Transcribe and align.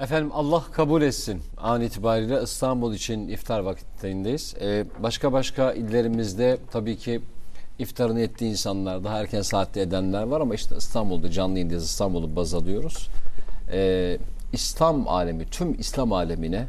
Efendim 0.00 0.30
Allah 0.34 0.64
kabul 0.72 1.02
etsin. 1.02 1.42
An 1.56 1.82
itibariyle 1.82 2.42
İstanbul 2.42 2.94
için 2.94 3.28
iftar 3.28 3.60
vakitlerindeyiz. 3.60 4.54
Ee, 4.60 4.84
başka 5.02 5.32
başka 5.32 5.72
illerimizde 5.72 6.58
tabii 6.70 6.96
ki 6.96 7.20
iftarını 7.78 8.20
ettiği 8.20 8.50
insanlar, 8.50 9.04
daha 9.04 9.20
erken 9.20 9.42
saatte 9.42 9.80
edenler 9.80 10.22
var 10.22 10.40
ama 10.40 10.54
işte 10.54 10.76
İstanbul'da 10.76 11.30
canlı 11.30 11.54
yayındayız. 11.54 11.84
İstanbul'u 11.84 12.36
baz 12.36 12.54
alıyoruz. 12.54 13.08
Ee, 13.72 14.18
İslam 14.52 15.08
alemi, 15.08 15.46
tüm 15.46 15.80
İslam 15.80 16.12
alemine 16.12 16.66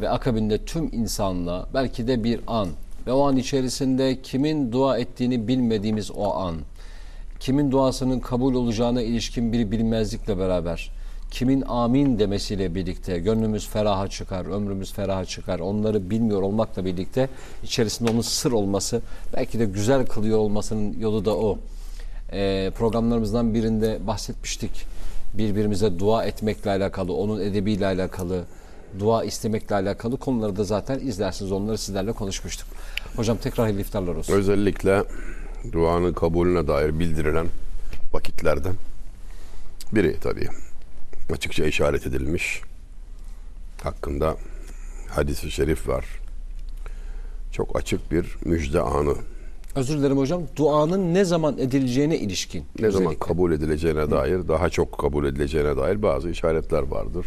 ve 0.00 0.08
akabinde 0.08 0.64
tüm 0.64 0.90
insanlığa 0.92 1.66
belki 1.74 2.08
de 2.08 2.24
bir 2.24 2.40
an 2.46 2.68
ve 3.06 3.12
o 3.12 3.28
an 3.28 3.36
içerisinde 3.36 4.22
kimin 4.22 4.72
dua 4.72 4.98
ettiğini 4.98 5.48
bilmediğimiz 5.48 6.10
o 6.10 6.34
an, 6.34 6.56
kimin 7.40 7.70
duasının 7.70 8.20
kabul 8.20 8.54
olacağına 8.54 9.02
ilişkin 9.02 9.52
bir 9.52 9.70
bilmezlikle 9.70 10.38
beraber 10.38 10.99
kimin 11.30 11.64
amin 11.68 12.18
demesiyle 12.18 12.74
birlikte 12.74 13.18
gönlümüz 13.18 13.68
feraha 13.68 14.08
çıkar, 14.08 14.46
ömrümüz 14.46 14.92
feraha 14.92 15.24
çıkar. 15.24 15.58
Onları 15.58 16.10
bilmiyor 16.10 16.42
olmakla 16.42 16.84
birlikte 16.84 17.28
içerisinde 17.62 18.10
onun 18.10 18.20
sır 18.20 18.52
olması, 18.52 19.02
belki 19.36 19.58
de 19.58 19.64
güzel 19.64 20.06
kılıyor 20.06 20.38
olmasının 20.38 20.98
yolu 21.00 21.24
da 21.24 21.36
o. 21.36 21.58
Ee, 22.32 22.70
programlarımızdan 22.78 23.54
birinde 23.54 23.98
bahsetmiştik. 24.06 24.86
Birbirimize 25.34 25.98
dua 25.98 26.24
etmekle 26.24 26.70
alakalı, 26.70 27.12
onun 27.12 27.40
edebiyle 27.40 27.86
alakalı, 27.86 28.44
dua 28.98 29.24
istemekle 29.24 29.74
alakalı 29.74 30.16
konuları 30.16 30.56
da 30.56 30.64
zaten 30.64 30.98
izlersiniz. 30.98 31.52
Onları 31.52 31.78
sizlerle 31.78 32.12
konuşmuştuk. 32.12 32.68
Hocam 33.16 33.36
tekrar 33.36 33.64
hayırlı 33.64 33.80
iftarlar 33.80 34.14
olsun. 34.14 34.32
Özellikle 34.32 35.04
duanın 35.72 36.12
kabulüne 36.12 36.68
dair 36.68 36.98
bildirilen 36.98 37.46
vakitlerden 38.12 38.74
biri 39.92 40.16
tabii. 40.20 40.48
Açıkça 41.32 41.64
işaret 41.64 42.06
edilmiş. 42.06 42.60
Hakkında 43.82 44.36
hadis-i 45.08 45.50
şerif 45.50 45.88
var. 45.88 46.04
Çok 47.52 47.76
açık 47.76 48.12
bir 48.12 48.36
müjde 48.44 48.80
anı. 48.80 49.14
Özür 49.74 49.98
dilerim 49.98 50.18
hocam. 50.18 50.42
Duanın 50.56 51.14
ne 51.14 51.24
zaman 51.24 51.58
edileceğine 51.58 52.18
ilişkin. 52.18 52.64
Ne 52.78 52.90
zaman 52.90 53.06
özellikle. 53.06 53.26
kabul 53.26 53.52
edileceğine 53.52 54.10
dair, 54.10 54.48
daha 54.48 54.68
çok 54.70 54.98
kabul 54.98 55.24
edileceğine 55.24 55.76
dair 55.76 56.02
bazı 56.02 56.30
işaretler 56.30 56.82
vardır. 56.82 57.26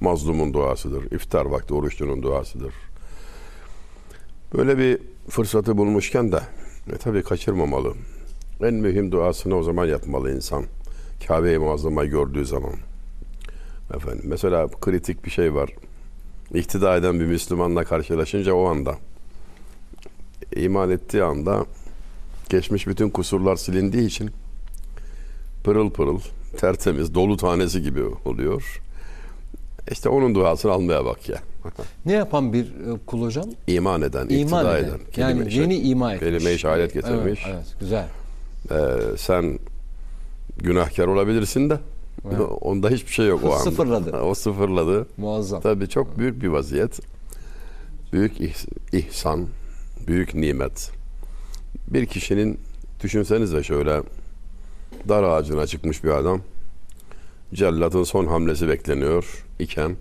Mazlumun 0.00 0.54
duasıdır, 0.54 1.12
iftar 1.12 1.44
vakti 1.46 1.74
oruçlunun 1.74 2.22
duasıdır. 2.22 2.74
Böyle 4.54 4.78
bir 4.78 4.98
fırsatı 5.28 5.76
bulmuşken 5.76 6.32
de 6.32 6.40
e, 6.92 6.96
tabii 6.96 7.22
kaçırmamalı. 7.22 7.94
En 8.62 8.74
mühim 8.74 9.12
duasını 9.12 9.56
o 9.56 9.62
zaman 9.62 9.86
yapmalı 9.86 10.34
insan. 10.36 10.64
Kabe-i 11.28 11.58
Muazzama'yı 11.58 12.10
gördüğü 12.10 12.46
zaman. 12.46 12.74
Efendim, 13.94 14.24
mesela 14.24 14.68
kritik 14.80 15.24
bir 15.24 15.30
şey 15.30 15.54
var. 15.54 15.70
İktida 16.54 16.96
eden 16.96 17.20
bir 17.20 17.26
Müslümanla 17.26 17.84
karşılaşınca 17.84 18.54
o 18.54 18.64
anda 18.64 18.94
iman 20.56 20.90
ettiği 20.90 21.22
anda 21.22 21.66
geçmiş 22.48 22.86
bütün 22.86 23.10
kusurlar 23.10 23.56
silindiği 23.56 24.06
için 24.06 24.30
pırıl 25.64 25.90
pırıl, 25.90 26.20
tertemiz, 26.58 27.14
dolu 27.14 27.36
tanesi 27.36 27.82
gibi 27.82 28.02
oluyor. 28.24 28.80
İşte 29.90 30.08
onun 30.08 30.34
duasını 30.34 30.72
almaya 30.72 31.04
bak 31.04 31.28
ya. 31.28 31.38
Ne 32.06 32.12
yapan 32.12 32.52
bir 32.52 32.64
e, 32.64 32.98
kul 33.06 33.22
hocam? 33.22 33.44
İman 33.66 34.02
eden, 34.02 34.26
İman 34.28 34.42
iktida 34.42 34.78
eden. 34.78 34.88
eden. 34.88 35.00
yani 35.16 35.54
yeni 35.54 35.76
iman 35.76 36.14
etmiş. 36.14 36.30
Kelime-i 36.30 36.58
şehadet 36.58 36.94
getirmiş. 36.94 37.42
Evet, 37.46 37.56
evet 37.56 37.76
güzel. 37.80 38.06
Ee, 38.70 38.76
sen 39.16 39.58
günahkar 40.58 41.06
olabilirsin 41.06 41.70
de 41.70 41.78
onda 42.60 42.88
hiçbir 42.90 43.12
şey 43.12 43.26
yok 43.26 43.44
o 43.44 43.52
anda. 43.52 43.58
Sıfırladı. 43.58 44.20
o 44.22 44.34
sıfırladı. 44.34 45.06
Muazzam. 45.16 45.60
Tabii 45.60 45.88
çok 45.88 46.18
büyük 46.18 46.42
bir 46.42 46.48
vaziyet. 46.48 47.00
Büyük 48.12 48.40
ihs- 48.40 48.68
ihsan, 48.92 49.46
büyük 50.06 50.34
nimet. 50.34 50.90
Bir 51.88 52.06
kişinin 52.06 52.58
düşünsenize 53.02 53.62
şöyle 53.62 54.02
dar 55.08 55.22
ağacına 55.22 55.66
çıkmış 55.66 56.04
bir 56.04 56.10
adam. 56.10 56.40
Cellatın 57.54 58.02
son 58.04 58.26
hamlesi 58.26 58.68
bekleniyor 58.68 59.44
iken 59.58 59.96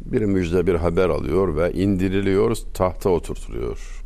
bir 0.00 0.22
müjde 0.22 0.66
bir 0.66 0.74
haber 0.74 1.08
alıyor 1.08 1.56
ve 1.56 1.72
indiriliyor 1.72 2.56
tahta 2.74 3.10
oturtuluyor. 3.10 4.04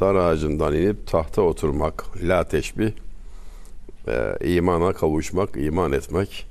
Dar 0.00 0.14
ağacından 0.14 0.74
inip 0.74 1.06
tahta 1.06 1.42
oturmak 1.42 2.04
la 2.22 2.44
teşbih 2.48 2.92
e, 4.08 4.54
imana 4.54 4.92
kavuşmak, 4.92 5.50
iman 5.56 5.92
etmek 5.92 6.46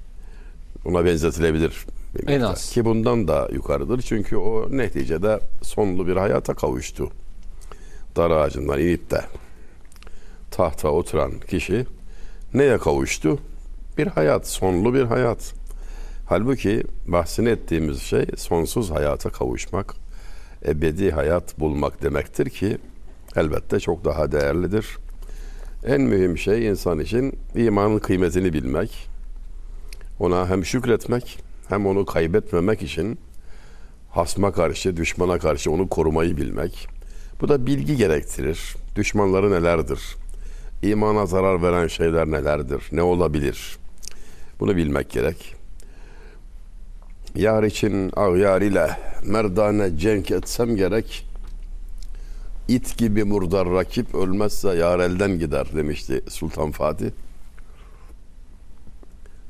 ona 0.86 1.06
benzetilebilir. 1.06 1.86
En 2.28 2.42
az. 2.42 2.70
Ki 2.72 2.86
bundan 2.86 3.28
da 3.28 3.50
yukarıdır. 3.54 4.02
Çünkü 4.02 4.38
o 4.38 4.78
neticede 4.78 5.40
sonlu 5.62 6.08
bir 6.08 6.16
hayata 6.16 6.54
kavuştu. 6.54 7.12
Dar 8.16 8.32
ağacından 8.32 8.80
inip 8.80 9.12
de 9.12 9.22
tahta 10.52 10.90
oturan 10.90 11.32
kişi 11.40 11.86
neye 12.54 12.78
kavuştu? 12.78 13.40
Bir 13.98 14.08
hayat, 14.08 14.48
sonlu 14.48 14.94
bir 14.94 15.04
hayat. 15.04 15.54
Halbuki 16.26 16.84
bahsini 17.08 17.50
ettiğimiz 17.50 18.02
şey 18.02 18.26
sonsuz 18.38 18.92
hayata 18.92 19.30
kavuşmak, 19.30 19.96
ebedi 20.66 21.12
hayat 21.12 21.60
bulmak 21.60 22.02
demektir 22.02 22.50
ki 22.50 22.78
elbette 23.36 23.80
çok 23.80 24.06
daha 24.06 24.32
değerlidir. 24.32 24.98
En 25.88 26.02
mühim 26.02 26.38
şey 26.38 26.68
insan 26.68 27.00
için 27.00 27.40
imanın 27.56 28.00
kıymetini 28.00 28.54
bilmek, 28.54 29.10
ona 30.20 30.50
hem 30.50 30.66
şükretmek 30.66 31.40
hem 31.70 31.86
onu 31.86 32.06
kaybetmemek 32.06 32.82
için 32.82 33.20
hasma 34.10 34.52
karşı, 34.52 34.98
düşmana 34.98 35.40
karşı 35.40 35.72
onu 35.72 35.90
korumayı 35.90 36.38
bilmek. 36.38 36.88
Bu 37.42 37.50
da 37.50 37.66
bilgi 37.66 37.98
gerektirir. 37.98 38.76
Düşmanları 38.96 39.52
nelerdir? 39.52 40.00
İmana 40.84 41.26
zarar 41.26 41.62
veren 41.62 41.88
şeyler 41.88 42.32
nelerdir? 42.32 42.84
Ne 42.92 43.02
olabilir? 43.02 43.78
Bunu 44.60 44.76
bilmek 44.76 45.10
gerek. 45.10 45.56
Yar 47.36 47.64
için 47.64 48.12
ağyar 48.16 48.62
ile 48.62 48.90
merdane 49.26 49.98
cenk 49.98 50.32
etsem 50.32 50.76
gerek. 50.76 51.27
İt 52.68 52.98
gibi 52.98 53.24
murdar 53.24 53.70
rakip 53.70 54.16
ölmezse 54.16 54.76
yar 54.76 55.00
elden 55.00 55.40
gider 55.40 55.68
demişti 55.76 56.24
Sultan 56.30 56.72
Fatih. 56.72 57.10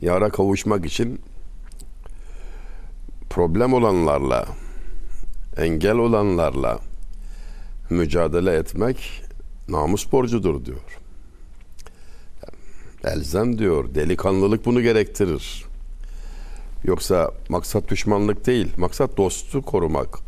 Yara 0.01 0.29
kavuşmak 0.29 0.85
için 0.85 1.21
problem 3.29 3.73
olanlarla, 3.73 4.45
engel 5.57 5.97
olanlarla 5.97 6.79
mücadele 7.89 8.55
etmek 8.55 9.23
namus 9.69 10.11
borcudur 10.11 10.65
diyor. 10.65 10.99
Elzem 13.03 13.59
diyor, 13.59 13.95
delikanlılık 13.95 14.65
bunu 14.65 14.81
gerektirir. 14.81 15.65
Yoksa 16.83 17.31
maksat 17.49 17.89
düşmanlık 17.89 18.45
değil, 18.45 18.67
maksat 18.77 19.17
dostu 19.17 19.61
korumak. 19.61 20.19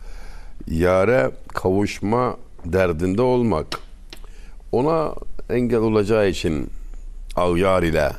Yare 0.67 1.31
kavuşma 1.47 2.38
derdinde 2.65 3.21
olmak. 3.21 3.67
Ona 4.71 5.13
engel 5.49 5.79
olacağı 5.79 6.29
için 6.29 6.69
avyar 7.35 7.83
ile 7.83 8.11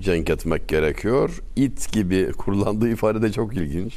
cenk 0.00 0.30
etmek 0.30 0.68
gerekiyor. 0.68 1.42
İt 1.56 1.92
gibi 1.92 2.32
kullandığı 2.38 2.88
ifade 2.88 3.22
de 3.22 3.32
çok 3.32 3.56
ilginç. 3.56 3.94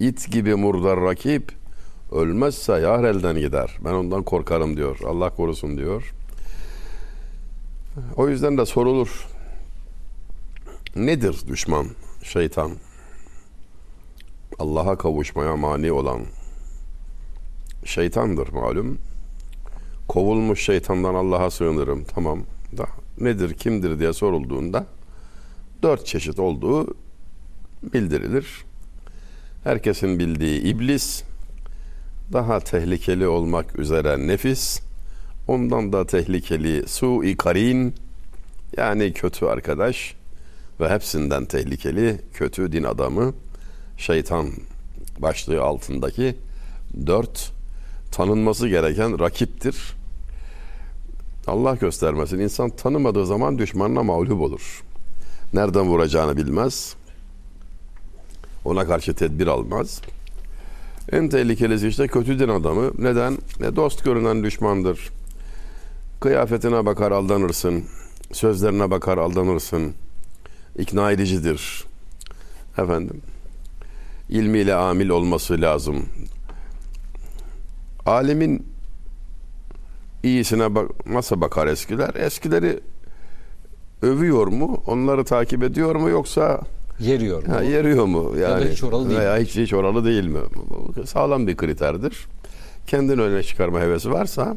İt 0.00 0.32
gibi 0.32 0.54
murdar 0.54 1.00
rakip 1.00 1.52
ölmezse 2.12 2.72
yar 2.72 3.04
elden 3.04 3.38
gider. 3.38 3.78
Ben 3.84 3.92
ondan 3.92 4.22
korkarım 4.22 4.76
diyor. 4.76 4.98
Allah 5.06 5.30
korusun 5.30 5.76
diyor. 5.76 6.14
O 8.16 8.28
yüzden 8.28 8.58
de 8.58 8.66
sorulur. 8.66 9.26
Nedir 10.96 11.36
düşman? 11.48 11.86
Şeytan. 12.22 12.70
Allah'a 14.58 14.98
kavuşmaya 14.98 15.56
mani 15.56 15.92
olan 15.92 16.20
şeytandır 17.84 18.48
malum. 18.48 18.98
Kovulmuş 20.08 20.64
şeytandan 20.64 21.14
Allah'a 21.14 21.50
sığınırım. 21.50 22.04
Tamam 22.04 22.42
da 22.76 22.86
nedir 23.20 23.54
kimdir 23.54 23.98
diye 23.98 24.12
sorulduğunda 24.12 24.86
dört 25.82 26.06
çeşit 26.06 26.38
olduğu 26.38 26.94
bildirilir. 27.82 28.46
Herkesin 29.64 30.18
bildiği 30.18 30.60
iblis, 30.62 31.22
daha 32.32 32.60
tehlikeli 32.60 33.26
olmak 33.26 33.78
üzere 33.78 34.26
nefis, 34.26 34.80
ondan 35.48 35.92
da 35.92 36.06
tehlikeli 36.06 36.88
su-i 36.88 37.36
karin, 37.36 37.94
yani 38.76 39.12
kötü 39.12 39.46
arkadaş 39.46 40.14
ve 40.80 40.88
hepsinden 40.88 41.44
tehlikeli 41.44 42.20
kötü 42.34 42.72
din 42.72 42.82
adamı, 42.82 43.34
şeytan 43.96 44.50
başlığı 45.18 45.62
altındaki 45.62 46.36
dört 47.06 47.52
tanınması 48.12 48.68
gereken 48.68 49.18
rakiptir. 49.20 49.94
Allah 51.46 51.74
göstermesin. 51.74 52.38
İnsan 52.38 52.70
tanımadığı 52.70 53.26
zaman 53.26 53.58
düşmanına 53.58 54.02
mağlup 54.02 54.40
olur. 54.40 54.82
Nereden 55.52 55.82
vuracağını 55.82 56.36
bilmez. 56.36 56.94
Ona 58.64 58.86
karşı 58.86 59.14
tedbir 59.14 59.46
almaz. 59.46 60.00
En 61.12 61.28
tehlikelisi 61.28 61.88
işte 61.88 62.06
kötü 62.06 62.38
din 62.38 62.48
adamı. 62.48 62.90
Neden? 62.98 63.38
Ne 63.60 63.76
dost 63.76 64.04
görünen 64.04 64.44
düşmandır. 64.44 65.10
Kıyafetine 66.20 66.86
bakar 66.86 67.12
aldanırsın. 67.12 67.84
Sözlerine 68.32 68.90
bakar 68.90 69.18
aldanırsın. 69.18 69.92
İkna 70.78 71.12
edicidir. 71.12 71.84
Efendim. 72.78 73.20
ilmiyle 74.28 74.74
amil 74.74 75.08
olması 75.08 75.60
lazım. 75.60 76.06
Alemin 78.06 78.66
iyisine 80.22 80.74
bak 80.74 81.06
nasıl 81.06 81.40
bakar 81.40 81.66
eskiler? 81.66 82.14
Eskileri 82.14 82.80
övüyor 84.02 84.46
mu? 84.46 84.82
Onları 84.86 85.24
takip 85.24 85.62
ediyor 85.62 85.94
mu 85.94 86.08
yoksa 86.08 86.60
Yeriyor. 87.00 87.44
ha, 87.46 87.62
yeriyor 87.62 88.04
mu? 88.04 88.38
Yani 88.38 88.64
hiç 88.70 88.82
oralı 88.84 89.08
değil 89.08 89.20
veya 89.20 89.38
hiç 89.38 89.56
hiç 89.56 89.72
oralı 89.74 90.04
değil 90.04 90.24
mi? 90.26 90.40
Bu 90.96 91.06
Sağlam 91.06 91.46
bir 91.46 91.56
kriterdir. 91.56 92.26
Kendini 92.86 93.20
öne 93.20 93.42
çıkarma 93.42 93.80
hevesi 93.80 94.10
varsa 94.10 94.56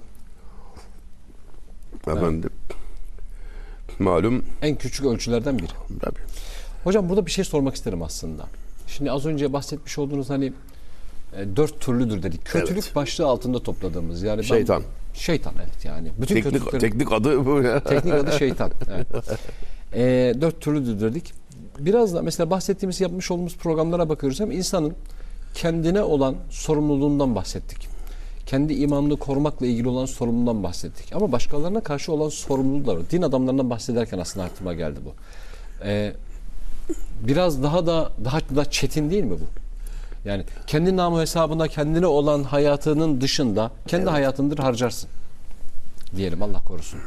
efendim 2.07 2.50
malum 4.00 4.44
En 4.62 4.75
küçük 4.75 5.06
ölçülerden 5.06 5.57
biri. 5.57 5.68
tabii. 6.01 6.19
Hocam 6.83 7.09
burada 7.09 7.25
bir 7.25 7.31
şey 7.31 7.44
sormak 7.45 7.75
isterim 7.75 8.01
aslında. 8.01 8.45
Şimdi 8.88 9.12
az 9.12 9.25
önce 9.25 9.53
bahsetmiş 9.53 9.97
olduğunuz 9.97 10.30
hani 10.30 10.53
e, 11.38 11.56
dört 11.56 11.80
türlüdür 11.80 12.24
dedik. 12.24 12.46
Kötülük 12.46 12.84
Evet. 12.84 12.96
başlığı 12.96 13.26
altında 13.26 13.64
topladığımız 13.64 14.24
yani 14.24 14.38
ben- 14.38 14.44
Şeytan. 14.44 14.84
şeytan 15.14 15.54
evet 15.64 15.86
yani. 15.86 16.10
Bütün 16.22 16.36
Teknik, 16.42 16.80
teknik 16.80 17.12
adı 17.12 17.46
bu 17.46 17.62
ya. 17.62 17.84
teknik 17.84 18.14
adı 18.14 18.32
şeytan. 18.40 18.72
Evet. 18.96 19.08
E, 19.94 20.34
dört 20.42 20.62
türlüdür 20.62 21.02
dedik. 21.02 21.34
Biraz 21.80 22.14
da 22.14 22.22
mesela 22.22 22.50
bahsettiğimiz 22.50 23.02
yapmış 23.02 23.32
olduğumuz 23.32 23.58
programlara 23.58 24.10
bakıyoruz. 24.10 24.40
Hem 24.40 24.52
insanın 24.52 24.94
kendine 25.54 26.02
olan 26.02 26.36
sorumluluğundan 26.50 27.36
bahsettik. 27.36 27.88
Kendi 28.46 28.74
imanını 28.74 29.18
korumakla 29.18 29.66
ilgili 29.66 29.88
olan 29.88 30.06
sorumluluğundan 30.06 30.64
bahsettik. 30.64 31.16
Ama 31.16 31.31
başkalarına 31.31 31.81
karşı 31.81 32.12
olan 32.14 32.30
sorumluluğu 32.30 32.88
da 32.88 32.96
var. 32.96 33.02
Din 33.12 33.22
adamlarından 33.22 33.70
bahsederken 33.70 34.20
aslında 34.20 34.46
aklıma 34.46 34.74
geldi 34.74 35.00
bu. 35.06 35.14
Ee, 35.86 36.14
biraz 37.28 37.64
daha 37.64 37.86
da 37.88 38.12
daha 38.26 38.40
da 38.56 38.66
çetin 38.72 39.10
değil 39.12 39.24
mi 39.24 39.31
bu? 39.31 39.65
Yani 40.25 40.44
kendi 40.68 40.95
namı 40.98 41.22
hesabına 41.22 41.68
kendine 41.68 42.06
olan 42.07 42.44
hayatının 42.44 43.22
dışında 43.22 43.72
kendi 43.88 44.10
hayatındır 44.10 44.57
harcarsın. 44.57 45.10
Diyelim 46.16 46.44
Allah 46.44 46.63
korusun. 46.63 47.00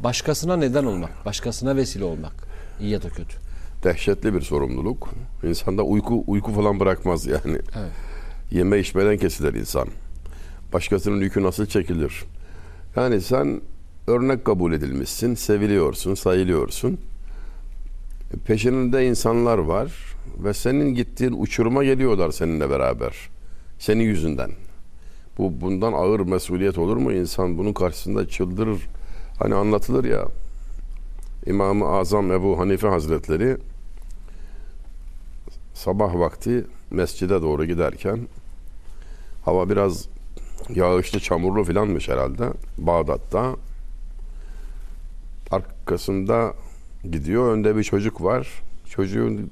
Başkasına 0.00 0.56
neden 0.56 0.84
olmak, 0.84 1.26
başkasına 1.26 1.76
vesile 1.76 2.04
olmak 2.04 2.32
iyi 2.80 2.90
ya 2.90 3.02
da 3.02 3.08
kötü. 3.08 3.36
Dehşetli 3.84 4.34
bir 4.34 4.40
sorumluluk. 4.40 5.10
İnsanda 5.42 5.82
uyku 5.82 6.24
uyku 6.26 6.52
falan 6.52 6.80
bırakmaz 6.80 7.26
yani. 7.26 7.58
Evet. 7.76 7.92
Yeme 8.50 8.78
içmeden 8.78 9.16
kesilir 9.18 9.54
insan. 9.54 9.88
Başkasının 10.72 11.20
yükü 11.20 11.42
nasıl 11.42 11.66
çekilir? 11.66 12.24
Yani 12.96 13.20
sen 13.20 13.60
örnek 14.06 14.44
kabul 14.44 14.72
edilmişsin, 14.72 15.34
seviliyorsun, 15.34 16.14
sayılıyorsun. 16.14 16.98
Peşinde 18.46 19.06
insanlar 19.06 19.58
var 19.58 20.15
ve 20.38 20.54
senin 20.54 20.94
gittiğin 20.94 21.42
uçuruma 21.42 21.84
geliyorlar 21.84 22.30
seninle 22.30 22.70
beraber. 22.70 23.14
Senin 23.78 24.04
yüzünden. 24.04 24.50
Bu 25.38 25.60
bundan 25.60 25.92
ağır 25.92 26.20
mesuliyet 26.20 26.78
olur 26.78 26.96
mu? 26.96 27.12
İnsan 27.12 27.58
bunun 27.58 27.72
karşısında 27.72 28.28
çıldırır. 28.28 28.88
Hani 29.38 29.54
anlatılır 29.54 30.04
ya 30.04 30.28
İmam-ı 31.46 31.86
Azam 31.86 32.32
Ebu 32.32 32.58
Hanife 32.58 32.88
Hazretleri 32.88 33.56
sabah 35.74 36.14
vakti 36.14 36.64
mescide 36.90 37.42
doğru 37.42 37.64
giderken 37.64 38.18
hava 39.44 39.70
biraz 39.70 40.08
yağışlı 40.74 41.20
çamurlu 41.20 41.64
filanmış 41.64 42.08
herhalde 42.08 42.52
Bağdat'ta 42.78 43.56
arkasında 45.50 46.54
gidiyor 47.04 47.52
önde 47.52 47.76
bir 47.76 47.84
çocuk 47.84 48.22
var 48.22 48.62
çocuğun 48.88 49.50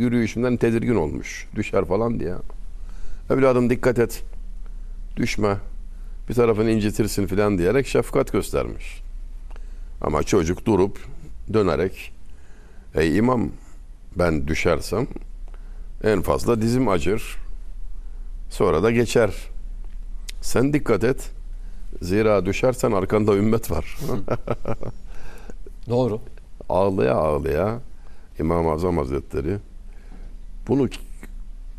yürüyüşünden 0.00 0.56
tedirgin 0.56 0.94
olmuş 0.94 1.48
düşer 1.54 1.84
falan 1.84 2.20
diye 2.20 2.34
evladım 3.30 3.70
dikkat 3.70 3.98
et 3.98 4.22
düşme 5.16 5.56
bir 6.28 6.34
tarafını 6.34 6.70
incitirsin 6.70 7.26
filan 7.26 7.58
diyerek 7.58 7.86
şefkat 7.86 8.32
göstermiş 8.32 9.02
ama 10.00 10.22
çocuk 10.22 10.66
durup 10.66 10.98
dönerek 11.52 12.12
ey 12.94 13.16
imam 13.16 13.50
ben 14.16 14.48
düşersem 14.48 15.06
en 16.04 16.22
fazla 16.22 16.62
dizim 16.62 16.88
acır. 16.88 17.36
Sonra 18.50 18.82
da 18.82 18.90
geçer. 18.90 19.30
Sen 20.40 20.72
dikkat 20.72 21.04
et. 21.04 21.30
Zira 22.02 22.46
düşersen 22.46 22.92
arkanda 22.92 23.36
ümmet 23.36 23.70
var. 23.70 23.98
Doğru. 25.88 26.20
ağlaya 26.68 27.14
ağlaya 27.14 27.80
İmam-ı 28.38 28.70
Azam 28.70 28.98
Hazretleri 28.98 29.56
bunu 30.68 30.88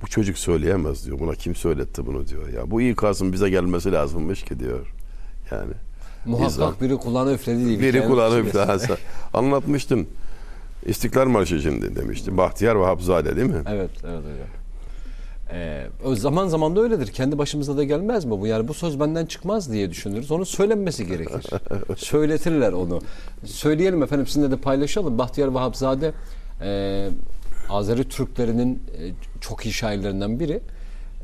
bu 0.01 0.07
çocuk 0.07 0.37
söyleyemez 0.37 1.05
diyor. 1.05 1.19
Buna 1.19 1.35
kim 1.35 1.55
söyletti 1.55 2.05
bunu 2.05 2.27
diyor. 2.27 2.49
Ya 2.49 2.71
bu 2.71 2.81
ikazın 2.81 3.33
bize 3.33 3.49
gelmesi 3.49 3.91
lazımmış 3.91 4.43
ki 4.43 4.59
diyor. 4.59 4.93
Yani 5.51 5.73
Muhakkak 6.25 6.51
İnsan. 6.51 6.73
biri 6.81 6.97
kulağına 6.97 7.31
üfledi 7.33 7.65
diye. 7.65 7.79
bir 7.79 7.83
biri 7.83 7.89
hikaye 7.89 8.07
kulağını 8.07 8.39
üflese. 8.39 8.97
Anlatmıştım. 9.33 10.07
İstiklal 10.85 11.25
Marşı 11.27 11.55
için 11.55 11.95
demiştim. 11.95 12.37
Bahtiyar 12.37 12.75
Vahapzade 12.75 13.35
değil 13.35 13.47
mi? 13.49 13.63
Evet, 13.69 13.89
evet 14.03 14.19
hocam. 14.19 14.47
Ee, 15.53 15.87
zaman 16.15 16.47
zaman 16.47 16.75
da 16.75 16.81
öyledir. 16.81 17.07
Kendi 17.07 17.37
başımıza 17.37 17.77
da 17.77 17.83
gelmez 17.83 18.25
mi 18.25 18.31
bu? 18.31 18.47
Yani 18.47 18.67
bu 18.67 18.73
söz 18.73 18.99
benden 18.99 19.25
çıkmaz 19.25 19.71
diye 19.71 19.91
düşünürüz. 19.91 20.31
Onun 20.31 20.43
söylenmesi 20.43 21.07
gerekir. 21.07 21.45
Söyletirler 21.97 22.71
onu. 22.71 23.01
Söyleyelim 23.45 24.03
efendim 24.03 24.27
sizinle 24.27 24.51
de 24.51 24.57
paylaşalım. 24.57 25.17
Bahtiyar 25.17 25.47
Vahapzade 25.47 26.11
e, 26.61 27.09
Azeri 27.71 28.03
Türklerinin 28.03 28.75
e, 28.75 29.11
çok 29.41 29.65
iyi 29.65 29.73
şairlerinden 29.73 30.39
biri. 30.39 30.59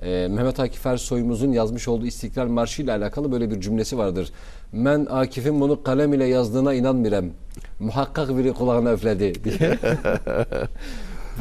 E, 0.01 0.27
Mehmet 0.27 0.59
Akif 0.59 0.85
Ersoy'umuzun 0.85 1.51
yazmış 1.51 1.87
olduğu 1.87 2.05
İstiklal 2.05 2.47
Marşı 2.47 2.81
ile 2.81 2.91
alakalı 2.91 3.31
böyle 3.31 3.51
bir 3.51 3.61
cümlesi 3.61 3.97
vardır. 3.97 4.31
Men 4.71 5.07
Akif'in 5.09 5.61
bunu 5.61 5.83
kalem 5.83 6.13
ile 6.13 6.25
yazdığına 6.25 6.73
inanmıyorum. 6.73 7.31
Muhakkak 7.79 8.37
biri 8.37 8.53
kulağına 8.53 8.93
üfledi 8.93 9.43
diye. 9.43 9.59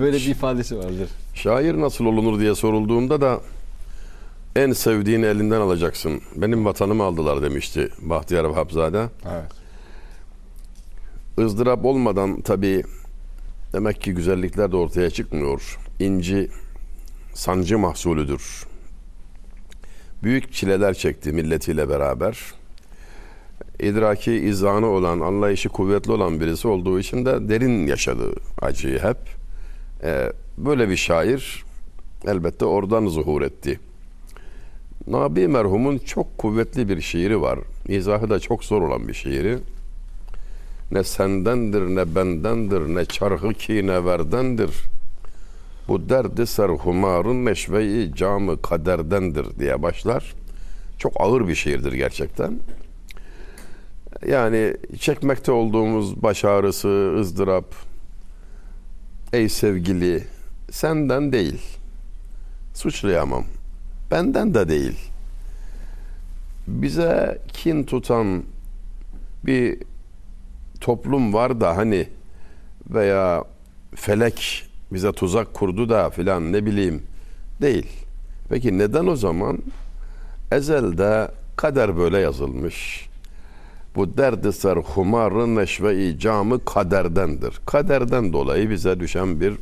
böyle 0.00 0.17
bir 0.17 0.26
ifadesi 0.26 0.79
vardır. 0.79 1.08
Şair 1.35 1.81
nasıl 1.81 2.05
olunur 2.05 2.41
diye 2.41 2.55
sorulduğunda 2.55 3.20
da 3.20 3.41
en 4.56 4.72
sevdiğini 4.72 5.27
elinden 5.27 5.60
alacaksın. 5.60 6.20
Benim 6.36 6.65
vatanımı 6.65 7.03
aldılar 7.03 7.43
demişti 7.43 7.89
Bahtiyar 8.03 8.44
Vahapzade. 8.44 9.06
Evet. 9.32 9.53
ızdırap 11.39 11.84
olmadan 11.84 12.41
tabii 12.41 12.84
demek 13.73 14.01
ki 14.01 14.15
güzellikler 14.15 14.73
de 14.73 14.77
ortaya 14.77 15.11
çıkmıyor. 15.11 15.79
İnci 15.99 16.51
sancı 17.35 17.79
mahsulüdür. 17.79 18.67
Büyük 20.23 20.53
çileler 20.53 20.94
çekti 20.94 21.32
milletiyle 21.32 21.89
beraber. 21.89 22.39
İdraki 23.81 24.32
izanı 24.32 24.87
olan, 24.87 25.20
anlayışı 25.20 25.69
kuvvetli 25.69 26.13
olan 26.13 26.41
birisi 26.41 26.69
olduğu 26.69 26.99
için 26.99 27.27
de 27.27 27.49
derin 27.49 27.87
yaşadı 27.87 28.32
acıyı 28.63 28.99
hep. 28.99 29.17
Ee, 30.03 30.32
böyle 30.58 30.89
bir 30.89 30.96
şair 30.96 31.65
elbette 32.27 32.65
oradan 32.65 33.06
zuhur 33.06 33.43
etti. 33.43 33.81
Nabi 35.06 35.49
merhumun 35.49 35.99
çok 35.99 36.39
kuvvetli 36.39 36.89
bir 36.89 37.01
şiiri 37.01 37.41
var. 37.41 37.58
İzahı 37.89 38.31
da 38.31 38.41
çok 38.41 38.65
zor 38.65 38.82
olan 38.82 39.08
bir 39.08 39.15
şiiri. 39.15 39.58
Ne 40.90 41.05
sendendir 41.05 41.81
ne 41.81 42.14
bendendir 42.14 42.81
ne 42.81 43.05
çarhı 43.05 43.55
ki 43.55 43.86
ne 43.86 44.05
verdendir. 44.05 44.70
Bu 45.88 46.08
derdi 46.08 46.46
serhumarın 46.46 47.44
neşveyi 47.44 48.14
camı 48.14 48.62
kaderdendir 48.62 49.58
diye 49.58 49.82
başlar. 49.82 50.34
Çok 50.98 51.12
ağır 51.20 51.48
bir 51.48 51.55
şiirdir 51.55 51.93
gerçekten. 51.93 52.58
Yani 54.26 54.76
çekmekte 55.00 55.52
olduğumuz 55.52 56.22
baş 56.22 56.44
ağrısı, 56.44 57.16
ızdırap, 57.20 57.74
ey 59.32 59.48
sevgili 59.48 60.24
senden 60.70 61.32
değil, 61.32 61.62
suçlayamam, 62.74 63.44
benden 64.10 64.55
de 64.55 64.69
değil. 64.69 64.98
Bize 66.66 67.38
kin 67.48 67.84
tutan 67.84 68.43
bir 69.46 69.78
toplum 70.80 71.34
var 71.34 71.60
da 71.60 71.76
hani 71.76 72.08
veya 72.90 73.44
felek 73.94 74.64
bize 74.92 75.12
tuzak 75.12 75.54
kurdu 75.54 75.88
da 75.88 76.10
filan 76.10 76.52
ne 76.52 76.66
bileyim 76.66 77.02
değil. 77.60 77.86
Peki 78.48 78.78
neden 78.78 79.06
o 79.06 79.16
zaman 79.16 79.58
ezelde 80.52 81.30
kader 81.56 81.96
böyle 81.96 82.18
yazılmış? 82.18 83.08
Bu 83.96 84.16
derdi 84.16 84.52
ser 84.52 84.76
humarı 84.76 85.56
neşve-i 85.56 86.18
camı 86.18 86.64
kaderdendir. 86.64 87.60
Kaderden 87.66 88.32
dolayı 88.32 88.70
bize 88.70 89.00
düşen 89.00 89.40
bir 89.40 89.54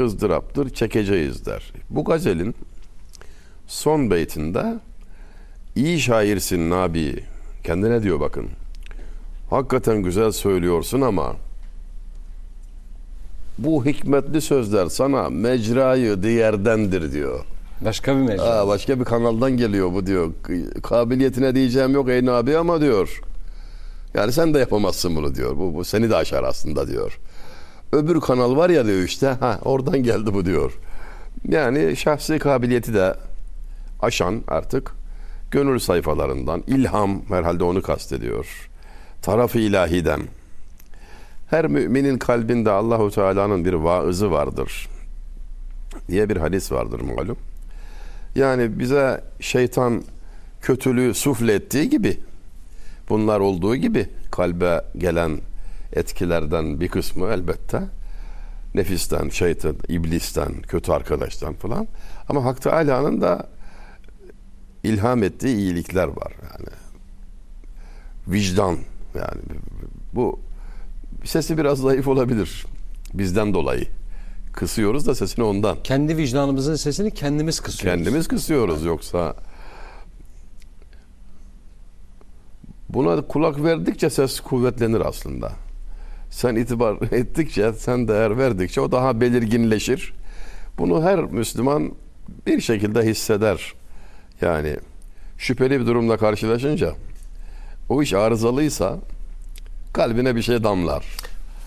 ızdıraptır, 0.00 0.70
çekeceğiz 0.70 1.46
der. 1.46 1.72
Bu 1.90 2.04
gazelin 2.04 2.54
son 3.66 4.10
beytinde 4.10 4.74
iyi 5.76 6.00
şairsin 6.00 6.70
Nabi. 6.70 7.24
Kendine 7.64 8.02
diyor 8.02 8.20
bakın. 8.20 8.48
Hakikaten 9.50 10.02
güzel 10.02 10.32
söylüyorsun 10.32 11.00
ama 11.00 11.36
bu 13.58 13.84
hikmetli 13.84 14.40
sözler 14.40 14.86
sana 14.86 15.30
mecrayı 15.30 16.22
diğerdendir 16.22 17.12
diyor. 17.12 17.44
Başka 17.84 18.16
bir 18.16 18.20
mecra. 18.22 18.42
Aa, 18.42 18.68
başka 18.68 19.00
bir 19.00 19.04
kanaldan 19.04 19.56
geliyor 19.56 19.92
bu 19.92 20.06
diyor. 20.06 20.32
Kabiliyetine 20.82 21.54
diyeceğim 21.54 21.94
yok 21.94 22.08
ey 22.08 22.26
Nabi 22.26 22.56
ama 22.56 22.80
diyor. 22.80 23.20
Yani 24.14 24.32
sen 24.32 24.54
de 24.54 24.58
yapamazsın 24.58 25.16
bunu 25.16 25.34
diyor. 25.34 25.56
Bu, 25.56 25.74
bu 25.74 25.84
seni 25.84 26.10
de 26.10 26.16
aşar 26.16 26.44
aslında 26.44 26.88
diyor. 26.88 27.18
Öbür 27.92 28.20
kanal 28.20 28.56
var 28.56 28.70
ya 28.70 28.86
diyor 28.86 29.02
işte. 29.02 29.26
Ha 29.26 29.58
oradan 29.64 30.02
geldi 30.02 30.34
bu 30.34 30.44
diyor. 30.44 30.72
Yani 31.48 31.96
şahsi 31.96 32.38
kabiliyeti 32.38 32.94
de 32.94 33.14
aşan 34.00 34.42
artık 34.48 34.92
gönül 35.50 35.78
sayfalarından 35.78 36.62
ilham 36.66 37.22
herhalde 37.28 37.64
onu 37.64 37.82
kastediyor. 37.82 38.70
Tarafı 39.24 39.58
ilahiden. 39.58 40.20
Her 41.50 41.66
müminin 41.66 42.18
kalbinde 42.18 42.70
Allahu 42.70 43.10
Teala'nın 43.10 43.64
bir 43.64 43.72
vaızı 43.72 44.30
vardır 44.30 44.88
diye 46.08 46.28
bir 46.28 46.36
hadis 46.36 46.72
vardır 46.72 47.00
malum. 47.00 47.36
Yani 48.34 48.78
bize 48.78 49.24
şeytan 49.40 50.02
kötülüğü 50.60 51.14
suflettiği 51.14 51.90
gibi 51.90 52.20
bunlar 53.08 53.40
olduğu 53.40 53.76
gibi 53.76 54.08
kalbe 54.30 54.84
gelen 54.98 55.40
etkilerden 55.92 56.80
bir 56.80 56.88
kısmı 56.88 57.26
elbette 57.26 57.82
nefisten, 58.74 59.28
şeytan, 59.28 59.76
iblisten, 59.88 60.62
kötü 60.62 60.92
arkadaştan 60.92 61.54
falan. 61.54 61.88
Ama 62.28 62.44
Hak 62.44 62.62
Teala'nın 62.62 63.20
da 63.20 63.48
ilham 64.82 65.22
ettiği 65.22 65.56
iyilikler 65.56 66.08
var 66.08 66.32
yani. 66.42 66.68
Vicdan 68.28 68.78
yani 69.14 69.42
bu 70.12 70.40
sesi 71.24 71.58
biraz 71.58 71.78
zayıf 71.78 72.08
olabilir 72.08 72.66
bizden 73.14 73.54
dolayı. 73.54 73.86
Kısıyoruz 74.52 75.06
da 75.06 75.14
sesini 75.14 75.44
ondan. 75.44 75.82
Kendi 75.84 76.16
vicdanımızın 76.16 76.76
sesini 76.76 77.10
kendimiz 77.10 77.60
kısıyoruz. 77.60 78.04
Kendimiz 78.04 78.28
kısıyoruz 78.28 78.84
yoksa 78.84 79.36
buna 82.88 83.22
kulak 83.22 83.64
verdikçe 83.64 84.10
ses 84.10 84.40
kuvvetlenir 84.40 85.00
aslında. 85.00 85.52
Sen 86.30 86.56
itibar 86.56 86.96
ettikçe, 87.12 87.72
sen 87.72 88.08
değer 88.08 88.38
verdikçe 88.38 88.80
o 88.80 88.92
daha 88.92 89.20
belirginleşir. 89.20 90.14
Bunu 90.78 91.02
her 91.02 91.24
Müslüman 91.24 91.92
bir 92.46 92.60
şekilde 92.60 93.02
hisseder. 93.02 93.74
Yani 94.40 94.76
şüpheli 95.38 95.80
bir 95.80 95.86
durumla 95.86 96.16
karşılaşınca 96.16 96.94
o 97.88 98.02
iş 98.02 98.12
arızalıysa 98.12 98.98
kalbine 99.92 100.36
bir 100.36 100.42
şey 100.42 100.64
damlar. 100.64 101.04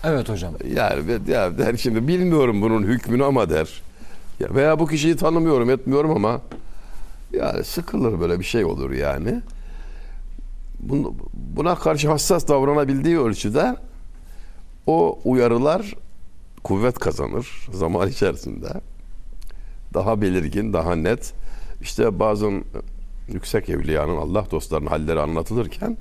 Evet 0.04 0.28
hocam. 0.28 0.54
Yani 0.74 1.30
ya 1.30 1.58
der 1.58 1.76
şimdi 1.76 2.08
bilmiyorum 2.08 2.62
bunun 2.62 2.82
hükmünü 2.82 3.24
ama 3.24 3.50
der. 3.50 3.82
Ya 4.40 4.54
veya 4.54 4.78
bu 4.78 4.86
kişiyi 4.86 5.16
tanımıyorum, 5.16 5.70
etmiyorum 5.70 6.10
ama 6.10 6.40
yani 7.32 7.64
sıkılır 7.64 8.20
böyle 8.20 8.38
bir 8.40 8.44
şey 8.44 8.64
olur 8.64 8.90
yani. 8.90 9.42
Buna 11.34 11.74
karşı 11.74 12.08
hassas 12.08 12.48
davranabildiği 12.48 13.20
ölçüde 13.20 13.76
o 14.86 15.18
uyarılar 15.24 15.94
kuvvet 16.62 16.98
kazanır 16.98 17.68
zaman 17.72 18.08
içerisinde. 18.08 18.68
Daha 19.94 20.20
belirgin, 20.20 20.72
daha 20.72 20.94
net. 20.94 21.32
İşte 21.82 22.18
bazen 22.18 22.64
yüksek 23.28 23.68
evliyanın 23.68 24.16
Allah 24.16 24.46
dostlarının 24.50 24.86
halleri 24.86 25.20
anlatılırken 25.20 25.96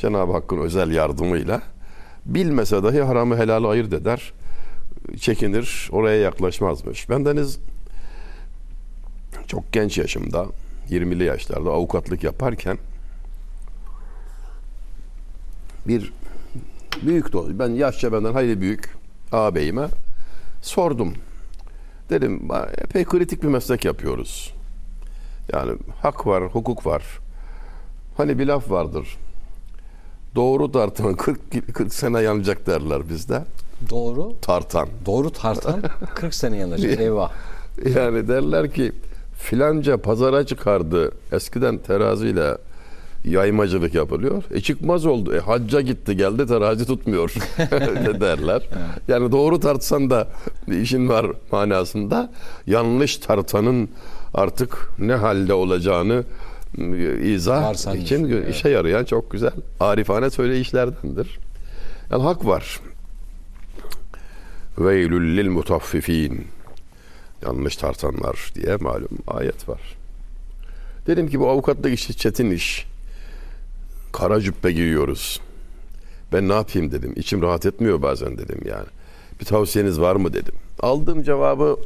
Cenab-ı 0.00 0.32
Hakk'ın 0.32 0.58
özel 0.58 0.90
yardımıyla 0.90 1.62
bilmese 2.26 2.82
dahi 2.82 3.02
haramı 3.02 3.36
helalı 3.36 3.68
ayırt 3.68 3.92
eder. 3.92 4.32
Çekinir, 5.20 5.88
oraya 5.92 6.20
yaklaşmazmış. 6.20 7.10
Bendeniz 7.10 7.58
çok 9.46 9.72
genç 9.72 9.98
yaşımda, 9.98 10.46
20'li 10.90 11.24
yaşlarda 11.24 11.70
avukatlık 11.70 12.24
yaparken 12.24 12.78
bir 15.88 16.12
büyük 17.02 17.32
dost, 17.32 17.50
ben 17.50 17.68
yaşça 17.68 18.12
benden 18.12 18.32
hayli 18.32 18.60
büyük 18.60 18.94
ağabeyime 19.32 19.88
sordum. 20.62 21.14
Dedim 22.10 22.48
epey 22.78 23.04
kritik 23.04 23.42
bir 23.42 23.48
meslek 23.48 23.84
yapıyoruz. 23.84 24.54
Yani 25.52 25.72
hak 26.02 26.26
var, 26.26 26.44
hukuk 26.44 26.86
var. 26.86 27.02
Hani 28.16 28.38
bir 28.38 28.46
laf 28.46 28.70
vardır. 28.70 29.18
Doğru 30.34 30.72
tartan 30.72 31.14
40, 31.14 31.74
40 31.74 31.94
sene 31.94 32.20
yanacak 32.20 32.66
derler 32.66 33.08
bizde. 33.08 33.44
Doğru. 33.90 34.32
Tartan. 34.42 34.88
Doğru 35.06 35.30
tartan 35.30 35.82
40 36.14 36.34
sene 36.34 36.56
yanacak. 36.56 37.00
Eyvah. 37.00 37.30
Yani 37.94 38.28
derler 38.28 38.72
ki 38.72 38.92
filanca 39.38 39.96
pazara 39.96 40.46
çıkardı. 40.46 41.12
Eskiden 41.32 41.78
teraziyle 41.78 42.56
yaymacılık 43.24 43.94
yapılıyor. 43.94 44.42
E 44.50 44.60
çıkmaz 44.60 45.06
oldu. 45.06 45.34
E 45.34 45.38
hacca 45.38 45.80
gitti 45.80 46.16
geldi 46.16 46.46
terazi 46.46 46.86
tutmuyor 46.86 47.34
derler. 48.20 48.68
Yani 49.08 49.32
doğru 49.32 49.60
tartsan 49.60 50.10
da 50.10 50.28
işin 50.80 51.08
var 51.08 51.26
manasında. 51.52 52.30
Yanlış 52.66 53.16
tartanın 53.16 53.88
artık 54.34 54.88
ne 54.98 55.14
halde 55.14 55.54
olacağını 55.54 56.24
izah 57.22 57.62
Varsanmış, 57.62 58.02
için 58.02 58.28
evet. 58.28 58.54
işe 58.54 58.68
yarayan 58.68 59.04
çok 59.04 59.30
güzel 59.30 59.52
arifane 59.80 60.30
söyleyişlerdendir. 60.30 61.38
Yani 62.10 62.22
hak 62.22 62.46
var. 62.46 62.80
Veylül 64.78 65.36
lil 65.36 65.48
mutaffifin. 65.48 66.46
Yanlış 67.46 67.76
tartanlar 67.76 68.52
diye 68.54 68.76
malum 68.76 69.18
ayet 69.26 69.68
var. 69.68 69.80
Dedim 71.06 71.28
ki 71.28 71.40
bu 71.40 71.48
avukatlık 71.48 71.94
işi 71.94 72.16
çetin 72.16 72.50
iş. 72.50 72.86
Kara 74.12 74.40
cübbe 74.40 74.72
giyiyoruz. 74.72 75.40
Ben 76.32 76.48
ne 76.48 76.52
yapayım 76.52 76.92
dedim. 76.92 77.12
İçim 77.16 77.42
rahat 77.42 77.66
etmiyor 77.66 78.02
bazen 78.02 78.38
dedim 78.38 78.60
yani. 78.64 78.86
Bir 79.40 79.44
tavsiyeniz 79.44 80.00
var 80.00 80.16
mı 80.16 80.32
dedim. 80.32 80.54
Aldığım 80.80 81.22
cevabı 81.22 81.76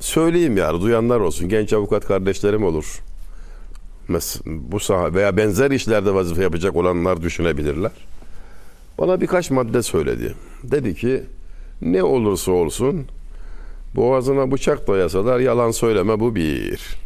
söyleyeyim 0.00 0.56
yani 0.56 0.80
duyanlar 0.80 1.20
olsun. 1.20 1.48
Genç 1.48 1.72
avukat 1.72 2.06
kardeşlerim 2.06 2.64
olur. 2.64 3.02
Mes 4.08 4.40
bu 4.46 4.80
saha 4.80 5.14
veya 5.14 5.36
benzer 5.36 5.70
işlerde 5.70 6.14
vazife 6.14 6.42
yapacak 6.42 6.76
olanlar 6.76 7.22
düşünebilirler. 7.22 7.92
Bana 8.98 9.20
birkaç 9.20 9.50
madde 9.50 9.82
söyledi. 9.82 10.34
Dedi 10.62 10.94
ki 10.94 11.22
ne 11.82 12.02
olursa 12.02 12.52
olsun 12.52 13.06
boğazına 13.96 14.50
bıçak 14.50 14.88
dayasalar 14.88 15.40
yalan 15.40 15.70
söyleme 15.70 16.20
bu 16.20 16.34
bir. 16.34 16.80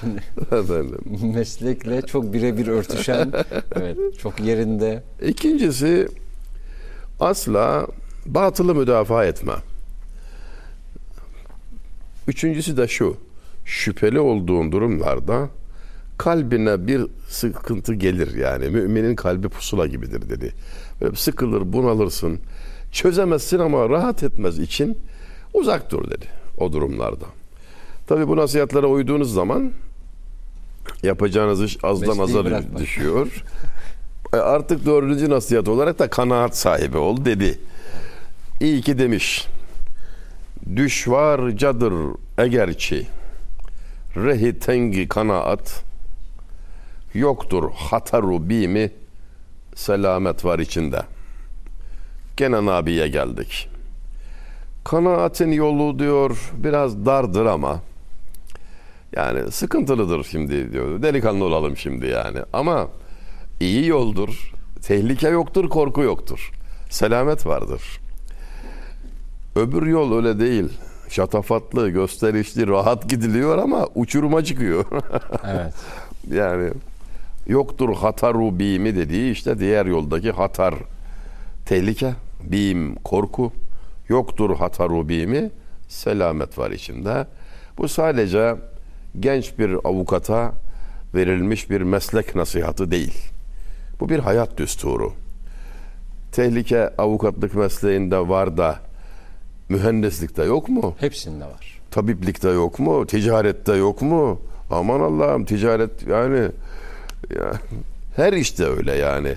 Şimdi 0.00 0.22
Efendim. 0.52 0.98
meslekle 1.34 2.02
çok 2.02 2.32
birebir 2.32 2.66
örtüşen, 2.66 3.32
evet, 3.76 3.96
çok 4.18 4.40
yerinde. 4.40 5.02
İkincisi 5.22 6.08
asla 7.20 7.86
batılı 8.26 8.74
müdafaa 8.74 9.24
etme. 9.24 9.52
Üçüncüsü 12.28 12.76
de 12.76 12.88
şu. 12.88 13.16
Şüpheli 13.64 14.20
olduğun 14.20 14.72
durumlarda 14.72 15.48
kalbine 16.18 16.86
bir 16.86 17.02
sıkıntı 17.28 17.94
gelir 17.94 18.34
yani. 18.34 18.68
Müminin 18.68 19.16
kalbi 19.16 19.48
pusula 19.48 19.86
gibidir 19.86 20.28
dedi. 20.30 20.52
Böyle 21.00 21.16
sıkılır, 21.16 21.72
bunalırsın. 21.72 22.38
Çözemezsin 22.92 23.58
ama 23.58 23.88
rahat 23.88 24.22
etmez 24.22 24.58
için 24.58 24.98
uzak 25.54 25.90
dur 25.90 26.10
dedi 26.10 26.26
o 26.58 26.72
durumlarda. 26.72 27.24
Tabi 28.06 28.28
bu 28.28 28.36
nasihatlere 28.36 28.86
uyduğunuz 28.86 29.32
zaman 29.32 29.72
yapacağınız 31.02 31.62
iş 31.62 31.78
azdan 31.84 32.08
Mesleği 32.08 32.24
aza 32.38 32.44
bırakma. 32.44 32.78
düşüyor. 32.78 33.44
E, 34.32 34.36
Artık 34.36 34.86
dördüncü 34.86 35.30
nasihat 35.30 35.68
olarak 35.68 35.98
da 35.98 36.10
kanaat 36.10 36.56
sahibi 36.56 36.98
ol 36.98 37.24
dedi. 37.24 37.58
İyi 38.60 38.80
ki 38.80 38.98
demiş. 38.98 39.46
Düşvarcadır 40.76 41.94
egerçi 42.38 43.06
rehi 44.16 44.58
tengi 44.58 45.08
kanaat 45.08 45.84
yoktur 47.14 47.70
hataru 47.74 48.48
bimi 48.48 48.90
selamet 49.74 50.44
var 50.44 50.58
içinde. 50.58 51.02
Gene 52.36 52.66
Nabi'ye 52.66 53.08
geldik. 53.08 53.68
Kanaatin 54.84 55.52
yolu 55.52 55.98
diyor 55.98 56.52
biraz 56.56 57.06
dardır 57.06 57.46
ama 57.46 57.80
yani 59.16 59.52
sıkıntılıdır 59.52 60.24
şimdi 60.24 60.72
diyor. 60.72 61.02
Delikanlı 61.02 61.44
olalım 61.44 61.76
şimdi 61.76 62.06
yani. 62.06 62.38
Ama 62.52 62.88
iyi 63.60 63.86
yoldur. 63.86 64.52
Tehlike 64.82 65.28
yoktur, 65.28 65.68
korku 65.68 66.02
yoktur. 66.02 66.50
Selamet 66.90 67.46
vardır. 67.46 68.00
Öbür 69.56 69.86
yol 69.86 70.16
öyle 70.16 70.40
değil. 70.40 70.68
Şatafatlı, 71.08 71.88
gösterişli, 71.88 72.66
rahat 72.66 73.08
gidiliyor 73.08 73.58
ama 73.58 73.88
uçuruma 73.94 74.44
çıkıyor. 74.44 74.84
Evet. 75.46 75.74
yani 76.30 76.70
yoktur 77.46 77.94
hataru 77.96 78.58
bimi 78.58 78.96
dediği 78.96 79.32
işte 79.32 79.58
diğer 79.58 79.86
yoldaki 79.86 80.30
hatar 80.30 80.74
tehlike, 81.66 82.14
bim 82.42 82.94
korku. 82.94 83.52
Yoktur 84.08 84.56
hataru 84.56 85.08
bimi 85.08 85.50
selamet 85.88 86.58
var 86.58 86.70
içinde. 86.70 87.26
Bu 87.78 87.88
sadece 87.88 88.56
genç 89.20 89.58
bir 89.58 89.74
avukata 89.84 90.52
verilmiş 91.14 91.70
bir 91.70 91.80
meslek 91.80 92.34
nasihatı 92.34 92.90
değil. 92.90 93.14
Bu 94.00 94.08
bir 94.08 94.18
hayat 94.18 94.58
düsturu. 94.58 95.12
Tehlike 96.32 96.88
avukatlık 96.98 97.54
mesleğinde 97.54 98.28
var 98.28 98.56
da 98.56 98.78
mühendislikte 99.74 100.44
yok 100.44 100.68
mu? 100.68 100.94
Hepsinde 100.98 101.44
var. 101.44 101.80
Tabiplikte 101.90 102.48
yok 102.48 102.78
mu? 102.78 103.06
Ticarette 103.06 103.74
yok 103.76 104.02
mu? 104.02 104.40
Aman 104.70 105.00
Allah'ım 105.00 105.44
ticaret 105.44 106.06
yani 106.08 106.48
ya, 107.36 107.52
her 108.16 108.32
işte 108.32 108.64
öyle 108.64 108.92
yani. 108.94 109.34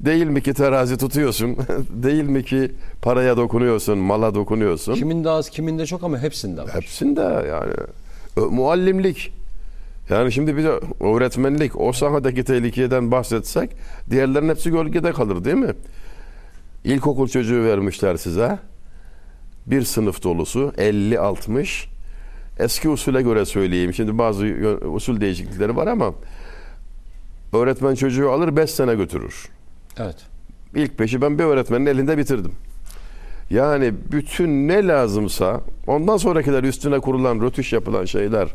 Değil 0.00 0.26
mi 0.26 0.42
ki 0.42 0.54
terazi 0.54 0.96
tutuyorsun? 0.96 1.56
Değil 2.02 2.24
mi 2.24 2.44
ki 2.44 2.72
paraya 3.02 3.36
dokunuyorsun, 3.36 3.98
mala 3.98 4.34
dokunuyorsun? 4.34 4.94
Kiminde 4.94 5.30
az, 5.30 5.50
kiminde 5.50 5.86
çok 5.86 6.02
ama 6.04 6.18
hepsinde 6.18 6.62
var. 6.62 6.74
Hepsinde 6.74 7.20
yani. 7.20 7.74
Muallimlik. 8.50 9.32
Yani 10.10 10.32
şimdi 10.32 10.56
bir 10.56 10.64
de 10.64 10.80
öğretmenlik, 11.00 11.80
o 11.80 11.92
sahadaki 11.92 12.44
tehlikeden 12.44 13.10
bahsetsek 13.10 13.70
diğerlerin 14.10 14.48
hepsi 14.48 14.70
gölgede 14.70 15.12
kalır 15.12 15.44
değil 15.44 15.56
mi? 15.56 15.74
İlkokul 16.84 17.28
çocuğu 17.28 17.64
vermişler 17.64 18.16
size. 18.16 18.58
Bir 19.70 19.82
sınıf 19.82 20.22
dolusu 20.22 20.72
50-60. 20.78 21.86
Eski 22.58 22.88
usule 22.88 23.22
göre 23.22 23.44
söyleyeyim. 23.44 23.94
Şimdi 23.94 24.18
bazı 24.18 24.44
usul 24.94 25.20
değişiklikleri 25.20 25.76
var 25.76 25.86
ama 25.86 26.14
öğretmen 27.52 27.94
çocuğu 27.94 28.30
alır 28.30 28.56
5 28.56 28.70
sene 28.70 28.94
götürür. 28.94 29.48
Evet. 29.98 30.16
İlk 30.74 30.98
beşi 31.00 31.22
ben 31.22 31.38
bir 31.38 31.44
öğretmenin 31.44 31.86
elinde 31.86 32.18
bitirdim. 32.18 32.52
Yani 33.50 33.94
bütün 34.12 34.68
ne 34.68 34.86
lazımsa 34.86 35.60
ondan 35.86 36.16
sonrakiler 36.16 36.64
üstüne 36.64 36.98
kurulan 36.98 37.40
rötuş 37.40 37.72
yapılan 37.72 38.04
şeyler 38.04 38.48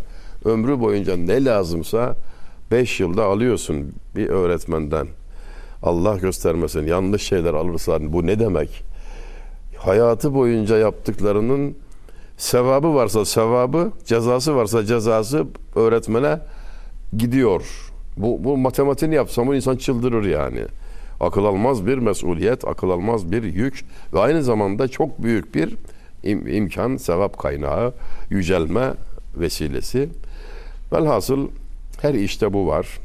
ömrü 0.46 0.80
boyunca 0.80 1.18
ne 1.18 1.46
lazımsa 1.46 2.16
5 2.72 3.00
yılda 3.00 3.26
alıyorsun 3.26 3.94
bir 4.16 4.30
öğretmenden. 4.30 5.08
Allah 5.84 6.18
göstermesin 6.18 6.88
yanlış 6.88 7.22
şeyler 7.22 7.54
alırsan 7.54 8.14
bu 8.14 8.28
ne 8.28 8.40
demek? 8.40 8.84
Hayatı 9.86 10.34
boyunca 10.34 10.78
yaptıklarının 10.78 11.76
sevabı 12.38 12.96
varsa 12.96 13.26
sevabı, 13.26 13.92
cezası 14.06 14.56
varsa 14.56 14.86
cezası 14.86 15.46
öğretmene 15.76 16.40
gidiyor. 17.18 17.92
Bu, 18.18 18.44
bu 18.44 18.58
matematiğini 18.58 19.16
yapsam 19.16 19.50
o 19.50 19.54
insan 19.54 19.76
çıldırır 19.76 20.26
yani. 20.26 20.62
Akıl 21.20 21.46
almaz 21.46 21.88
bir 21.88 21.98
mesuliyet, 21.98 22.68
akıl 22.68 22.90
almaz 22.90 23.32
bir 23.32 23.44
yük 23.44 23.86
ve 24.14 24.20
aynı 24.20 24.44
zamanda 24.44 24.88
çok 24.88 25.24
büyük 25.24 25.56
bir 25.56 25.76
im- 26.24 26.52
imkan, 26.52 26.98
sevap 26.98 27.38
kaynağı, 27.38 27.94
yücelme 28.30 28.94
vesilesi. 29.38 30.10
Velhasıl 30.94 31.48
her 32.02 32.14
işte 32.14 32.54
bu 32.54 32.68
var. 32.68 33.00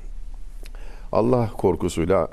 Allah 1.13 1.51
korkusuyla 1.59 2.29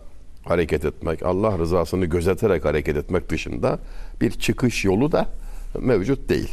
hareket 0.46 0.86
etmek, 0.86 1.24
Allah 1.24 1.58
rızasını 1.58 2.06
gözeterek 2.06 2.66
hareket 2.66 2.98
etmek 2.98 3.30
dışında 3.30 3.80
bir 4.22 4.32
çıkış 4.32 4.86
yolu 4.86 5.12
da 5.12 5.26
mevcut 5.80 6.30
değil. 6.30 6.52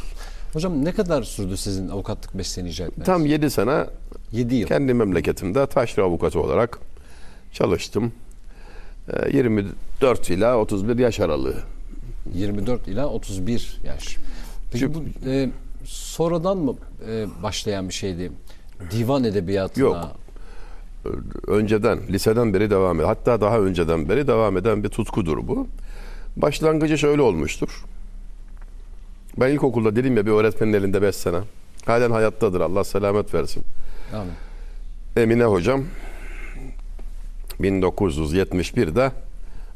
Hocam 0.53 0.85
ne 0.85 0.91
kadar 0.91 1.23
sürdü 1.23 1.57
sizin 1.57 1.89
avukatlık 1.89 2.35
mesleğini 2.35 2.69
icra 2.69 2.83
etmeniz? 2.83 3.05
Tam 3.05 3.25
7 3.25 3.49
sene 3.49 3.85
7 4.31 4.55
yıl. 4.55 4.67
kendi 4.67 4.93
memleketimde 4.93 5.65
taşra 5.67 6.03
avukatı 6.03 6.39
olarak 6.39 6.79
çalıştım. 7.53 8.11
Ee, 9.13 9.37
24 9.37 10.29
ila 10.29 10.57
31 10.57 10.97
yaş 10.97 11.19
aralığı. 11.19 11.55
24 12.33 12.87
ila 12.87 13.07
31 13.07 13.77
yaş. 13.85 14.17
Peki 14.71 14.93
bu 14.93 15.03
e, 15.25 15.49
sonradan 15.85 16.57
mı 16.57 16.75
e, 17.09 17.25
başlayan 17.43 17.89
bir 17.89 17.93
şeydi? 17.93 18.31
Divan 18.91 19.23
edebiyatına. 19.23 19.83
Yok. 19.83 19.97
Önceden, 21.47 21.99
liseden 22.09 22.53
beri 22.53 22.69
devam 22.69 22.99
eden, 22.99 23.07
hatta 23.07 23.41
daha 23.41 23.59
önceden 23.59 24.09
beri 24.09 24.27
devam 24.27 24.57
eden 24.57 24.83
bir 24.83 24.89
tutkudur 24.89 25.47
bu. 25.47 25.67
Başlangıcı 26.37 26.97
şöyle 26.97 27.21
olmuştur. 27.21 27.83
Ben 29.39 29.49
ilkokulda 29.49 29.95
dedim 29.95 30.17
ya 30.17 30.25
bir 30.25 30.31
öğretmenin 30.31 30.73
elinde 30.73 31.01
5 31.01 31.15
sene. 31.15 31.37
Halen 31.85 32.11
hayattadır 32.11 32.61
Allah 32.61 32.83
selamet 32.83 33.33
versin. 33.33 33.63
Amin. 34.13 34.33
Emine 35.17 35.43
hocam 35.43 35.83
1971'de 37.59 39.11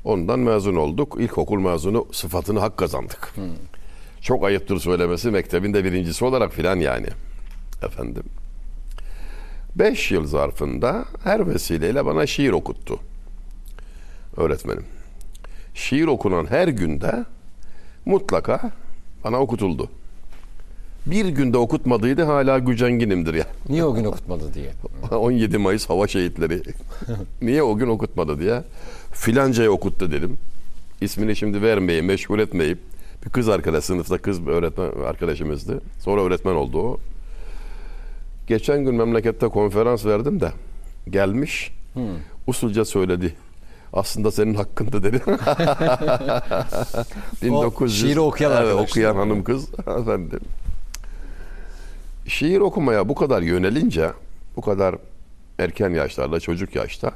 ondan 0.03 0.39
mezun 0.39 0.75
olduk. 0.75 1.17
İlkokul 1.19 1.59
mezunu 1.59 2.07
sıfatını 2.11 2.59
hak 2.59 2.77
kazandık. 2.77 3.33
Çok 4.21 4.43
ayıptır 4.45 4.79
söylemesi 4.79 5.31
mektebinde 5.31 5.83
birincisi 5.83 6.25
olarak 6.25 6.53
filan 6.53 6.75
yani. 6.79 7.07
Efendim. 7.83 8.23
Beş 9.75 10.11
yıl 10.11 10.25
zarfında 10.25 11.05
her 11.23 11.47
vesileyle 11.47 12.05
bana 12.05 12.25
şiir 12.25 12.51
okuttu. 12.51 12.99
Öğretmenim. 14.37 14.85
Şiir 15.79 16.07
okunan 16.07 16.45
her 16.45 16.67
günde 16.67 17.25
mutlaka 18.05 18.71
bana 19.23 19.39
okutuldu. 19.39 19.89
Bir 21.05 21.25
günde 21.25 21.57
okutmadıydı 21.57 22.23
hala 22.23 22.59
gücenginimdir 22.59 23.33
ya. 23.33 23.45
Niye 23.69 23.83
o 23.83 23.93
gün 23.95 24.05
okutmadı 24.05 24.53
diye. 24.53 24.71
17 25.11 25.57
Mayıs 25.57 25.89
hava 25.89 26.07
şehitleri. 26.07 26.61
Niye 27.41 27.63
o 27.63 27.77
gün 27.77 27.87
okutmadı 27.87 28.39
diye. 28.39 28.63
Filancaya 29.11 29.69
okuttu 29.69 30.11
dedim. 30.11 30.37
İsmini 31.01 31.35
şimdi 31.35 31.61
vermeyeyim, 31.61 32.05
meşgul 32.05 32.39
etmeyip. 32.39 32.79
Bir 33.25 33.29
kız 33.29 33.49
arkadaş 33.49 33.83
sınıfta 33.83 34.17
kız 34.17 34.47
öğretmen 34.47 34.91
arkadaşımızdı. 35.07 35.81
Sonra 35.99 36.21
öğretmen 36.21 36.53
oldu 36.55 36.79
o. 36.81 36.97
Geçen 38.47 38.85
gün 38.85 38.95
memlekette 38.95 39.47
konferans 39.47 40.05
verdim 40.05 40.39
de 40.39 40.51
gelmiş. 41.09 41.71
Usulca 42.47 42.85
söyledi. 42.85 43.35
Aslında 43.93 44.31
senin 44.31 44.53
hakkında 44.53 45.03
dedi. 45.03 45.21
1900 47.41 48.01
şiiri 48.01 48.19
okuyan 48.19 48.63
evet, 48.63 48.75
okuyan 48.75 49.15
hanım 49.15 49.43
kız 49.43 49.69
efendim. 49.79 50.39
Şiir 52.27 52.59
okumaya 52.59 53.09
bu 53.09 53.15
kadar 53.15 53.41
yönelince, 53.41 54.11
bu 54.55 54.61
kadar 54.61 54.95
erken 55.59 55.89
yaşlarda, 55.89 56.39
çocuk 56.39 56.75
yaşta 56.75 57.11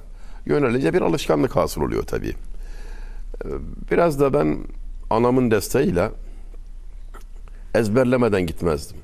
yönelince 0.45 0.93
bir 0.93 1.01
alışkanlık 1.01 1.55
hasıl 1.55 1.81
oluyor 1.81 2.03
tabii. 2.03 2.33
Ee, 3.45 3.47
Biraz 3.91 4.19
da 4.19 4.33
ben 4.33 4.57
anamın 5.09 5.51
desteğiyle 5.51 6.09
ezberlemeden 7.75 8.45
gitmezdim. 8.45 8.97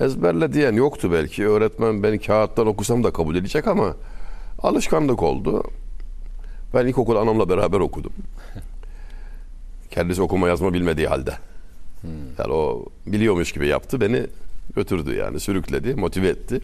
Ezberle 0.00 0.52
diyen 0.52 0.72
yoktu 0.72 1.12
belki. 1.12 1.46
Öğretmen 1.48 2.02
beni 2.02 2.18
kağıttan 2.18 2.66
okusam 2.66 3.04
da 3.04 3.12
kabul 3.12 3.36
edecek 3.36 3.66
ama 3.66 3.94
alışkanlık 4.62 5.22
oldu. 5.22 5.62
Ben 6.76 6.86
ilkokul 6.86 7.16
anamla 7.16 7.48
beraber 7.48 7.80
okudum. 7.80 8.12
Kendisi 9.90 10.22
okuma 10.22 10.48
yazma 10.48 10.72
bilmediği 10.72 11.06
halde. 11.06 11.34
Yani 12.38 12.52
o 12.52 12.84
biliyormuş 13.06 13.52
gibi 13.52 13.66
yaptı. 13.66 14.00
Beni 14.00 14.26
götürdü 14.76 15.14
yani 15.14 15.40
sürükledi, 15.40 15.94
motive 15.94 16.28
etti. 16.28 16.60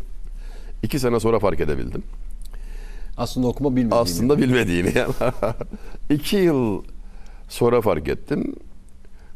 İki 0.83 0.98
sene 0.98 1.20
sonra 1.20 1.38
fark 1.38 1.61
edebildim. 1.61 2.03
Aslında 3.16 3.46
okuma 3.46 3.77
bilmediğini. 3.77 4.01
Aslında 4.01 4.38
bilmediğini 4.38 4.98
yani. 4.98 5.12
İki 6.11 6.37
yıl 6.37 6.83
sonra 7.48 7.81
fark 7.81 8.09
ettim. 8.09 8.55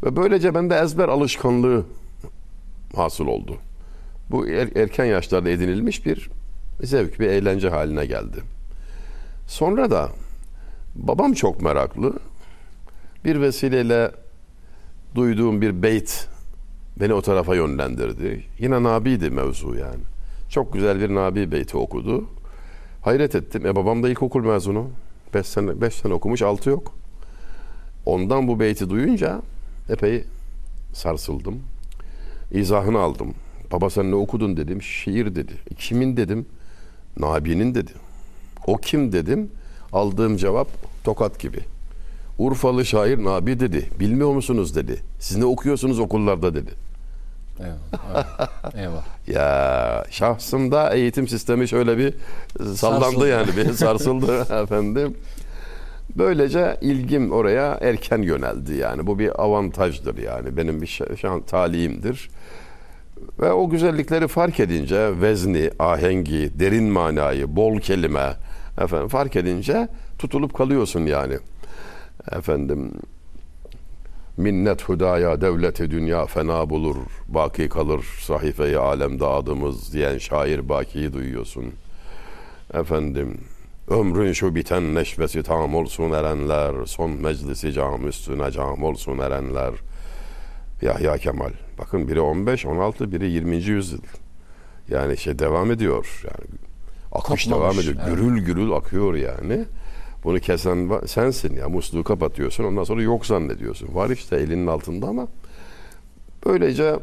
Ve 0.04 0.16
böylece 0.16 0.54
bende 0.54 0.74
ezber 0.78 1.08
alışkanlığı 1.08 1.84
hasıl 2.96 3.26
oldu. 3.26 3.56
Bu 4.30 4.48
er- 4.48 4.76
erken 4.76 5.04
yaşlarda 5.04 5.50
edinilmiş 5.50 6.06
bir 6.06 6.30
zevk, 6.82 7.20
bir 7.20 7.26
eğlence 7.26 7.68
haline 7.68 8.06
geldi. 8.06 8.36
Sonra 9.46 9.90
da 9.90 10.08
babam 10.96 11.32
çok 11.32 11.62
meraklı. 11.62 12.12
Bir 13.24 13.40
vesileyle 13.40 14.10
duyduğum 15.14 15.60
bir 15.60 15.82
beyt 15.82 16.28
beni 17.00 17.14
o 17.14 17.22
tarafa 17.22 17.54
yönlendirdi. 17.54 18.44
Yine 18.58 18.82
Nabi'ydi 18.82 19.30
mevzu 19.30 19.74
yani. 19.74 20.02
Çok 20.50 20.72
güzel 20.72 21.00
bir 21.00 21.14
Nabi 21.14 21.52
beyti 21.52 21.76
okudu. 21.76 22.24
Hayret 23.02 23.34
ettim. 23.34 23.66
E 23.66 23.76
babam 23.76 24.02
da 24.02 24.08
ilkokul 24.08 24.44
mezunu. 24.44 24.90
Beş 25.34 25.46
sene, 25.46 25.80
beş 25.80 25.94
sene 25.94 26.14
okumuş, 26.14 26.42
altı 26.42 26.70
yok. 26.70 26.92
Ondan 28.06 28.48
bu 28.48 28.60
beyti 28.60 28.90
duyunca 28.90 29.42
epey 29.90 30.24
sarsıldım. 30.92 31.62
İzahını 32.50 32.98
aldım. 32.98 33.34
Baba 33.72 33.90
sen 33.90 34.10
ne 34.10 34.14
okudun 34.14 34.56
dedim. 34.56 34.82
Şiir 34.82 35.34
dedi. 35.34 35.52
"E, 35.70 35.74
Kimin 35.74 36.16
dedim. 36.16 36.46
Nabi'nin 37.18 37.74
dedi. 37.74 37.92
O 38.66 38.76
kim 38.76 39.12
dedim. 39.12 39.50
Aldığım 39.96 40.36
cevap 40.36 40.68
tokat 41.04 41.38
gibi. 41.38 41.58
Urfalı 42.38 42.84
şair 42.84 43.24
Nabi 43.24 43.60
dedi. 43.60 43.88
Bilmiyor 44.00 44.32
musunuz 44.32 44.76
dedi. 44.76 45.00
Siz 45.20 45.36
ne 45.36 45.44
okuyorsunuz 45.44 45.98
okullarda 45.98 46.54
dedi. 46.54 46.70
Eyvah. 47.60 48.74
Eyvah. 48.76 49.02
Ya 49.34 50.04
şahsımda 50.10 50.94
eğitim 50.94 51.28
sistemi 51.28 51.68
şöyle 51.68 51.98
bir 51.98 52.14
sallandı 52.74 53.04
Sarsıldı. 53.04 53.28
yani 53.28 53.56
bir 53.56 53.72
sarsıldı 53.84 54.40
efendim. 54.62 55.14
Böylece 56.16 56.76
ilgim 56.80 57.32
oraya 57.32 57.78
erken 57.80 58.22
yöneldi 58.22 58.74
yani. 58.74 59.06
Bu 59.06 59.18
bir 59.18 59.42
avantajdır 59.42 60.18
yani. 60.18 60.56
Benim 60.56 60.82
bir 60.82 60.86
şa- 60.86 61.16
şan 61.16 61.42
talihimdir. 61.42 62.30
Ve 63.40 63.52
o 63.52 63.70
güzellikleri 63.70 64.28
fark 64.28 64.60
edince 64.60 65.20
vezni, 65.20 65.70
ahengi, 65.78 66.50
derin 66.60 66.84
manayı, 66.84 67.56
bol 67.56 67.78
kelime 67.78 68.32
efendim 68.78 69.08
fark 69.08 69.36
edince 69.36 69.88
tutulup 70.18 70.54
kalıyorsun 70.54 71.06
yani. 71.06 71.38
Efendim 72.32 72.92
minnet 74.36 74.82
hudaya 74.82 75.40
devleti 75.40 75.90
dünya 75.90 76.26
fena 76.26 76.70
bulur 76.70 76.96
baki 77.28 77.68
kalır 77.68 78.04
sahifeyi 78.20 78.78
alemde 78.78 79.26
adımız 79.26 79.92
diyen 79.92 80.18
şair 80.18 80.68
bakiyi 80.68 81.12
duyuyorsun. 81.12 81.64
Efendim 82.74 83.40
ömrün 83.88 84.32
şu 84.32 84.54
biten 84.54 84.94
neşvesi 84.94 85.42
tam 85.42 85.74
olsun 85.74 86.10
erenler 86.10 86.86
son 86.86 87.10
meclisi 87.10 87.72
cam 87.72 88.08
üstüne 88.08 88.50
cam 88.50 88.82
olsun 88.82 89.18
erenler. 89.18 89.74
Yahya 90.82 91.18
Kemal. 91.18 91.52
Bakın 91.78 92.08
biri 92.08 92.20
15, 92.20 92.66
16, 92.66 93.12
biri 93.12 93.30
20. 93.30 93.56
yüzyıl. 93.56 94.02
Yani 94.88 95.16
şey 95.16 95.38
devam 95.38 95.70
ediyor. 95.70 96.22
Yani 96.24 96.65
akış 97.18 97.44
Kopmamış, 97.44 97.46
devam 97.46 97.80
ediyor. 97.80 97.94
evet. 98.08 98.16
Gürül 98.16 98.44
gürül 98.44 98.72
akıyor 98.72 99.14
yani. 99.14 99.64
Bunu 100.24 100.40
kesen 100.40 100.90
sensin 101.06 101.56
ya. 101.56 101.68
Musluğu 101.68 102.04
kapatıyorsun. 102.04 102.64
Ondan 102.64 102.84
sonra 102.84 103.02
yok 103.02 103.26
zannediyorsun. 103.26 103.94
Var 103.94 104.10
işte 104.10 104.36
elinin 104.36 104.66
altında 104.66 105.06
ama 105.06 105.28
böylece 106.46 106.96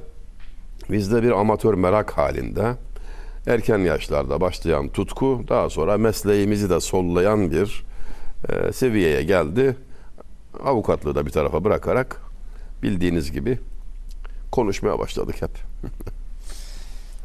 bizde 0.91 1.23
bir 1.23 1.31
amatör 1.31 1.73
merak 1.73 2.11
halinde 2.17 2.75
erken 3.47 3.77
yaşlarda 3.77 4.41
başlayan 4.41 4.89
tutku 4.89 5.41
daha 5.49 5.69
sonra 5.69 5.97
mesleğimizi 5.97 6.69
de 6.69 6.79
sollayan 6.79 7.51
bir 7.51 7.83
e, 8.49 8.71
seviyeye 8.73 9.23
geldi. 9.23 9.75
Avukatlığı 10.63 11.15
da 11.15 11.25
bir 11.25 11.31
tarafa 11.31 11.63
bırakarak 11.63 12.21
bildiğiniz 12.83 13.31
gibi 13.31 13.59
konuşmaya 14.51 14.99
başladık 14.99 15.35
hep. 15.41 15.51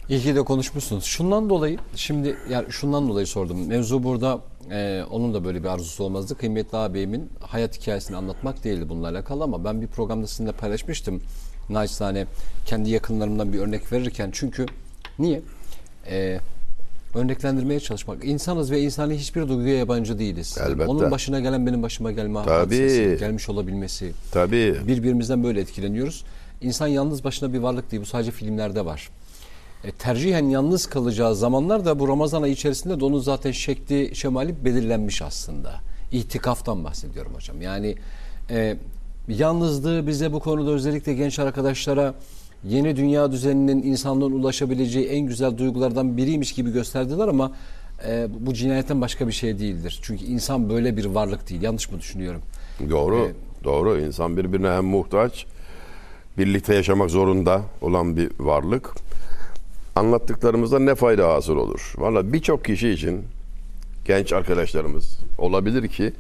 İyi 0.09 0.21
ki 0.21 0.37
de 0.37 0.43
konuşmuşsunuz. 0.43 1.05
Şundan 1.05 1.51
dolayı 1.51 1.79
şimdi 1.97 2.37
yani 2.51 2.73
şundan 2.73 3.09
dolayı 3.09 3.27
sordum. 3.27 3.67
Mevzu 3.67 4.05
burada 4.05 4.41
e, 4.71 5.03
onun 5.11 5.35
da 5.35 5.45
böyle 5.45 5.63
bir 5.63 5.69
arzusu 5.69 6.05
olmazdı. 6.05 6.35
Kıymetli 6.35 6.79
ağabeyimin 6.79 7.31
hayat 7.41 7.81
hikayesini 7.81 8.17
anlatmak 8.17 8.65
değildi 8.65 8.89
bununla 8.89 9.09
alakalı 9.09 9.45
ama 9.45 9.65
ben 9.65 9.83
bir 9.83 9.87
programda 9.87 10.27
sizinle 10.27 10.53
paylaşmıştım. 10.53 11.23
Naçizane 11.71 12.27
kendi 12.67 12.91
yakınlarımdan 12.91 13.53
bir 13.53 13.59
örnek 13.59 13.93
verirken 13.93 14.31
çünkü 14.33 14.67
niye? 15.19 15.41
E, 16.11 16.41
örneklendirmeye 17.15 17.81
çalışmak. 17.81 18.25
İnsanız 18.25 18.71
ve 18.71 18.81
insani 18.81 19.17
hiçbir 19.17 19.49
duyguya 19.49 19.77
yabancı 19.79 20.19
değiliz. 20.19 20.59
Elbette. 20.67 20.91
Onun 20.91 21.11
başına 21.11 21.41
gelen 21.41 21.67
benim 21.67 21.83
başıma 21.83 22.13
gelme 22.13 22.43
Tabii. 22.45 23.17
gelmiş 23.21 23.49
olabilmesi. 23.49 24.13
Tabii. 24.33 24.77
Birbirimizden 24.87 25.45
böyle 25.45 25.61
etkileniyoruz. 25.61 26.25
İnsan 26.61 26.87
yalnız 26.87 27.25
başına 27.25 27.53
bir 27.53 27.59
varlık 27.59 27.91
değil. 27.91 28.03
Bu 28.03 28.07
sadece 28.07 28.31
filmlerde 28.31 28.85
var. 28.85 29.09
E, 29.85 29.91
tercihen 29.91 30.45
yalnız 30.45 30.87
kalacağı 30.87 31.35
zamanlar 31.35 31.85
da 31.85 31.99
bu 31.99 32.09
Ramazan 32.09 32.43
ayı 32.43 32.53
içerisinde 32.53 33.01
de 33.01 33.05
onun 33.05 33.19
zaten 33.19 33.51
şekli, 33.51 34.17
şemali 34.17 34.65
belirlenmiş 34.65 35.23
aslında. 35.23 35.81
İtikaftan 36.13 36.85
bahsediyorum 36.85 37.33
hocam. 37.35 37.63
Yani 37.63 37.95
e, 38.51 38.77
yalnızlığı 39.29 40.07
bize 40.07 40.33
bu 40.33 40.41
konuda 40.41 40.71
özellikle 40.71 41.15
genç 41.15 41.39
arkadaşlara 41.39 42.15
yeni 42.65 42.97
dünya 42.97 43.33
düzeninin 43.33 43.83
insanlığın 43.83 44.33
ulaşabileceği 44.33 45.07
en 45.07 45.27
güzel 45.27 45.59
duygulardan 45.59 46.17
biriymiş 46.17 46.53
gibi 46.53 46.71
gösterdiler 46.73 47.29
ama 47.29 47.53
e, 48.07 48.29
bu 48.41 48.55
cinayetten 48.55 49.01
başka 49.01 49.29
bir 49.29 49.33
şey 49.33 49.59
değildir. 49.59 50.01
Çünkü 50.03 50.25
insan 50.25 50.71
böyle 50.71 50.97
bir 50.97 51.05
varlık 51.05 51.51
değil. 51.51 51.63
Yanlış 51.63 51.91
mı 51.91 51.99
düşünüyorum? 51.99 52.43
Doğru. 52.91 53.19
Evet. 53.19 53.37
Doğru. 53.65 54.01
İnsan 54.01 54.37
birbirine 54.37 54.69
hem 54.69 54.85
muhtaç, 54.85 55.47
birlikte 56.39 56.75
yaşamak 56.75 57.11
zorunda 57.11 57.63
olan 57.81 58.17
bir 58.17 58.31
varlık. 58.39 58.95
Anlattıklarımızda 59.99 60.79
ne 60.79 60.95
fayda 60.95 61.29
hasıl 61.29 61.57
olur? 61.57 61.93
Valla 61.97 62.33
birçok 62.33 62.65
kişi 62.65 62.89
için 62.89 63.25
genç 64.05 64.33
arkadaşlarımız 64.33 65.19
olabilir 65.39 65.89
ki 65.89 66.13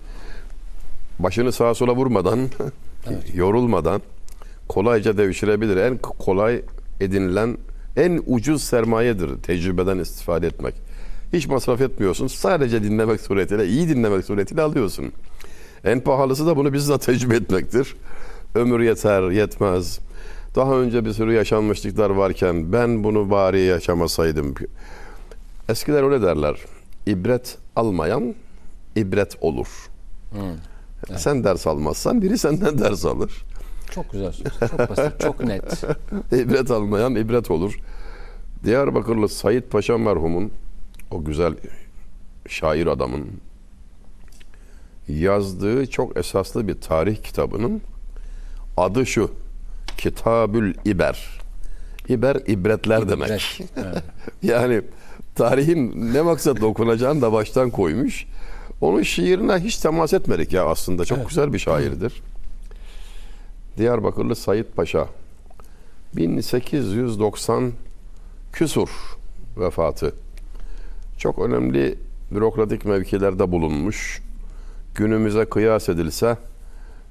başını 1.18 1.52
sağa 1.52 1.74
sola 1.74 1.96
vurmadan, 1.96 2.38
yorulmadan 3.34 4.02
kolayca 4.68 5.16
devşirebilir. 5.18 5.76
En 5.76 5.98
kolay 5.98 6.62
edinilen, 7.00 7.58
en 7.96 8.22
ucuz 8.26 8.62
sermayedir 8.62 9.42
tecrübeden 9.42 9.98
istifade 9.98 10.46
etmek. 10.46 10.74
Hiç 11.32 11.46
masraf 11.46 11.80
etmiyorsun. 11.80 12.26
Sadece 12.26 12.82
dinlemek 12.82 13.20
suretiyle, 13.20 13.66
iyi 13.66 13.88
dinlemek 13.88 14.24
suretiyle 14.24 14.62
alıyorsun. 14.62 15.12
En 15.84 16.00
pahalısı 16.00 16.46
da 16.46 16.56
bunu 16.56 16.72
bizzat 16.72 17.02
tecrübe 17.02 17.36
etmektir. 17.36 17.96
Ömür 18.54 18.80
yeter, 18.80 19.30
yetmez. 19.30 20.00
Daha 20.58 20.74
önce 20.74 21.04
bir 21.04 21.12
sürü 21.12 21.32
yaşanmışlıklar 21.32 22.10
varken 22.10 22.72
ben 22.72 23.04
bunu 23.04 23.30
bari 23.30 23.60
yaşamasaydım. 23.60 24.54
Eskiler 25.68 26.02
öyle 26.02 26.22
derler. 26.22 26.56
İbret 27.06 27.58
almayan 27.76 28.34
ibret 28.96 29.36
olur. 29.40 29.90
Sen 31.16 31.44
ders 31.44 31.66
almazsan 31.66 32.22
biri 32.22 32.38
senden 32.38 32.78
ders 32.78 33.04
alır. 33.04 33.44
Çok 33.90 34.12
güzel 34.12 34.32
söz. 34.32 34.70
Çok 34.70 34.78
basit, 34.78 35.20
çok 35.20 35.44
net. 35.44 35.84
İbret 36.32 36.70
almayan 36.70 37.14
ibret 37.14 37.50
olur. 37.50 37.80
Diyarbakırlı 38.64 39.28
Sayit 39.28 39.70
Paşa 39.70 39.98
merhumun 39.98 40.50
o 41.10 41.24
güzel 41.24 41.54
şair 42.48 42.86
adamın 42.86 43.26
yazdığı 45.08 45.86
çok 45.86 46.16
esaslı 46.16 46.68
bir 46.68 46.80
tarih 46.80 47.16
kitabının 47.22 47.82
adı 48.76 49.06
şu. 49.06 49.30
Kitabül 49.98 50.74
İber. 50.84 51.40
İber 52.08 52.36
ibretler 52.46 53.08
demek. 53.08 53.30
Evet, 53.30 53.70
evet. 53.76 54.02
Yani 54.42 54.82
tarihin 55.34 56.12
ne 56.14 56.22
maksatla 56.22 56.66
okunacağını 56.66 57.22
da 57.22 57.32
baştan 57.32 57.70
koymuş. 57.70 58.26
Onun 58.80 59.02
şiirine 59.02 59.54
hiç 59.58 59.76
temas 59.76 60.12
etmedik 60.14 60.52
ya 60.52 60.64
aslında. 60.66 61.04
Çok 61.04 61.18
Evet. 61.18 61.28
güzel 61.28 61.52
bir 61.52 61.58
şairdir. 61.58 62.22
Diyarbakırlı 63.78 64.36
Sayit 64.36 64.76
Paşa. 64.76 65.06
1890 66.16 67.72
küsur 68.52 68.88
vefatı. 69.56 70.14
Çok 71.18 71.38
önemli 71.38 71.98
bürokratik 72.30 72.84
mevkilerde 72.84 73.52
bulunmuş. 73.52 74.22
Günümüze 74.94 75.44
kıyas 75.44 75.88
edilse 75.88 76.36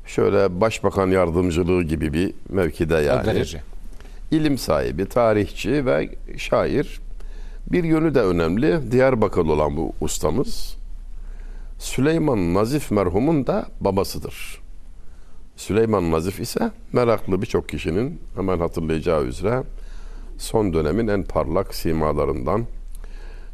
şöyle 0.07 0.61
başbakan 0.61 1.07
yardımcılığı 1.07 1.83
gibi 1.83 2.13
bir 2.13 2.33
mevkide 2.49 2.95
O 2.95 2.99
yani 2.99 3.25
derece. 3.25 3.61
ilim 4.31 4.57
sahibi, 4.57 5.05
tarihçi 5.05 5.85
ve 5.85 6.09
şair. 6.37 6.99
Bir 7.71 7.83
yönü 7.83 8.15
de 8.15 8.21
önemli. 8.21 8.91
Diyarbakırlı 8.91 9.53
olan 9.53 9.77
bu 9.77 9.93
ustamız 10.01 10.77
Süleyman 11.79 12.53
Nazif 12.53 12.91
merhumun 12.91 13.47
da 13.47 13.65
babasıdır. 13.81 14.61
Süleyman 15.55 16.11
Nazif 16.11 16.39
ise 16.39 16.71
meraklı 16.93 17.41
birçok 17.41 17.69
kişinin 17.69 18.21
hemen 18.35 18.59
hatırlayacağı 18.59 19.23
üzere 19.23 19.63
son 20.37 20.73
dönemin 20.73 21.07
en 21.07 21.23
parlak 21.23 21.75
simalarından 21.75 22.65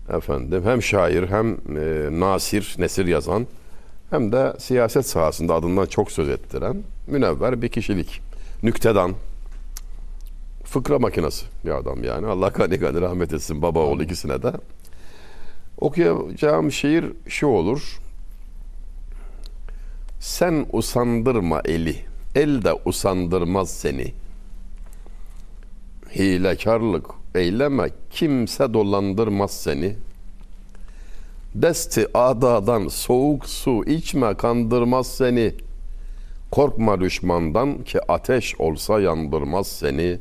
efendim 0.09 0.61
hem 0.65 0.81
şair 0.81 1.27
hem 1.27 1.51
e, 1.77 2.19
nasir, 2.19 2.75
nesir 2.77 3.05
yazan 3.05 3.47
hem 4.13 4.32
de 4.32 4.54
siyaset 4.60 5.06
sahasında 5.06 5.54
adından 5.54 5.86
çok 5.86 6.12
söz 6.12 6.30
ettiren 6.30 6.84
münevver 7.08 7.62
bir 7.62 7.69
kişilik. 7.69 8.21
Nüktedan, 8.63 9.13
fıkra 10.63 10.99
makinesi 10.99 11.45
bir 11.65 11.71
adam 11.71 12.04
yani. 12.04 12.28
Allah 12.28 12.47
gani 12.47 12.78
gani 12.78 13.02
rahmet 13.02 13.34
etsin 13.34 13.62
baba 13.62 13.80
oğul 13.80 13.99
ikisine 13.99 14.43
de. 14.43 14.54
Okuyacağım 15.78 16.71
şiir 16.71 17.06
şu 17.28 17.47
olur. 17.47 17.99
Sen 20.19 20.65
usandırma 20.71 21.62
eli, 21.65 21.95
el 22.36 22.63
de 22.63 22.73
usandırmaz 22.86 23.69
seni. 23.69 24.13
Hilekarlık 26.15 27.06
eyleme, 27.36 27.89
kimse 28.12 28.73
dolandırmaz 28.73 29.52
seni. 29.52 29.95
Desti 31.55 32.07
adadan 32.13 32.87
soğuk 32.87 33.45
su 33.45 33.83
içme 33.85 34.37
kandırmaz 34.37 35.07
seni. 35.07 35.53
Korkma 36.51 37.01
düşmandan 37.01 37.83
ki 37.83 38.11
ateş 38.11 38.55
olsa 38.59 38.99
yandırmaz 38.99 39.67
seni. 39.67 40.19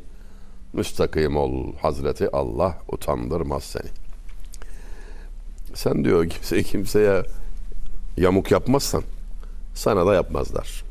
Müstakim 0.73 1.37
ol 1.37 1.73
Hazreti 1.83 2.37
Allah 2.37 2.79
utandırmaz 2.89 3.63
seni. 3.63 3.91
Sen 5.75 6.05
diyor 6.05 6.29
kimse 6.29 6.63
kimseye 6.63 7.23
yamuk 8.17 8.51
yapmazsan 8.51 9.03
sana 9.75 10.07
da 10.07 10.15
yapmazlar. 10.15 10.85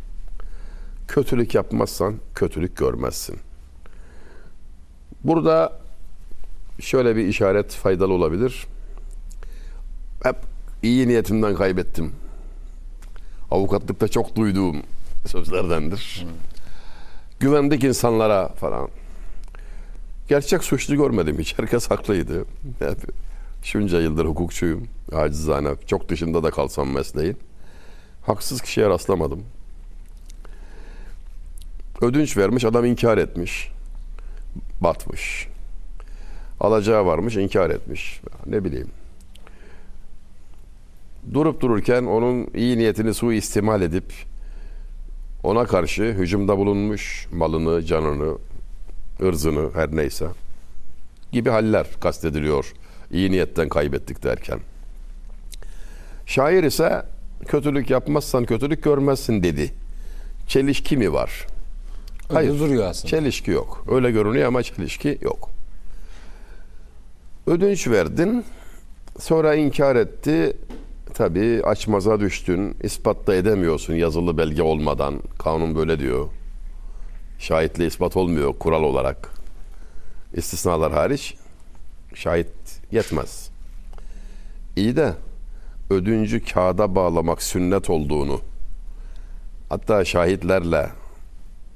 Kötülük 1.08 1.56
yapmazsan 1.56 2.16
kötülük 2.36 2.78
görmezsin. 2.78 3.36
Burada 5.24 5.80
şöyle 6.80 7.16
bir 7.16 7.28
işaret 7.28 7.72
faydalı 7.72 8.14
olabilir. 8.14 8.68
Hep 10.24 10.36
iyi 10.84 11.08
niyetimden 11.08 11.56
kaybettim. 11.56 12.12
Avukatlıkta 13.52 14.08
çok 14.08 14.36
duyduğum 14.36 14.84
sözlerdendir. 15.26 16.26
Güvendik 17.40 17.84
insanlara 17.84 18.48
falan. 18.48 18.90
Gerçek 20.30 20.64
suçlu 20.64 20.96
görmedim 20.96 21.40
hiç. 21.40 21.60
Herkes 21.60 21.90
haklıydı. 21.90 22.46
Hep 22.80 22.98
şunca 23.64 24.02
yıldır 24.02 24.26
hukukçuyum. 24.26 24.88
Acizane. 25.12 25.70
Çok 25.88 26.10
dışında 26.10 26.44
da 26.44 26.52
kalsam 26.52 26.90
mesleğin. 26.90 27.38
Haksız 28.26 28.62
kişiye 28.62 28.90
rastlamadım. 28.90 29.44
Ödünç 32.02 32.38
vermiş, 32.38 32.66
adam 32.66 32.86
inkar 32.86 33.18
etmiş. 33.18 33.72
Batmış. 34.82 35.48
Alacağı 36.60 37.06
varmış, 37.06 37.36
inkar 37.36 37.70
etmiş. 37.70 38.22
Ne 38.46 38.64
bileyim. 38.64 38.90
Durup 41.34 41.62
dururken 41.62 42.04
onun 42.04 42.48
iyi 42.54 42.78
niyetini 42.78 43.14
suistimal 43.14 43.82
edip 43.82 44.14
ona 45.44 45.66
karşı 45.66 46.04
hücumda 46.04 46.58
bulunmuş 46.58 47.28
malını, 47.32 47.86
canını, 47.86 48.38
ırzını 49.22 49.70
her 49.74 49.96
neyse 49.96 50.28
gibi 51.32 51.50
haller 51.50 51.88
kastediliyor 52.00 52.74
iyi 53.12 53.32
niyetten 53.32 53.70
kaybettik 53.70 54.24
derken. 54.24 54.60
Şair 56.26 56.64
ise 56.64 57.06
kötülük 57.48 57.90
yapmazsan 57.90 58.46
kötülük 58.46 58.84
görmezsin 58.84 59.44
dedi. 59.44 59.72
Çelişki 60.48 60.98
mi 60.98 61.14
var? 61.14 61.48
Öyle 62.30 62.34
Hayır. 62.34 62.60
duruyor 62.60 62.86
aslında. 62.86 63.08
Çelişki 63.08 63.52
yok. 63.52 63.86
Öyle 63.92 64.12
görünüyor 64.12 64.48
ama 64.48 64.64
çelişki 64.64 65.18
yok. 65.22 65.50
Ödünç 67.48 67.88
verdin. 67.88 68.46
Sonra 69.20 69.56
inkar 69.56 69.96
etti. 69.96 70.58
Tabii 71.14 71.62
açmaza 71.64 72.20
düştün. 72.20 72.76
İspat 72.84 73.28
da 73.28 73.36
edemiyorsun 73.36 73.94
yazılı 73.94 74.38
belge 74.38 74.64
olmadan. 74.64 75.22
Kanun 75.40 75.76
böyle 75.76 76.00
diyor. 76.00 76.28
Şahitle 77.40 77.86
ispat 77.88 78.18
olmuyor 78.18 78.54
kural 78.60 78.84
olarak. 78.84 79.30
İstisnalar 80.34 80.92
hariç 80.92 81.36
şahit 82.14 82.48
yetmez. 82.92 83.50
İyi 84.76 84.96
de 84.96 85.14
ödüncü 85.90 86.46
kağıda 86.46 86.96
bağlamak 86.96 87.44
sünnet 87.44 87.90
olduğunu 87.90 88.42
hatta 89.70 90.06
şahitlerle 90.06 90.90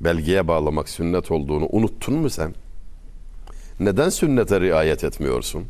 belgeye 0.02 0.48
bağlamak 0.48 0.90
sünnet 0.90 1.32
olduğunu 1.32 1.68
unuttun 1.72 2.16
mu 2.16 2.30
sen? 2.30 2.56
Neden 3.80 4.10
sünnete 4.10 4.62
riayet 4.62 5.04
etmiyorsun? 5.04 5.66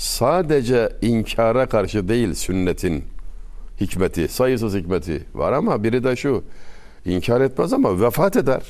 Sadece 0.00 0.88
inkara 1.02 1.66
karşı 1.66 2.08
değil 2.08 2.34
sünnetin 2.34 3.04
hikmeti, 3.80 4.28
sayısız 4.28 4.74
hikmeti 4.74 5.24
var 5.34 5.52
ama 5.52 5.82
biri 5.82 6.04
de 6.04 6.16
şu. 6.16 6.42
inkar 7.04 7.40
etmez 7.40 7.72
ama 7.72 8.00
vefat 8.00 8.36
eder. 8.36 8.62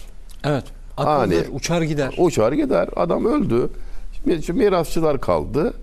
Evet. 0.44 0.64
Akıldır, 0.96 1.36
Ani. 1.46 1.48
uçar 1.52 1.82
gider. 1.82 2.14
Uçar 2.18 2.52
gider. 2.52 2.88
Adam 2.96 3.24
öldü. 3.24 3.70
Şimdi 4.12 4.52
Mirasçılar 4.52 5.20
kaldı. 5.20 5.74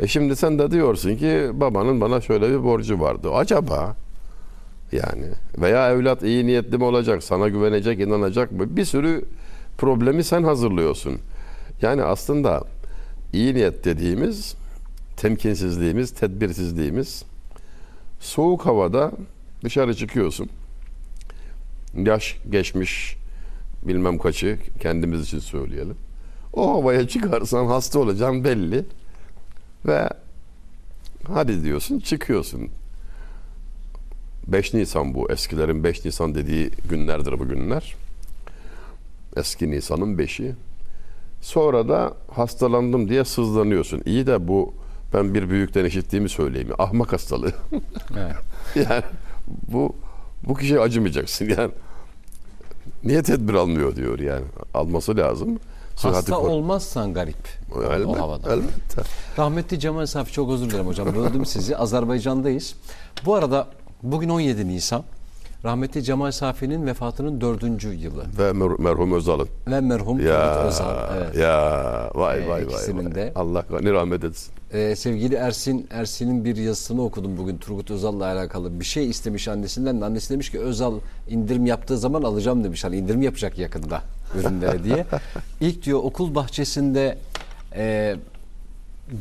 E 0.00 0.06
şimdi 0.06 0.36
sen 0.36 0.58
de 0.58 0.70
diyorsun 0.70 1.16
ki 1.16 1.50
babanın 1.52 2.00
bana 2.00 2.20
şöyle 2.20 2.50
bir 2.50 2.64
borcu 2.64 3.00
vardı. 3.00 3.32
Acaba 3.34 3.96
yani 4.92 5.26
veya 5.58 5.90
evlat 5.90 6.22
iyi 6.22 6.46
niyetli 6.46 6.78
mi 6.78 6.84
olacak, 6.84 7.22
sana 7.22 7.48
güvenecek, 7.48 8.00
inanacak 8.00 8.52
mı? 8.52 8.76
Bir 8.76 8.84
sürü 8.84 9.24
problemi 9.78 10.24
sen 10.24 10.42
hazırlıyorsun. 10.42 11.18
Yani 11.82 12.02
aslında 12.02 12.64
iyi 13.32 13.54
niyet 13.54 13.84
dediğimiz 13.84 14.63
temkinsizliğimiz, 15.16 16.10
tedbirsizliğimiz 16.10 17.24
soğuk 18.20 18.66
havada 18.66 19.12
dışarı 19.64 19.94
çıkıyorsun. 19.94 20.48
Yaş 21.96 22.36
geçmiş 22.50 23.16
bilmem 23.82 24.18
kaçı 24.18 24.58
kendimiz 24.80 25.22
için 25.22 25.38
söyleyelim. 25.38 25.96
O 26.52 26.72
havaya 26.72 27.08
çıkarsan 27.08 27.66
hasta 27.66 27.98
olacağın 27.98 28.44
belli. 28.44 28.84
Ve 29.86 30.08
hadi 31.28 31.64
diyorsun 31.64 32.00
çıkıyorsun. 32.00 32.68
5 34.46 34.74
Nisan 34.74 35.14
bu. 35.14 35.32
Eskilerin 35.32 35.84
5 35.84 36.04
Nisan 36.04 36.34
dediği 36.34 36.70
günlerdir 36.88 37.38
bu 37.38 37.48
günler. 37.48 37.94
Eski 39.36 39.70
Nisan'ın 39.70 40.18
5'i. 40.18 40.54
Sonra 41.40 41.88
da 41.88 42.14
hastalandım 42.30 43.08
diye 43.08 43.24
sızlanıyorsun. 43.24 44.02
İyi 44.06 44.26
de 44.26 44.48
bu 44.48 44.74
ben 45.14 45.34
bir 45.34 45.50
büyükten 45.50 45.84
işittiğimi 45.84 46.28
söyleyeyim. 46.28 46.68
Ahmak 46.78 47.12
hastalığı. 47.12 47.52
Evet. 48.18 48.36
yani 48.90 49.02
bu 49.68 49.96
bu 50.48 50.54
kişiye 50.54 50.80
acımayacaksın. 50.80 51.48
Yani 51.58 51.70
niye 53.04 53.22
tedbir 53.22 53.54
almıyor 53.54 53.96
diyor 53.96 54.18
yani. 54.18 54.44
Alması 54.74 55.16
lazım. 55.16 55.58
Sıhhati 55.96 56.16
Hasta 56.16 56.34
kor- 56.36 56.48
olmazsan 56.48 57.14
garip. 57.14 57.48
Elbette, 57.76 58.04
o 58.06 58.18
havada. 58.18 58.52
elbette. 58.54 59.02
Rahmetli 59.38 59.80
Cemal 59.80 60.06
Safi 60.06 60.32
çok 60.32 60.50
özür 60.52 60.70
dilerim 60.70 60.86
hocam. 60.86 61.14
Böldüm 61.14 61.46
sizi. 61.46 61.76
Azerbaycan'dayız. 61.76 62.74
Bu 63.24 63.34
arada 63.34 63.68
bugün 64.02 64.28
17 64.28 64.68
Nisan. 64.68 65.04
Rahmetli 65.64 66.02
Cemal 66.02 66.30
Safi'nin 66.30 66.86
vefatının 66.86 67.40
dördüncü 67.40 67.92
yılı. 67.92 68.24
Ve 68.38 68.50
mer- 68.50 68.82
merhum 68.82 69.12
Özal'ın. 69.12 69.48
Ve 69.66 69.80
merhum 69.80 70.20
Ya, 70.26 70.54
Turgut 70.54 70.66
Özal. 70.68 71.16
Evet. 71.18 71.36
ya, 71.36 72.10
vay 72.14 72.38
Ee, 72.44 72.48
vay 72.48 72.66
vay. 72.68 72.94
vay. 72.96 73.14
de. 73.14 73.32
Allah 73.34 73.64
gani 73.70 73.92
rahmet 73.92 74.24
etsin. 74.24 74.52
Ee, 74.72 74.96
sevgili 74.96 75.34
Ersin, 75.34 75.86
Ersin'in 75.90 76.44
bir 76.44 76.56
yazısını 76.56 77.02
okudum 77.02 77.36
bugün 77.36 77.56
Turgut 77.58 77.90
Özal'la 77.90 78.24
alakalı. 78.24 78.80
Bir 78.80 78.84
şey 78.84 79.10
istemiş 79.10 79.48
annesinden 79.48 80.00
de 80.00 80.04
annesi 80.04 80.30
demiş 80.30 80.50
ki 80.50 80.60
Özal 80.60 80.94
indirim 81.28 81.66
yaptığı 81.66 81.98
zaman 81.98 82.22
alacağım 82.22 82.64
demiş. 82.64 82.84
Hani 82.84 82.96
indirim 82.96 83.22
yapacak 83.22 83.58
yakında 83.58 84.02
ürünlere 84.40 84.84
diye. 84.84 85.06
İlk 85.60 85.82
diyor 85.84 86.00
okul 86.02 86.34
bahçesinde 86.34 87.18
e, 87.76 88.16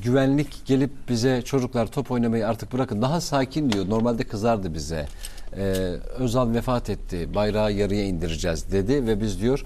güvenlik 0.04 0.66
gelip 0.66 0.92
bize 1.10 1.42
çocuklar 1.42 1.88
top 1.88 2.12
oynamayı 2.12 2.48
artık 2.48 2.74
bırakın. 2.74 3.02
Daha 3.02 3.22
sakin 3.22 3.72
diyor. 3.72 3.90
Normalde 3.90 4.24
kızardı 4.24 4.74
bize. 4.74 5.06
Ee, 5.58 5.94
Özal 6.20 6.54
vefat 6.54 6.90
etti. 6.90 7.30
Bayrağı 7.36 7.72
yarıya 7.74 8.04
indireceğiz 8.04 8.72
dedi 8.72 9.08
ve 9.08 9.22
biz 9.22 9.42
diyor 9.42 9.64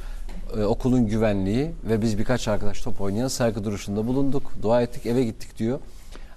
e, 0.58 0.63
okulun 0.63 1.08
güvenliği 1.08 1.71
ve 1.89 2.02
biz 2.02 2.17
birkaç 2.17 2.47
arkadaş 2.47 2.82
top 2.82 3.02
oynayan 3.02 3.28
saygı 3.28 3.63
duruşunda 3.63 4.08
bulunduk. 4.08 4.43
Dua 4.63 4.82
ettik 4.82 5.06
eve 5.06 5.23
gittik 5.23 5.58
diyor. 5.58 5.80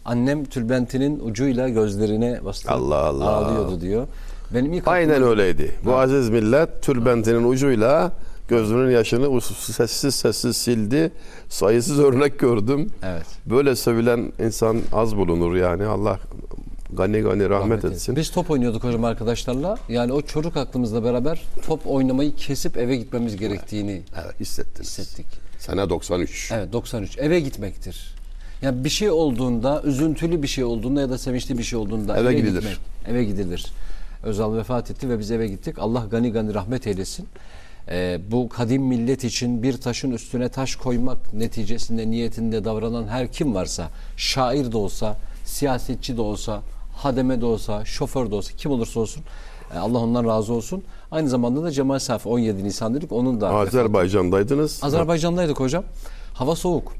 Annem 0.04 0.44
tülbentinin 0.44 1.20
ucuyla 1.20 1.68
gözlerine 1.68 2.44
bastı. 2.44 2.70
Allah 2.70 2.96
Allah. 2.98 3.24
Ağlıyordu 3.36 3.80
diyor. 3.80 4.06
Benim 4.54 4.72
ilk 4.72 4.88
Aynen 4.88 5.12
aklıma- 5.14 5.30
öyleydi. 5.30 5.74
Bu 5.84 5.94
aziz 5.94 6.28
millet 6.30 6.82
türbentinin 6.82 7.44
ucuyla 7.50 8.12
gözünün 8.48 8.90
yaşını 8.90 9.40
sessiz 9.40 10.14
sessiz 10.14 10.56
sildi. 10.56 11.12
Sayısız 11.48 11.98
örnek 11.98 12.38
gördüm. 12.38 12.90
Evet. 13.04 13.26
Böyle 13.46 13.76
sevilen 13.76 14.32
insan 14.44 14.80
az 14.92 15.16
bulunur 15.16 15.56
yani. 15.56 15.86
Allah 15.86 16.18
gani 16.96 17.20
gani 17.20 17.48
rahmet, 17.50 17.84
etsin. 17.84 18.16
Biz 18.16 18.30
top 18.30 18.50
oynuyorduk 18.50 18.84
hocam 18.84 19.04
arkadaşlarla. 19.04 19.78
Yani 19.88 20.12
o 20.12 20.22
çocuk 20.22 20.56
aklımızla 20.56 21.04
beraber 21.04 21.42
top 21.66 21.86
oynamayı 21.86 22.34
kesip 22.34 22.76
eve 22.76 22.96
gitmemiz 22.96 23.36
gerektiğini 23.36 24.02
Evet, 24.24 24.40
hissettiniz. 24.40 24.88
hissettik. 24.98 25.26
Sene 25.58 25.90
93. 25.90 26.50
Evet 26.54 26.72
93. 26.72 27.18
Eve 27.18 27.40
gitmektir. 27.40 28.14
Yani 28.62 28.84
bir 28.84 28.88
şey 28.90 29.10
olduğunda, 29.10 29.82
üzüntülü 29.84 30.42
bir 30.42 30.48
şey 30.48 30.64
olduğunda 30.64 31.00
ya 31.00 31.10
da 31.10 31.18
sevinçli 31.18 31.58
bir 31.58 31.62
şey 31.62 31.78
olduğunda 31.78 32.18
Eve 32.18 32.34
gidilir. 32.34 32.54
gitmek, 32.60 32.78
eve 33.08 33.24
gidilir. 33.24 33.66
Özal 34.22 34.56
vefat 34.56 34.90
etti 34.90 35.08
ve 35.08 35.18
biz 35.18 35.30
eve 35.30 35.48
gittik. 35.48 35.78
Allah 35.78 36.06
gani 36.10 36.32
gani 36.32 36.54
rahmet 36.54 36.86
eylesin. 36.86 37.26
Ee, 37.88 38.20
bu 38.30 38.48
kadim 38.48 38.82
millet 38.82 39.24
için 39.24 39.62
bir 39.62 39.76
taşın 39.76 40.10
üstüne 40.10 40.48
taş 40.48 40.76
koymak 40.76 41.34
neticesinde 41.34 42.10
niyetinde 42.10 42.64
davranan 42.64 43.08
her 43.08 43.32
kim 43.32 43.54
varsa, 43.54 43.88
şair 44.16 44.72
de 44.72 44.76
olsa, 44.76 45.16
siyasetçi 45.44 46.16
de 46.16 46.20
olsa, 46.20 46.62
hademe 47.04 47.40
de 47.40 47.46
olsa, 47.46 47.84
şoför 47.84 48.30
de 48.30 48.34
olsa, 48.34 48.52
kim 48.56 48.70
olursa 48.70 49.00
olsun 49.00 49.22
e, 49.74 49.78
Allah 49.78 49.98
ondan 49.98 50.24
razı 50.24 50.52
olsun. 50.52 50.84
Aynı 51.10 51.28
zamanda 51.28 51.62
da 51.62 51.70
Cemal 51.70 51.98
Safi 51.98 52.28
17 52.28 52.64
Nisan 52.64 52.94
dedik. 52.94 53.12
Onun 53.12 53.40
da 53.40 53.48
Azerbaycan'daydınız. 53.48 54.84
Azerbaycan'daydık 54.84 55.60
hocam. 55.60 55.84
Hava 56.34 56.56
soğuk. 56.56 56.92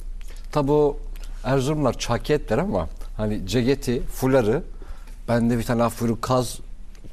Tabi 0.52 0.72
o 0.72 0.96
Erzurumlar 1.44 1.98
çaketler 1.98 2.58
ama 2.58 2.88
hani 3.16 3.46
ceketi, 3.46 4.02
fuları 4.02 4.62
ben 5.28 5.50
de 5.50 5.58
bir 5.58 5.62
tane 5.62 5.88
fuyu 5.88 6.20
kaz 6.20 6.58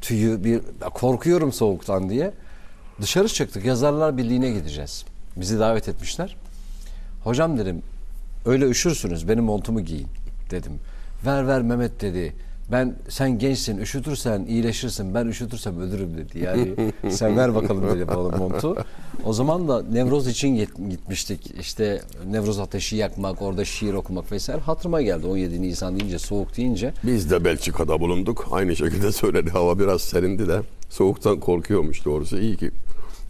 tüyü 0.02 0.44
bir 0.44 0.62
korkuyorum 0.94 1.54
soğuktan 1.54 2.10
diye 2.10 2.34
dışarı 3.02 3.28
çıktık. 3.28 3.66
Yazarlar 3.66 4.18
Birliği'ne 4.18 4.52
gideceğiz. 4.52 5.06
Bizi 5.36 5.60
davet 5.60 5.90
etmişler. 5.90 6.36
Hocam 7.24 7.58
dedim 7.58 7.82
öyle 8.46 8.66
üşürsünüz 8.66 9.28
benim 9.28 9.44
montumu 9.44 9.82
giyin 9.82 10.08
dedim. 10.52 10.80
Ver 11.26 11.48
ver 11.48 11.62
Mehmet 11.62 12.02
dedi. 12.02 12.36
Ben 12.72 12.96
sen 13.10 13.40
gençsin 13.40 13.78
üşütürsen 13.78 14.46
iyileşirsin 14.46 15.14
ben 15.14 15.26
üşütürsem 15.28 15.80
ölürüm 15.82 16.18
dedi. 16.18 16.40
Yani 16.40 16.92
sen 17.10 17.38
ver 17.38 17.56
bakalım 17.56 17.88
dedi 17.96 18.08
bana 18.08 18.38
montu. 18.38 18.76
O 19.24 19.34
zaman 19.34 19.68
da 19.68 19.84
Nevroz 19.84 20.28
için 20.28 20.56
git- 20.56 20.90
gitmiştik. 20.90 21.52
İşte 21.60 22.02
Nevroz 22.30 22.60
ateşi 22.60 22.96
yakmak, 22.96 23.42
orada 23.42 23.66
şiir 23.66 23.94
okumak 23.94 24.32
vesaire 24.32 24.62
hatırıma 24.62 25.02
geldi. 25.02 25.28
17 25.28 25.62
Nisan 25.62 26.00
deyince, 26.00 26.20
soğuk 26.20 26.58
deyince. 26.58 26.94
Biz 27.04 27.32
de 27.32 27.46
Belçika'da 27.46 28.00
bulunduk. 28.00 28.48
Aynı 28.52 28.76
şekilde 28.76 29.12
söyledi. 29.22 29.50
Hava 29.50 29.80
biraz 29.80 30.02
serindi 30.02 30.48
de 30.48 30.62
soğuktan 30.90 31.40
korkuyormuş 31.40 32.06
doğrusu. 32.06 32.40
İyi 32.40 32.58
ki. 32.58 32.72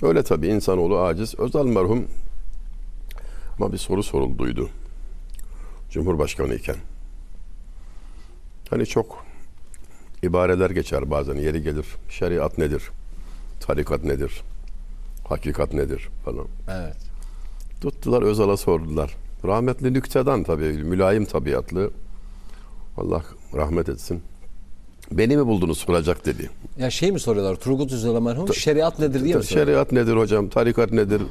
Öyle 0.01 0.23
tabii 0.23 0.47
insanoğlu 0.47 0.99
aciz. 0.99 1.35
Özal 1.39 1.65
merhum 1.65 2.07
ama 3.57 3.71
bir 3.73 3.77
soru 3.77 4.03
sorulduydu. 4.03 4.69
Cumhurbaşkanı 5.91 6.55
iken. 6.55 6.75
Hani 8.69 8.85
çok 8.85 9.25
ibareler 10.27 10.69
geçer 10.69 11.11
bazen 11.11 11.35
yeri 11.35 11.63
gelir. 11.63 11.85
Şeriat 12.09 12.57
nedir? 12.57 12.83
Tarikat 13.59 14.03
nedir? 14.03 14.41
Hakikat 15.27 15.73
nedir? 15.73 16.09
Falan. 16.25 16.47
Evet. 16.69 16.97
Tuttular 17.81 18.21
Özal'a 18.21 18.57
sordular. 18.57 19.15
Rahmetli 19.45 19.93
nüktedan 19.93 20.43
tabii, 20.43 20.63
mülayim 20.63 21.25
tabiatlı. 21.25 21.91
Allah 22.97 23.23
rahmet 23.55 23.89
etsin. 23.89 24.21
Beni 25.11 25.37
mi 25.37 25.47
buldunuz 25.47 25.77
soracak 25.77 26.25
dedi. 26.25 26.49
Ya 26.77 26.89
şey 26.89 27.11
mi 27.11 27.19
soruyorlar? 27.19 27.55
Turgut 27.55 27.91
Özal 27.91 28.21
merhum 28.21 28.53
şeriat 28.53 28.99
nedir 28.99 29.23
diye 29.23 29.35
mi 29.35 29.43
soruyorlar? 29.43 29.73
Şeriat 29.73 29.91
nedir 29.91 30.15
hocam? 30.15 30.49
Tarikat 30.49 30.91
nedir? 30.91 31.21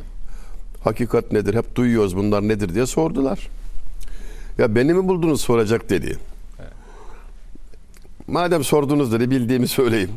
Hakikat 0.85 1.33
nedir? 1.33 1.55
Hep 1.55 1.75
duyuyoruz 1.75 2.17
bunlar 2.17 2.49
nedir 2.49 2.75
diye 2.75 2.87
sordular. 2.87 3.49
Ya 4.59 4.75
beni 4.75 4.95
mi 4.95 5.09
buldunuz 5.09 5.41
soracak 5.41 5.91
dedi. 5.91 6.19
Madem 8.29 8.65
sordunuz 8.65 9.12
dedi 9.12 9.31
bildiğimi 9.31 9.69
söyleyeyim. 9.69 10.11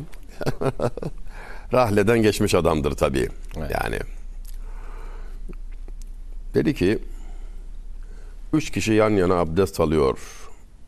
Rahleden 1.72 2.22
geçmiş 2.22 2.54
adamdır 2.54 2.92
tabii. 2.92 3.28
Evet. 3.56 3.70
Yani 3.82 3.98
dedi 6.54 6.74
ki 6.74 6.98
üç 8.52 8.70
kişi 8.70 8.92
yan 8.92 9.10
yana 9.10 9.34
abdest 9.34 9.80
alıyor. 9.80 10.18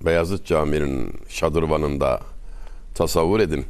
Beyazıt 0.00 0.46
Camii'nin 0.46 1.14
şadırvanında 1.28 2.20
tasavvur 2.94 3.40
edin. 3.40 3.64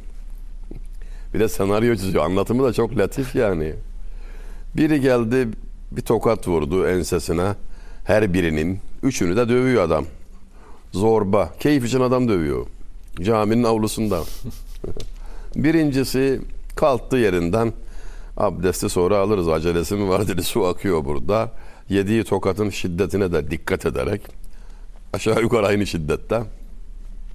Bir 1.33 1.39
de 1.39 1.49
senaryo 1.49 1.95
çiziyor. 1.95 2.25
Anlatımı 2.25 2.63
da 2.63 2.73
çok 2.73 2.97
latif 2.97 3.35
yani. 3.35 3.73
Biri 4.75 5.01
geldi 5.01 5.47
bir 5.91 6.01
tokat 6.01 6.47
vurdu 6.47 6.87
ensesine. 6.87 7.53
Her 8.05 8.33
birinin. 8.33 8.79
Üçünü 9.03 9.35
de 9.35 9.49
dövüyor 9.49 9.83
adam. 9.83 10.05
Zorba. 10.91 11.53
Keyif 11.59 11.85
için 11.85 11.99
adam 11.99 12.27
dövüyor. 12.27 12.65
Caminin 13.21 13.63
avlusunda. 13.63 14.19
Birincisi 15.55 16.41
kalktı 16.75 17.17
yerinden. 17.17 17.73
Abdesti 18.37 18.89
sonra 18.89 19.17
alırız 19.17 19.49
acelesi 19.49 19.95
mi 19.95 20.09
var 20.09 20.27
dedi. 20.27 20.43
Su 20.43 20.65
akıyor 20.65 21.05
burada. 21.05 21.51
Yediği 21.89 22.23
tokatın 22.23 22.69
şiddetine 22.69 23.31
de 23.31 23.51
dikkat 23.51 23.85
ederek 23.85 24.21
aşağı 25.13 25.41
yukarı 25.41 25.67
aynı 25.67 25.87
şiddette 25.87 26.43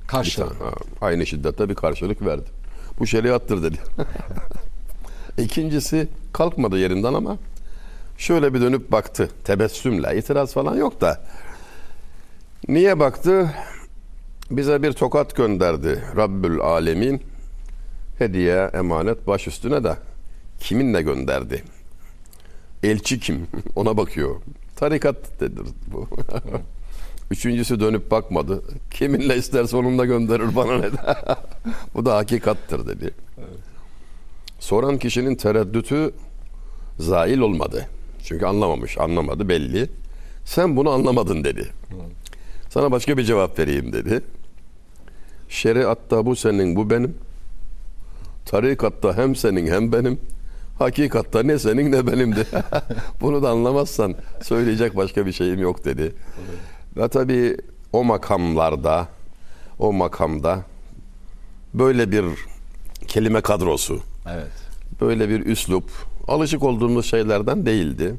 Karşı. 0.08 0.44
Ha, 0.44 0.50
aynı 1.00 1.26
şiddette 1.26 1.68
bir 1.68 1.74
karşılık 1.74 2.26
verdi. 2.26 2.50
Bu 2.98 3.06
şeriattır 3.06 3.62
dedi. 3.62 3.76
İkincisi 5.38 6.08
kalkmadı 6.32 6.78
yerinden 6.78 7.14
ama 7.14 7.38
şöyle 8.18 8.54
bir 8.54 8.60
dönüp 8.60 8.92
baktı 8.92 9.28
tebessümle. 9.44 10.18
itiraz 10.18 10.52
falan 10.52 10.76
yok 10.76 11.00
da. 11.00 11.20
Niye 12.68 12.98
baktı? 12.98 13.50
Bize 14.50 14.82
bir 14.82 14.92
tokat 14.92 15.36
gönderdi 15.36 16.04
Rabbül 16.16 16.60
Alemin. 16.60 17.22
Hediye, 18.18 18.70
emanet 18.74 19.26
baş 19.26 19.46
üstüne 19.46 19.84
de 19.84 19.96
kiminle 20.60 21.02
gönderdi? 21.02 21.62
Elçi 22.82 23.20
kim? 23.20 23.46
Ona 23.76 23.96
bakıyor. 23.96 24.36
Tarikat 24.76 25.40
dedir 25.40 25.64
bu. 25.92 26.08
Üçüncüsü 27.30 27.80
dönüp 27.80 28.10
bakmadı. 28.10 28.62
Kiminle 28.90 29.36
isterse 29.36 29.76
onunla 29.76 30.04
gönderir 30.04 30.56
bana 30.56 30.76
ne 30.78 30.92
de. 30.92 30.96
Bu 31.94 32.06
da 32.06 32.16
hakikattır 32.16 32.86
dedi. 32.86 33.10
Soran 34.60 34.98
kişinin 34.98 35.34
tereddütü 35.34 36.10
zail 36.98 37.38
olmadı. 37.38 37.88
Çünkü 38.24 38.46
anlamamış, 38.46 38.98
anlamadı 38.98 39.48
belli. 39.48 39.90
Sen 40.44 40.76
bunu 40.76 40.90
anlamadın 40.90 41.44
dedi. 41.44 41.68
Sana 42.70 42.92
başka 42.92 43.16
bir 43.16 43.24
cevap 43.24 43.58
vereyim 43.58 43.92
dedi. 43.92 44.22
Şeriatta 45.48 46.26
bu 46.26 46.36
senin, 46.36 46.76
bu 46.76 46.90
benim. 46.90 47.14
Tarikatta 48.46 49.16
hem 49.16 49.36
senin 49.36 49.66
hem 49.66 49.92
benim. 49.92 50.20
Hakikatta 50.78 51.42
ne 51.42 51.58
senin 51.58 51.92
ne 51.92 52.06
benimdi. 52.06 52.46
Bunu 53.20 53.42
da 53.42 53.50
anlamazsan 53.50 54.14
söyleyecek 54.42 54.96
başka 54.96 55.26
bir 55.26 55.32
şeyim 55.32 55.58
yok 55.60 55.84
dedi. 55.84 56.12
Ve 56.96 57.08
tabii 57.08 57.56
o 57.92 58.04
makamlarda, 58.04 59.08
o 59.78 59.92
makamda 59.92 60.62
böyle 61.74 62.12
bir 62.12 62.24
kelime 63.08 63.40
kadrosu, 63.40 64.00
Evet. 64.32 64.50
böyle 65.00 65.28
bir 65.28 65.46
üslup 65.46 65.90
alışık 66.28 66.62
olduğumuz 66.62 67.06
şeylerden 67.06 67.66
değildi. 67.66 68.14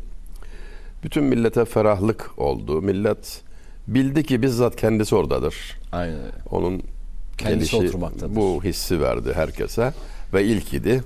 Bütün 1.04 1.24
millete 1.24 1.66
ferahlık 1.66 2.32
oldu. 2.38 2.82
Millet 2.82 3.42
bildi 3.88 4.24
ki 4.24 4.42
bizzat 4.42 4.76
kendisi 4.76 5.16
oradadır. 5.16 5.80
Aynen. 5.92 6.18
Onun 6.52 6.84
Kendisi 7.40 7.72
gelişi 7.72 7.88
oturmaktadır. 7.88 8.36
bu 8.36 8.64
hissi 8.64 9.02
verdi 9.02 9.34
herkese 9.34 9.94
ve 10.34 10.44
ilk 10.46 10.74
idi. 10.74 11.04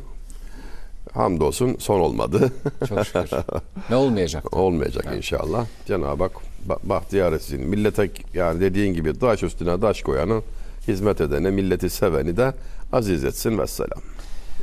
Hamdolsun 1.14 1.76
son 1.80 2.00
olmadı. 2.00 2.52
Çok 2.90 3.06
şükür. 3.06 3.30
ne 3.90 3.96
olmayacak? 3.96 4.58
Olmayacak 4.58 5.06
inşallah. 5.18 5.66
Cenab-ı 5.86 6.24
Hak 6.24 6.32
ba- 6.70 6.80
bahtiyar 6.90 7.34
etsin. 7.34 7.62
Millete 7.62 8.12
yani 8.34 8.62
dediğin 8.62 8.94
gibi 8.94 9.20
taş 9.20 9.44
üstüne 9.44 9.80
taş 9.80 10.02
koyanı, 10.02 10.42
hizmet 10.88 11.22
edene, 11.22 11.52
milleti 11.52 11.90
seveni 11.90 12.38
de 12.38 12.54
aziz 12.94 13.24
etsin 13.24 13.58
vesselam. 13.58 14.00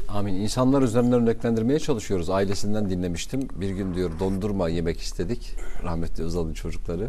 Amin. 0.08 0.34
İnsanlar 0.34 0.82
üzerinden 0.82 1.22
örneklendirmeye 1.22 1.78
çalışıyoruz. 1.78 2.30
Ailesinden 2.30 2.90
dinlemiştim. 2.90 3.48
Bir 3.54 3.70
gün 3.70 3.94
diyor 3.94 4.10
dondurma 4.20 4.68
yemek 4.68 5.00
istedik. 5.00 5.54
Rahmetli 5.84 6.24
Özal'ın 6.24 6.54
çocukları. 6.54 7.08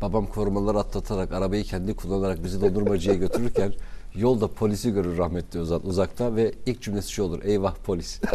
Babam 0.00 0.26
korumaları 0.26 0.78
atlatarak 0.78 1.32
arabayı 1.32 1.64
kendi 1.64 1.94
kullanarak 1.94 2.44
bizi 2.44 2.60
dondurmacıya 2.60 3.14
götürürken 3.14 3.72
yolda 4.14 4.46
polisi 4.48 4.92
görür 4.92 5.18
rahmetli 5.18 5.60
Özal 5.60 5.80
uzakta 5.84 6.36
ve 6.36 6.52
ilk 6.66 6.82
cümlesi 6.82 7.12
şu 7.12 7.22
olur. 7.22 7.40
Eyvah 7.44 7.74
polis. 7.84 8.20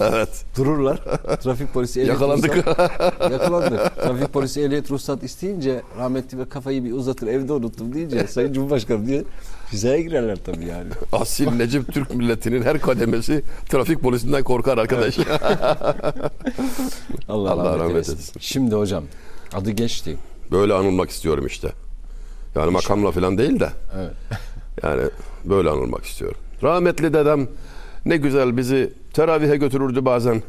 Evet. 0.00 0.44
Dururlar. 0.56 0.96
Trafik 1.42 1.72
polisi 1.74 2.00
ehliyet 2.00 2.14
Yakalandık. 2.20 2.50
ruhsat- 2.56 3.32
Yakalandık. 3.32 3.96
Trafik 3.96 4.32
polisi 4.32 4.60
ehliyet 4.60 4.90
ruhsat 4.90 5.22
isteyince 5.22 5.82
rahmetli 5.98 6.38
ve 6.38 6.48
kafayı 6.48 6.84
bir 6.84 6.92
uzatır 6.92 7.26
evde 7.26 7.52
unuttum 7.52 7.94
deyince 7.94 8.26
Sayın 8.26 8.52
Cumhurbaşkanı 8.52 9.06
diye 9.06 9.24
hizaya 9.72 10.00
girerler 10.00 10.38
tabii 10.46 10.64
yani. 10.66 10.88
Asil 11.12 11.48
Necip 11.52 11.92
Türk 11.94 12.14
milletinin 12.14 12.62
her 12.62 12.80
kademesi 12.80 13.42
trafik 13.68 14.00
polisinden 14.00 14.42
korkar 14.44 14.78
arkadaş. 14.78 15.18
Allah, 17.28 17.50
Allah 17.50 17.64
rahmet, 17.64 17.80
rahmet 17.80 18.08
eylesin. 18.08 18.40
Şimdi 18.40 18.74
hocam 18.74 19.04
adı 19.54 19.70
geçti. 19.70 20.16
Böyle 20.50 20.74
anılmak 20.74 21.10
istiyorum 21.10 21.46
işte. 21.46 21.68
Yani 22.56 22.70
makamla 22.70 23.10
falan 23.10 23.38
değil 23.38 23.60
de. 23.60 23.68
Evet. 23.96 24.12
Yani 24.82 25.02
böyle 25.44 25.70
anılmak 25.70 26.04
istiyorum. 26.04 26.38
Rahmetli 26.62 27.12
dedem 27.14 27.48
ne 28.06 28.16
güzel 28.16 28.56
bizi 28.56 28.92
teravihe 29.12 29.56
götürürdü 29.56 30.04
bazen 30.04 30.42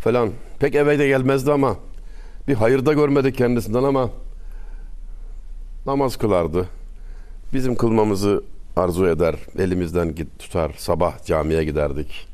falan. 0.00 0.30
Pek 0.58 0.74
eve 0.74 0.98
de 0.98 1.06
gelmezdi 1.06 1.52
ama 1.52 1.76
bir 2.48 2.54
hayırda 2.54 2.92
görmedik 2.92 3.36
kendisinden 3.36 3.82
ama 3.82 4.10
namaz 5.86 6.16
kılardı. 6.16 6.68
Bizim 7.52 7.76
kılmamızı 7.76 8.42
arzu 8.76 9.06
eder. 9.06 9.34
Elimizden 9.58 10.14
git 10.14 10.38
tutar. 10.38 10.72
Sabah 10.78 11.24
camiye 11.24 11.64
giderdik. 11.64 12.26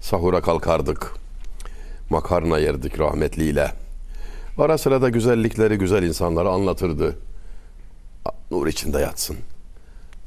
Sahura 0.00 0.40
kalkardık. 0.40 1.12
Makarna 2.10 2.58
yerdik 2.58 3.00
rahmetliyle. 3.00 3.72
Ara 4.58 4.78
sıra 4.78 5.02
da 5.02 5.08
güzellikleri 5.08 5.78
güzel 5.78 6.02
insanlara 6.02 6.50
anlatırdı. 6.50 7.16
Nur 8.50 8.66
içinde 8.66 8.98
yatsın 8.98 9.36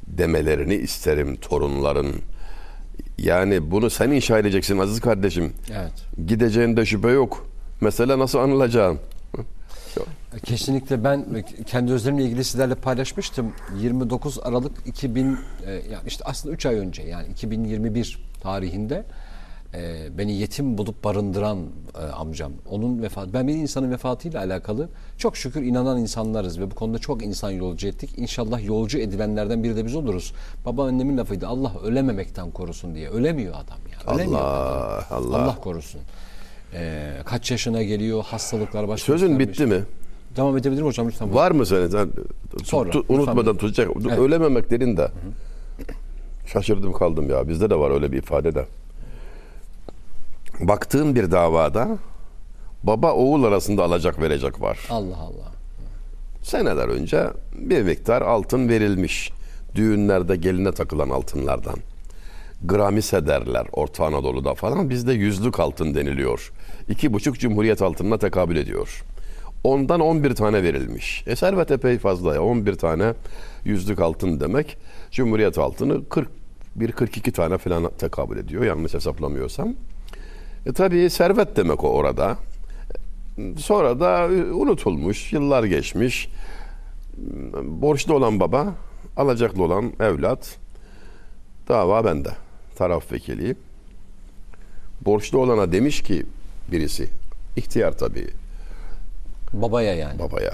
demelerini 0.06 0.74
isterim 0.74 1.36
torunların. 1.36 2.12
Yani 3.18 3.70
bunu 3.70 3.90
sen 3.90 4.10
inşa 4.10 4.38
edeceksin 4.38 4.78
aziz 4.78 5.00
kardeşim. 5.00 5.52
Evet. 5.70 6.26
Gideceğinde 6.26 6.86
şüphe 6.86 7.10
yok. 7.10 7.46
Mesele 7.80 8.18
nasıl 8.18 8.38
anılacağın. 8.38 8.98
Kesinlikle 10.44 11.04
ben 11.04 11.44
kendi 11.66 11.92
özlerimle 11.92 12.24
ilgili 12.24 12.44
sizlerle 12.44 12.74
paylaşmıştım. 12.74 13.52
29 13.78 14.38
Aralık 14.42 14.72
2000 14.86 15.38
e, 15.66 15.72
yani 15.72 16.02
işte 16.06 16.24
aslında 16.26 16.54
3 16.54 16.66
ay 16.66 16.74
önce 16.74 17.02
yani 17.02 17.28
2021 17.28 18.24
tarihinde 18.42 19.04
e, 19.74 20.08
beni 20.18 20.32
yetim 20.32 20.78
bulup 20.78 21.04
barındıran 21.04 21.58
e, 22.02 22.04
amcam. 22.12 22.52
Onun 22.70 23.02
vefat 23.02 23.28
ben 23.32 23.48
bir 23.48 23.54
insanın 23.54 23.90
vefatıyla 23.90 24.40
alakalı 24.40 24.88
çok 25.18 25.36
şükür 25.36 25.62
inanan 25.62 25.98
insanlarız 25.98 26.60
ve 26.60 26.70
bu 26.70 26.74
konuda 26.74 26.98
çok 26.98 27.22
insan 27.22 27.50
yolcu 27.50 27.88
ettik. 27.88 28.10
İnşallah 28.16 28.64
yolcu 28.64 28.98
edilenlerden 28.98 29.62
biri 29.64 29.76
de 29.76 29.86
biz 29.86 29.94
oluruz. 29.94 30.32
Baba 30.66 30.86
annemin 30.86 31.18
lafıydı. 31.18 31.46
Allah 31.46 31.72
ölememekten 31.84 32.50
korusun 32.50 32.94
diye. 32.94 33.08
Ölemiyor 33.08 33.54
adam 33.54 33.78
ya. 33.92 34.14
Ölemiyor 34.14 34.40
Allah, 34.40 35.06
adam. 35.10 35.24
Allah. 35.24 35.42
Allah 35.42 35.56
korusun. 35.56 36.00
E, 36.74 37.10
kaç 37.24 37.50
yaşına 37.50 37.82
geliyor, 37.82 38.24
hastalıklar 38.24 38.88
başlıyor. 38.88 39.18
Sözün 39.18 39.38
bitti 39.38 39.66
mi? 39.66 39.82
Devam 40.36 40.56
edebilirim 40.56 40.86
hocam 40.86 41.08
lütfen. 41.08 41.34
Var 41.34 41.50
mı 41.50 41.66
senin? 41.66 41.88
Sen, 41.88 42.08
Sonra, 42.64 42.90
lütfen. 42.94 43.14
unutmadan 43.14 43.56
tutacak. 43.56 43.88
Evet. 44.06 44.18
Ölememek 44.18 44.70
dedin 44.70 44.96
de. 44.96 45.08
Şaşırdım 46.46 46.92
kaldım 46.92 47.30
ya. 47.30 47.48
Bizde 47.48 47.70
de 47.70 47.74
var 47.78 47.90
öyle 47.90 48.12
bir 48.12 48.18
ifade 48.18 48.54
de. 48.54 48.66
Baktığın 50.60 51.14
bir 51.14 51.30
davada 51.30 51.98
baba 52.82 53.12
oğul 53.12 53.44
arasında 53.44 53.84
alacak 53.84 54.20
verecek 54.20 54.60
var. 54.60 54.78
Allah 54.90 55.16
Allah. 55.16 55.52
Seneler 56.42 56.88
önce 56.88 57.26
bir 57.54 57.82
miktar 57.82 58.22
altın 58.22 58.68
verilmiş. 58.68 59.32
Düğünlerde 59.74 60.36
geline 60.36 60.72
takılan 60.72 61.10
altınlardan. 61.10 61.76
Gramise 62.64 63.26
derler 63.26 63.66
Orta 63.72 64.06
Anadolu'da 64.06 64.54
falan. 64.54 64.90
Bizde 64.90 65.12
yüzlük 65.12 65.60
altın 65.60 65.94
deniliyor. 65.94 66.52
İki 66.88 67.12
buçuk 67.12 67.38
cumhuriyet 67.38 67.82
altınına 67.82 68.18
tekabül 68.18 68.56
ediyor. 68.56 69.04
Ondan 69.64 70.00
11 70.00 70.34
tane 70.34 70.62
verilmiş. 70.62 71.24
E 71.26 71.36
servet 71.36 71.70
epey 71.70 71.98
fazla 71.98 72.34
ya. 72.34 72.42
11 72.42 72.74
tane 72.74 73.14
yüzlük 73.64 74.00
altın 74.00 74.40
demek. 74.40 74.78
Cumhuriyet 75.10 75.58
altını 75.58 76.00
41-42 76.78 77.32
tane 77.32 77.58
falan 77.58 77.90
tekabül 77.98 78.36
ediyor. 78.38 78.64
Yanlış 78.64 78.94
hesaplamıyorsam. 78.94 79.74
E 80.66 80.72
tabii 80.72 81.10
servet 81.10 81.56
demek 81.56 81.84
o 81.84 81.88
orada. 81.88 82.36
Sonra 83.58 84.00
da 84.00 84.26
unutulmuş, 84.54 85.32
yıllar 85.32 85.64
geçmiş. 85.64 86.28
Borçlu 87.64 88.14
olan 88.14 88.40
baba, 88.40 88.74
alacaklı 89.16 89.62
olan 89.64 89.92
evlat. 90.00 90.56
Dava 91.68 92.04
bende. 92.04 92.30
Taraf 92.76 93.12
vekiliyim. 93.12 93.56
Borçlu 95.00 95.38
olana 95.38 95.72
demiş 95.72 96.02
ki 96.02 96.26
birisi, 96.72 97.08
ihtiyar 97.56 97.92
tabii 97.98 98.28
Babaya 99.52 99.94
yani. 99.94 100.18
babaya. 100.18 100.52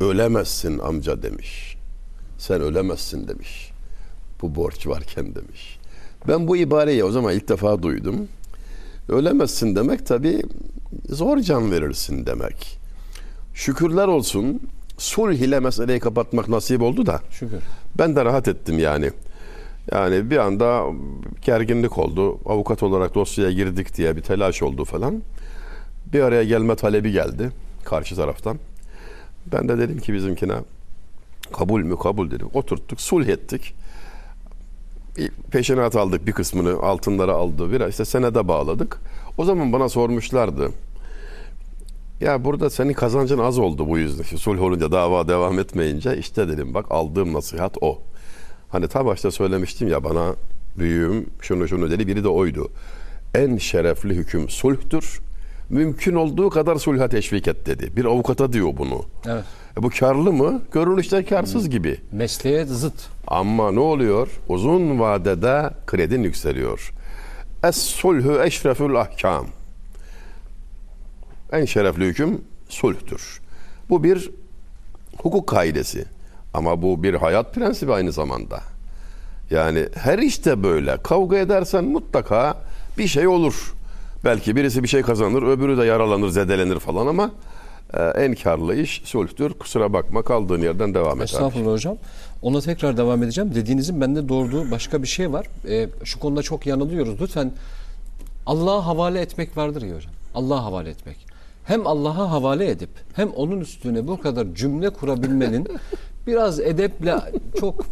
Ölemezsin 0.00 0.78
amca 0.78 1.22
demiş. 1.22 1.76
Sen 2.38 2.60
ölemezsin 2.60 3.28
demiş. 3.28 3.70
Bu 4.42 4.54
borç 4.54 4.86
varken 4.86 5.34
demiş. 5.34 5.78
Ben 6.28 6.48
bu 6.48 6.56
ibareyi 6.56 7.04
o 7.04 7.10
zaman 7.10 7.34
ilk 7.34 7.48
defa 7.48 7.82
duydum. 7.82 8.28
Ölemezsin 9.08 9.76
demek 9.76 10.06
tabii 10.06 10.42
zor 11.08 11.38
can 11.38 11.70
verirsin 11.70 12.26
demek. 12.26 12.78
Şükürler 13.54 14.08
olsun 14.08 14.60
sulh 14.98 15.32
ile 15.34 15.60
meseleyi 15.60 16.00
kapatmak 16.00 16.48
nasip 16.48 16.82
oldu 16.82 17.06
da 17.06 17.20
Şükür. 17.30 17.58
ben 17.98 18.16
de 18.16 18.24
rahat 18.24 18.48
ettim 18.48 18.78
yani. 18.78 19.10
Yani 19.92 20.30
bir 20.30 20.36
anda 20.36 20.84
gerginlik 21.42 21.98
oldu. 21.98 22.38
Avukat 22.46 22.82
olarak 22.82 23.14
dosyaya 23.14 23.52
girdik 23.52 23.96
diye 23.96 24.16
bir 24.16 24.22
telaş 24.22 24.62
oldu 24.62 24.84
falan. 24.84 25.22
Bir 26.12 26.20
araya 26.20 26.44
gelme 26.44 26.76
talebi 26.76 27.12
geldi 27.12 27.50
karşı 27.84 28.16
taraftan. 28.16 28.58
Ben 29.52 29.68
de 29.68 29.78
dedim 29.78 29.98
ki 29.98 30.12
bizimkine 30.12 30.54
kabul 31.52 31.80
mü 31.82 31.96
kabul 31.98 32.30
dedim. 32.30 32.48
Oturttuk, 32.54 33.00
sulh 33.00 33.26
ettik. 33.28 33.74
Peşinat 35.50 35.96
aldık 35.96 36.26
bir 36.26 36.32
kısmını, 36.32 36.82
altınları 36.82 37.32
aldı. 37.32 37.72
Biraz 37.72 37.90
işte 37.90 38.04
senede 38.04 38.48
bağladık. 38.48 39.00
O 39.38 39.44
zaman 39.44 39.72
bana 39.72 39.88
sormuşlardı. 39.88 40.70
Ya 42.20 42.44
burada 42.44 42.70
senin 42.70 42.92
kazancın 42.92 43.38
az 43.38 43.58
oldu 43.58 43.88
bu 43.88 43.98
yüzden. 43.98 44.36
Sulh 44.36 44.62
olunca 44.62 44.92
dava 44.92 45.28
devam 45.28 45.58
etmeyince 45.58 46.16
işte 46.16 46.48
dedim 46.48 46.74
bak 46.74 46.86
aldığım 46.90 47.32
nasihat 47.32 47.76
o. 47.80 47.98
Hani 48.68 48.88
ta 48.88 49.06
başta 49.06 49.30
söylemiştim 49.30 49.88
ya 49.88 50.04
bana 50.04 50.34
büyüğüm 50.78 51.26
şunu 51.40 51.68
şunu 51.68 51.90
dedi 51.90 52.06
biri 52.06 52.24
de 52.24 52.28
oydu. 52.28 52.68
En 53.34 53.56
şerefli 53.56 54.14
hüküm 54.14 54.48
sulhtür. 54.48 55.20
Mümkün 55.70 56.14
olduğu 56.14 56.50
kadar 56.50 56.76
sulha 56.76 57.08
teşvik 57.08 57.48
et 57.48 57.66
dedi. 57.66 57.96
Bir 57.96 58.04
avukata 58.04 58.52
diyor 58.52 58.72
bunu. 58.78 59.02
Evet. 59.26 59.44
E 59.78 59.82
bu 59.82 59.90
karlı 59.90 60.32
mı? 60.32 60.62
Görünüşte 60.72 61.24
karsız 61.24 61.70
gibi. 61.70 62.00
Mesleğe 62.12 62.64
zıt. 62.64 62.94
Ama 63.26 63.72
ne 63.72 63.80
oluyor? 63.80 64.28
Uzun 64.48 65.00
vadede 65.00 65.70
kredin 65.86 66.22
yükseliyor. 66.22 66.92
Es-sulhu 67.62 68.44
eşrefül 68.44 69.00
ahkam. 69.00 69.46
En 71.52 71.64
şerefli 71.64 72.04
hüküm 72.04 72.40
sulhtür. 72.68 73.40
Bu 73.90 74.04
bir 74.04 74.30
hukuk 75.18 75.46
kaidesi. 75.46 76.04
Ama 76.54 76.82
bu 76.82 77.02
bir 77.02 77.14
hayat 77.14 77.54
prensibi 77.54 77.92
aynı 77.92 78.12
zamanda. 78.12 78.60
Yani 79.50 79.88
her 79.94 80.18
işte 80.18 80.62
böyle. 80.62 80.96
Kavga 81.02 81.36
edersen 81.36 81.84
mutlaka 81.84 82.56
bir 82.98 83.06
şey 83.06 83.28
olur. 83.28 83.74
Belki 84.24 84.56
birisi 84.56 84.82
bir 84.82 84.88
şey 84.88 85.02
kazanır, 85.02 85.42
öbürü 85.42 85.78
de 85.78 85.84
yaralanır, 85.84 86.28
zedelenir 86.28 86.78
falan 86.78 87.06
ama 87.06 87.30
e, 87.94 88.02
en 88.02 88.34
karlı 88.34 88.76
iş 88.76 89.02
sulhtür. 89.04 89.54
Kusura 89.54 89.92
bakma 89.92 90.22
kaldığın 90.22 90.62
yerden 90.62 90.94
devam 90.94 91.08
et. 91.08 91.16
abi. 91.16 91.24
Estağfurullah 91.24 91.72
hocam. 91.72 91.96
Ona 92.42 92.60
tekrar 92.60 92.96
devam 92.96 93.22
edeceğim. 93.22 93.54
Dediğinizin 93.54 94.00
bende 94.00 94.28
doğurduğu 94.28 94.70
başka 94.70 95.02
bir 95.02 95.08
şey 95.08 95.32
var. 95.32 95.46
Ee, 95.68 95.88
şu 96.04 96.20
konuda 96.20 96.42
çok 96.42 96.66
yanılıyoruz. 96.66 97.20
Lütfen 97.20 97.52
Allah'a 98.46 98.86
havale 98.86 99.20
etmek 99.20 99.56
vardır 99.56 99.82
ya 99.82 99.96
hocam. 99.96 100.12
Allah'a 100.34 100.64
havale 100.64 100.90
etmek. 100.90 101.16
Hem 101.64 101.86
Allah'a 101.86 102.30
havale 102.30 102.70
edip 102.70 102.90
hem 103.14 103.30
onun 103.30 103.60
üstüne 103.60 104.06
bu 104.08 104.20
kadar 104.20 104.46
cümle 104.54 104.90
kurabilmenin 104.90 105.68
biraz 106.26 106.60
edeple 106.60 107.14
çok 107.60 107.84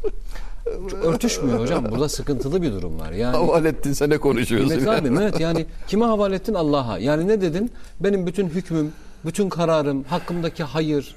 örtüşmüyor 1.03 1.61
hocam. 1.61 1.85
Burada 1.91 2.09
sıkıntılı 2.09 2.63
bir 2.63 2.73
durum 2.73 3.01
var. 3.01 3.13
Yani 3.13 3.37
Havale 3.37 3.69
ettin 3.69 3.93
sen 3.93 4.11
ne 4.11 4.19
konuşuyorsun? 4.19 4.69
Mehmet 4.69 4.89
abi 4.89 5.23
evet 5.23 5.41
yani 5.41 5.67
kime 5.89 6.05
havale 6.05 6.35
ettin 6.35 6.55
Allah'a. 6.55 6.99
Yani 6.99 7.29
ne 7.29 7.41
dedin? 7.41 7.73
Benim 8.01 8.27
bütün 8.27 8.49
hükmüm, 8.49 8.93
bütün 9.25 9.49
kararım, 9.49 10.05
hakkımdaki 10.05 10.65
hayır 10.65 11.15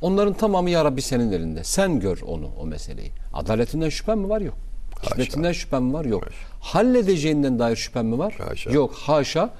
onların 0.00 0.34
tamamı 0.34 0.70
ya 0.70 0.84
Rabbi 0.84 1.02
senin 1.02 1.32
elinde. 1.32 1.64
Sen 1.64 2.00
gör 2.00 2.20
onu 2.26 2.50
o 2.60 2.66
meseleyi. 2.66 3.12
Adaletinden 3.34 3.88
şüphen 3.88 4.18
mi 4.18 4.28
var? 4.28 4.40
Yok. 4.40 4.54
Hikmetinden 5.02 5.52
şüphen 5.52 5.82
mi 5.82 5.92
var? 5.92 6.04
Yok. 6.04 6.24
Halledeceğinden 6.60 7.58
dair 7.58 7.76
şüphen 7.76 8.06
mi 8.06 8.18
var? 8.18 8.34
Haşa. 8.48 8.70
Yok. 8.70 8.94
Haşa. 8.94 9.50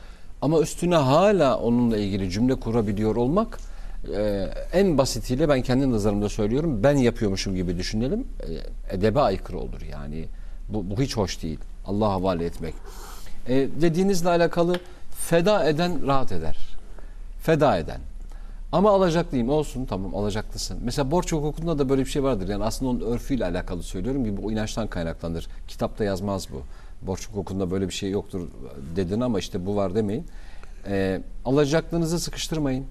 Ama 0.43 0.61
üstüne 0.61 0.97
hala 0.97 1.59
onunla 1.59 1.97
ilgili 1.97 2.31
cümle 2.31 2.55
kurabiliyor 2.55 3.17
olmak 3.17 3.59
e, 4.17 4.49
en 4.73 4.99
basitiyle 4.99 5.49
ben 5.49 5.63
kendi 5.63 5.91
nazarımda 5.91 6.29
söylüyorum. 6.29 6.83
Ben 6.83 6.97
yapıyormuşum 6.97 7.55
gibi 7.55 7.79
düşünelim. 7.79 8.27
E, 8.91 8.97
edebe 8.97 9.21
aykırı 9.21 9.59
olur 9.59 9.81
yani. 9.91 10.25
Bu, 10.69 10.91
bu 10.91 11.03
hiç 11.03 11.17
hoş 11.17 11.43
değil. 11.43 11.59
Allah'a 11.87 12.13
havale 12.13 12.45
etmek. 12.45 12.75
E, 13.49 13.69
dediğinizle 13.81 14.29
alakalı 14.29 14.81
feda 15.17 15.69
eden 15.69 16.07
rahat 16.07 16.33
eder. 16.33 16.74
Feda 17.45 17.79
eden. 17.79 18.01
Ama 18.73 18.91
alacaklıyım 18.91 19.49
olsun 19.49 19.85
tamam 19.85 20.15
alacaklısın. 20.15 20.79
Mesela 20.83 21.11
borç 21.11 21.33
hukukunda 21.33 21.79
da 21.79 21.89
böyle 21.89 22.05
bir 22.05 22.11
şey 22.11 22.23
vardır. 22.23 22.49
Yani 22.49 22.65
aslında 22.65 22.91
onun 22.91 23.01
örfüyle 23.01 23.45
alakalı 23.45 23.83
söylüyorum 23.83 24.25
ki 24.25 24.43
bu 24.43 24.53
inançtan 24.53 24.87
kaynaklanır. 24.87 25.49
Kitapta 25.69 26.05
yazmaz 26.05 26.49
bu. 26.53 26.63
Borç 27.07 27.29
hukukunda 27.29 27.71
böyle 27.71 27.89
bir 27.89 27.93
şey 27.93 28.11
yoktur 28.11 28.49
dedin 28.97 29.21
ama 29.21 29.39
işte 29.39 29.67
bu 29.67 29.77
var 29.77 29.95
demeyin. 29.95 30.27
Ee, 30.87 31.21
alacaklığınızı 31.45 32.21
sıkıştırmayın. 32.21 32.87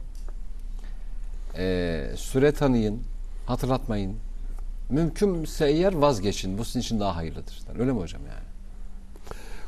Ee, 1.58 2.12
süre 2.16 2.52
tanıyın. 2.52 3.02
Hatırlatmayın. 3.46 4.16
Mümkünse 4.90 5.68
eğer 5.68 5.94
vazgeçin. 5.94 6.58
Bu 6.58 6.66
sizin 6.66 6.80
için 6.80 7.00
daha 7.00 7.16
hayırlıdır. 7.16 7.60
Öyle 7.80 7.92
mi 7.92 8.00
hocam 8.00 8.22
yani? 8.22 8.46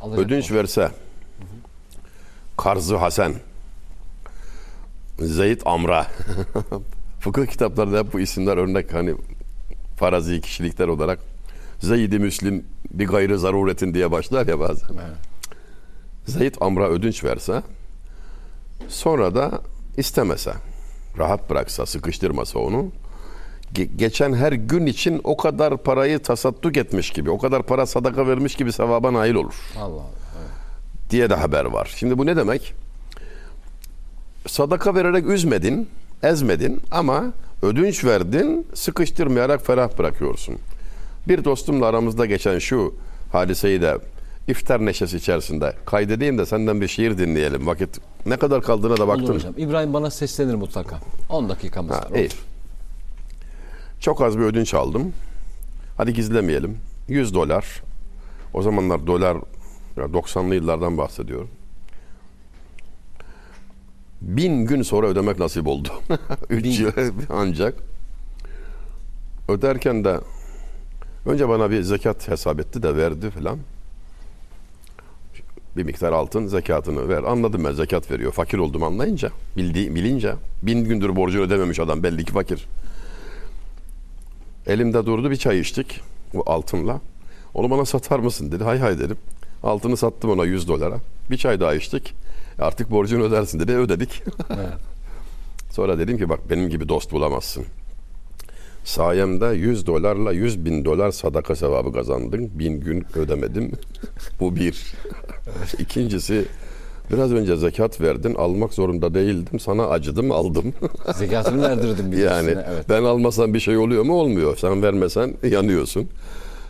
Alacak 0.01 0.25
Ödünç 0.25 0.51
verse 0.51 0.91
Karzı 2.57 2.95
Hasan 2.95 3.33
Zeyd 5.19 5.61
Amra 5.65 6.07
Fıkıh 7.19 7.45
kitaplarında 7.47 7.99
hep 7.99 8.13
bu 8.13 8.19
isimler 8.19 8.57
örnek 8.57 8.93
hani 8.93 9.15
farazi 9.97 10.41
kişilikler 10.41 10.87
olarak 10.87 11.19
Zeyd-i 11.79 12.19
Müslim 12.19 12.65
bir 12.93 13.07
gayrı 13.07 13.39
zaruretin 13.39 13.93
diye 13.93 14.11
başlar 14.11 14.47
ya 14.47 14.59
bazen. 14.59 14.87
Evet. 14.93 15.17
Zeyd 16.25 16.55
Amr'a 16.61 16.87
ödünç 16.89 17.23
verse 17.23 17.61
sonra 18.87 19.35
da 19.35 19.61
istemese 19.97 20.53
rahat 21.17 21.49
bıraksa 21.49 21.85
sıkıştırmasa 21.85 22.59
onu 22.59 22.91
ge- 23.73 23.95
geçen 23.97 24.33
her 24.33 24.51
gün 24.51 24.85
için 24.85 25.21
o 25.23 25.37
kadar 25.37 25.77
parayı 25.77 26.19
tasadduk 26.19 26.77
etmiş 26.77 27.09
gibi 27.09 27.29
o 27.29 27.37
kadar 27.37 27.63
para 27.63 27.85
sadaka 27.85 28.27
vermiş 28.27 28.55
gibi 28.55 28.71
sevaba 28.73 29.13
nail 29.13 29.33
olur 29.35 29.53
Allah 29.77 29.83
Allah. 29.85 30.01
Evet. 30.39 30.49
diye 31.11 31.29
de 31.29 31.35
haber 31.35 31.65
var. 31.65 31.93
Şimdi 31.95 32.17
bu 32.17 32.25
ne 32.25 32.35
demek? 32.35 32.73
Sadaka 34.47 34.95
vererek 34.95 35.27
üzmedin, 35.27 35.89
ezmedin 36.23 36.81
ama 36.91 37.23
ödünç 37.61 38.05
verdin, 38.05 38.67
sıkıştırmayarak 38.73 39.65
ferah 39.65 39.97
bırakıyorsun. 39.97 40.55
Bir 41.27 41.43
dostumla 41.43 41.85
aramızda 41.85 42.25
geçen 42.25 42.59
şu 42.59 42.95
hadiseyi 43.31 43.81
de 43.81 43.97
iftar 44.47 44.85
neşesi 44.85 45.17
içerisinde 45.17 45.73
kaydedeyim 45.85 46.37
de 46.37 46.45
senden 46.45 46.81
bir 46.81 46.87
şiir 46.87 47.17
dinleyelim. 47.17 47.67
Vakit 47.67 47.99
ne 48.25 48.37
kadar 48.37 48.61
kaldığına 48.61 48.97
da 48.97 49.07
baktım. 49.07 49.25
Olur 49.25 49.35
hocam. 49.35 49.53
İbrahim 49.57 49.93
bana 49.93 50.11
seslenir 50.11 50.55
mutlaka. 50.55 50.99
10 51.29 51.49
dakikamız 51.49 51.91
var. 51.91 52.07
iyi. 52.15 52.29
Çok 53.99 54.21
az 54.21 54.37
bir 54.37 54.43
ödünç 54.43 54.73
aldım. 54.73 55.13
Hadi 55.97 56.13
gizlemeyelim. 56.13 56.77
100 57.07 57.33
dolar. 57.33 57.81
O 58.53 58.61
zamanlar 58.61 59.07
dolar 59.07 59.37
ya 59.97 60.03
90'lı 60.05 60.55
yıllardan 60.55 60.97
bahsediyorum. 60.97 61.49
Bin 64.25 64.65
gün 64.65 64.81
sonra 64.81 65.07
ödemek 65.07 65.39
nasip 65.39 65.67
oldu. 65.67 65.89
Üç 66.49 66.79
yıl 66.79 66.91
ancak. 67.29 67.73
Öderken 69.49 70.03
de 70.03 70.19
önce 71.25 71.49
bana 71.49 71.71
bir 71.71 71.81
zekat 71.81 72.27
hesap 72.27 72.59
etti 72.59 72.83
de 72.83 72.97
verdi 72.97 73.29
falan. 73.29 73.59
Bir 75.77 75.83
miktar 75.83 76.11
altın 76.11 76.47
zekatını 76.47 77.09
ver. 77.09 77.23
Anladım 77.23 77.63
ben 77.65 77.71
zekat 77.71 78.11
veriyor. 78.11 78.31
Fakir 78.31 78.57
oldum 78.57 78.83
anlayınca. 78.83 79.31
Bildi, 79.57 79.95
bilince. 79.95 80.33
Bin 80.63 80.83
gündür 80.83 81.15
borcunu 81.15 81.41
ödememiş 81.41 81.79
adam. 81.79 82.03
Belli 82.03 82.25
ki 82.25 82.31
fakir. 82.31 82.67
Elimde 84.67 85.05
durdu 85.05 85.31
bir 85.31 85.35
çay 85.35 85.59
içtik. 85.59 86.01
Bu 86.33 86.43
altınla. 86.45 87.01
Onu 87.53 87.69
bana 87.69 87.85
satar 87.85 88.19
mısın 88.19 88.51
dedi. 88.51 88.63
Hay 88.63 88.79
hay 88.79 88.99
dedim. 88.99 89.17
Altını 89.63 89.97
sattım 89.97 90.29
ona 90.29 90.45
100 90.45 90.67
dolara. 90.67 90.99
Bir 91.31 91.37
çay 91.37 91.59
daha 91.59 91.75
içtik. 91.75 92.13
Artık 92.59 92.91
borcunu 92.91 93.23
ödersin 93.23 93.59
dedi. 93.59 93.71
Ödedik. 93.71 94.23
Evet. 94.49 94.67
Sonra 95.71 95.99
dedim 95.99 96.17
ki 96.17 96.29
bak 96.29 96.39
benim 96.49 96.69
gibi 96.69 96.89
dost 96.89 97.11
bulamazsın. 97.11 97.65
Sayemde 98.83 99.45
100 99.45 99.87
dolarla 99.87 100.31
100 100.31 100.65
bin 100.65 100.85
dolar 100.85 101.11
sadaka 101.11 101.55
sevabı 101.55 101.93
kazandın. 101.93 102.59
Bin 102.59 102.79
gün 102.79 103.05
ödemedim. 103.15 103.71
Bu 104.39 104.55
bir. 104.55 104.93
İkincisi 105.79 106.45
biraz 107.11 107.31
önce 107.31 107.55
zekat 107.57 108.01
verdin. 108.01 108.35
Almak 108.35 108.73
zorunda 108.73 109.13
değildim. 109.13 109.59
Sana 109.59 109.87
acıdım 109.87 110.31
aldım. 110.31 110.73
Zekatını 111.15 111.61
verdirdim 111.61 112.11
bir 112.11 112.17
yani 112.17 112.47
üstüne, 112.47 112.65
Evet. 112.69 112.85
ben 112.89 113.03
almasam 113.03 113.53
bir 113.53 113.59
şey 113.59 113.77
oluyor 113.77 114.03
mu? 114.03 114.13
Olmuyor. 114.13 114.57
Sen 114.57 114.83
vermesen 114.83 115.33
yanıyorsun. 115.43 116.09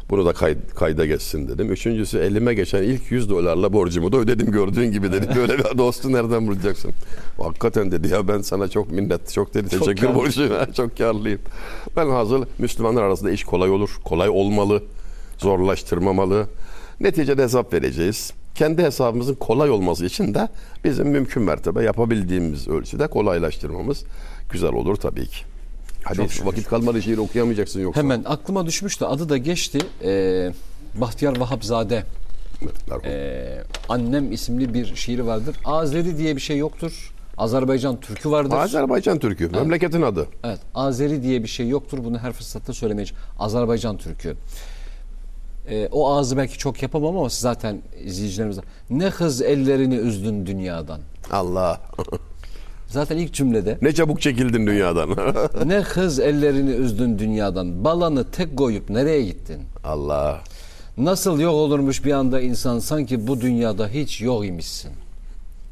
Bunu 0.10 0.26
da 0.26 0.34
kay- 0.34 0.58
kayda 0.76 1.06
geçsin 1.06 1.48
dedim. 1.48 1.72
Üçüncüsü 1.72 2.18
elime 2.18 2.54
geçen 2.54 2.84
ilk 2.84 3.12
100 3.12 3.30
dolarla 3.30 3.74
borcumu 3.74 4.12
da 4.12 4.18
ödedim 4.18 4.52
gördüğün 4.52 4.92
gibi 4.92 5.12
dedim. 5.12 5.30
Böyle 5.36 5.58
bir 5.58 5.78
dostu 5.78 6.12
nereden 6.14 6.48
bulacaksın? 6.48 6.92
Hakikaten 7.38 7.92
dedi 7.92 8.08
ya 8.08 8.28
ben 8.28 8.42
sana 8.42 8.68
çok 8.68 8.92
minnet, 8.92 9.34
çok 9.34 9.54
dedi 9.54 9.70
Çok 9.70 9.80
teşekkür 9.80 10.08
kârlı. 10.08 10.16
borcuyum. 10.16 10.54
çok 10.78 10.98
karlıyım. 10.98 11.40
Ben 11.96 12.10
hazır 12.10 12.44
Müslümanlar 12.60 13.04
arasında 13.04 13.32
iş 13.32 13.44
kolay 13.44 13.70
olur. 13.70 13.90
Kolay 14.04 14.30
olmalı. 14.30 14.84
Zorlaştırmamalı. 15.38 16.48
Neticede 17.00 17.44
hesap 17.44 17.74
vereceğiz. 17.74 18.32
Kendi 18.56 18.84
hesabımızın 18.84 19.36
kolay 19.36 19.70
olması 19.70 20.06
için 20.06 20.34
de 20.34 20.48
bizim 20.84 21.08
mümkün 21.08 21.44
mertebe 21.44 21.84
yapabildiğimiz 21.84 22.68
ölçüde 22.68 23.08
kolaylaştırmamız 23.08 24.04
güzel 24.52 24.74
olur 24.74 24.96
tabii 24.96 25.28
ki. 25.28 25.38
Hadi 26.06 26.28
vakit 26.44 26.68
kalmadı 26.68 27.02
şiir 27.02 27.18
okuyamayacaksın 27.18 27.80
yoksa. 27.80 28.00
Hemen 28.02 28.24
aklıma 28.26 28.66
düşmüştü. 28.66 29.06
Adı 29.06 29.30
da 29.30 29.38
geçti. 29.38 29.80
Ee, 30.04 30.52
Bahtiyar 31.02 31.38
Vahapzade. 31.38 32.04
Ee, 33.06 33.64
Annem 33.90 34.32
isimli 34.32 34.74
bir 34.74 34.96
şiiri 34.96 35.26
vardır. 35.26 35.56
Azeri 35.66 36.18
diye 36.18 36.36
bir 36.36 36.42
şey 36.42 36.58
yoktur. 36.58 37.12
Azerbaycan 37.38 38.00
türkü 38.00 38.32
vardır. 38.32 38.56
Azerbaycan 38.58 39.20
Türkü. 39.20 39.50
Memleketin 39.50 40.02
adı. 40.02 40.28
Evet, 40.44 40.60
Azeri 40.76 41.24
diye 41.24 41.44
bir 41.44 41.48
şey 41.48 41.68
yoktur. 41.70 42.00
Bunu 42.04 42.20
her 42.20 42.32
fırsatta 42.32 42.74
söylemeye 42.74 43.08
Azerbaycan 43.40 43.98
türkü. 43.98 44.36
Ee, 45.70 45.88
o 45.92 46.16
ağzı 46.16 46.38
belki 46.38 46.58
çok 46.58 46.84
yapamam 46.84 47.18
ama 47.18 47.30
zaten 47.30 47.82
izleyicilerimiz 48.04 48.60
ne 48.90 49.06
hız 49.06 49.42
ellerini 49.42 49.96
üzdün 49.96 50.46
dünyadan. 50.46 51.00
Allah. 51.32 51.82
Zaten 52.96 53.18
ilk 53.18 53.34
cümlede 53.34 53.78
ne 53.82 53.94
çabuk 53.94 54.22
çekildin 54.22 54.68
dünyadan. 54.68 55.10
ne 55.66 55.76
hız 55.76 56.20
ellerini 56.20 56.72
üzdün 56.72 57.20
dünyadan. 57.20 57.84
Balanı 57.84 58.32
tek 58.32 58.58
koyup 58.58 58.90
nereye 58.90 59.24
gittin? 59.24 59.62
Allah. 59.84 60.42
Nasıl 60.98 61.40
yok 61.40 61.54
olurmuş 61.54 62.06
bir 62.06 62.12
anda 62.12 62.42
insan 62.42 62.80
sanki 62.80 63.28
bu 63.28 63.42
dünyada 63.42 63.88
hiç 63.88 64.22
yok 64.22 64.46
imişsin. 64.46 64.92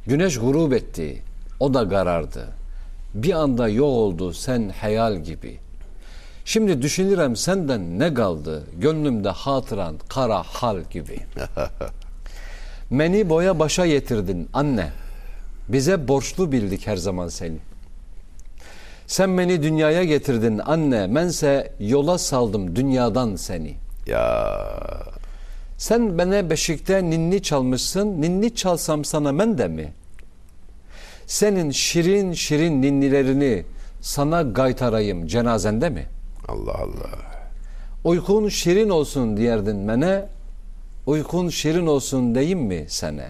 Güneş 0.07 0.39
grup 0.39 0.73
etti, 0.73 1.21
o 1.59 1.73
da 1.73 1.89
karardı. 1.89 2.47
Bir 3.13 3.33
anda 3.33 3.67
yok 3.67 3.87
oldu 3.87 4.33
sen 4.33 4.69
hayal 4.81 5.23
gibi. 5.23 5.57
Şimdi 6.45 6.81
düşünürem 6.81 7.35
senden 7.35 7.99
ne 7.99 8.13
kaldı? 8.13 8.63
Gönlümde 8.79 9.29
hatıran 9.29 9.95
kara 10.09 10.43
hal 10.43 10.77
gibi. 10.91 11.19
Beni 12.91 13.29
boya 13.29 13.59
başa 13.59 13.87
getirdin 13.87 14.49
anne. 14.53 15.02
Bize 15.69 16.07
borçlu 16.07 16.51
bildik 16.51 16.87
her 16.87 16.97
zaman 16.97 17.27
seni. 17.27 17.57
Sen 19.07 19.37
beni 19.37 19.63
dünyaya 19.63 20.03
getirdin 20.03 20.57
anne. 20.65 21.15
Bense 21.15 21.71
yola 21.79 22.17
saldım 22.17 22.75
dünyadan 22.75 23.35
seni. 23.35 23.75
Ya. 24.07 24.59
Sen 25.77 26.17
bana 26.17 26.49
beşikte 26.49 27.03
ninni 27.03 27.41
çalmışsın, 27.41 28.21
ninni 28.21 28.55
çalsam 28.55 29.05
sana 29.05 29.39
ben 29.39 29.57
de 29.57 29.67
mi? 29.67 29.93
Senin 31.27 31.71
şirin 31.71 32.33
şirin 32.33 32.81
ninnilerini 32.81 33.65
sana 34.01 34.41
gaytarayım 34.41 35.27
cenazende 35.27 35.89
mi? 35.89 36.05
Allah 36.47 36.73
Allah. 36.73 37.09
Uykun 38.03 38.49
şirin 38.49 38.89
olsun 38.89 39.37
diyerdin 39.37 39.75
mene, 39.75 40.25
uykun 41.05 41.49
şirin 41.49 41.87
olsun 41.87 42.35
deyim 42.35 42.59
mi 42.59 42.85
sene? 42.87 43.27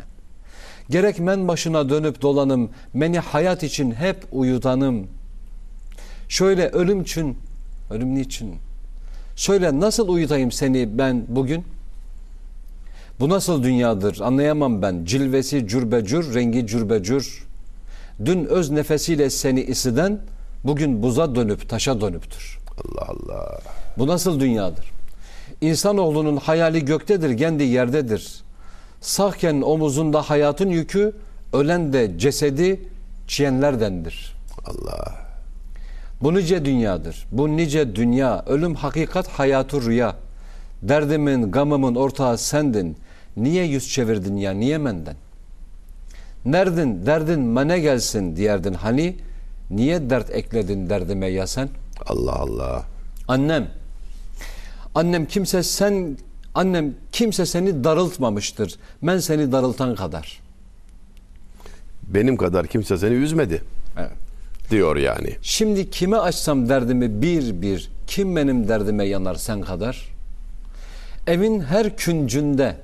Gerek 0.94 1.20
men 1.20 1.48
başına 1.48 1.90
dönüp 1.90 2.22
dolanım, 2.22 2.70
beni 2.96 3.20
hayat 3.20 3.64
için 3.64 3.92
hep 3.92 4.26
uyutanım. 4.32 5.08
Şöyle 6.30 6.70
ölüm 6.70 7.02
için, 7.02 7.38
ölüm 7.90 8.16
niçin? 8.16 8.56
Söyle 9.36 9.80
nasıl 9.80 10.08
uyutayım 10.10 10.52
seni 10.52 10.98
ben 10.98 11.26
bugün? 11.28 11.64
Bu 13.20 13.30
nasıl 13.30 13.64
dünyadır 13.64 14.20
anlayamam 14.20 14.82
ben. 14.82 15.06
Cilvesi 15.06 15.68
cürbecür, 15.68 16.36
rengi 16.36 16.68
cürbecür. 16.68 17.48
Dün 18.26 18.46
öz 18.46 18.70
nefesiyle 18.70 19.30
seni 19.30 19.62
isiden, 19.62 20.20
bugün 20.64 21.04
buza 21.04 21.36
dönüp 21.36 21.70
taşa 21.70 22.02
dönüptür. 22.02 22.60
Allah 22.78 23.08
Allah. 23.08 23.60
Bu 23.98 24.08
nasıl 24.08 24.40
dünyadır? 24.40 24.92
İnsanoğlunun 25.62 26.38
hayali 26.38 26.86
göktedir, 26.86 27.38
kendi 27.38 27.64
yerdedir. 27.64 28.43
Sağken 29.04 29.62
omuzunda 29.62 30.22
hayatın 30.22 30.70
yükü, 30.70 31.14
ölen 31.54 31.94
de 31.94 32.20
cesedi 32.20 32.82
çiyenlerdendir. 33.28 34.36
Allah. 34.66 35.16
Bu 36.22 36.34
nice 36.34 36.66
dünyadır. 36.66 37.28
Bu 37.32 37.58
nice 37.58 37.96
dünya. 37.96 38.44
Ölüm 38.48 38.76
hakikat 38.76 39.28
hayatı 39.28 39.82
rüya. 39.82 40.16
Derdimin, 40.82 41.52
gamımın 41.52 41.96
ortağı 41.96 42.38
sendin. 42.38 42.98
Niye 43.38 43.66
yüz 43.66 43.90
çevirdin 43.90 44.38
ya? 44.38 44.52
Niye 44.52 44.78
menden? 44.78 45.16
Nerdin, 46.46 47.06
derdin 47.06 47.40
mene 47.40 47.80
gelsin 47.80 48.36
diyerdin 48.36 48.74
hani. 48.74 49.16
Niye 49.70 50.10
dert 50.10 50.30
ekledin 50.32 50.90
derdime 50.90 51.28
ya 51.28 51.48
sen? 51.48 51.70
Allah 52.06 52.36
Allah. 52.36 52.84
Annem. 53.28 53.68
Annem 54.96 55.26
kimse 55.26 55.64
sen 55.64 56.18
annem 56.54 56.94
kimse 57.12 57.46
seni 57.46 57.84
darıltmamıştır. 57.84 58.76
Ben 59.04 59.18
seni 59.18 59.52
darıltan 59.52 59.96
kadar. 59.96 60.42
Benim 62.04 62.38
kadar 62.38 62.68
kimse 62.68 62.98
seni 62.98 63.14
üzmedi. 63.14 63.62
Evet. 63.98 64.12
Diyor 64.70 64.96
yani. 64.96 65.36
Şimdi 65.42 65.90
kime 65.90 66.18
açsam 66.18 66.70
derdimi 66.70 67.22
bir 67.22 67.62
bir 67.62 67.90
kim 68.08 68.36
benim 68.36 68.68
derdime 68.68 69.06
yanar 69.06 69.36
sen 69.36 69.62
kadar? 69.62 70.10
Evin 71.28 71.60
her 71.60 71.98
küncünde 71.98 72.76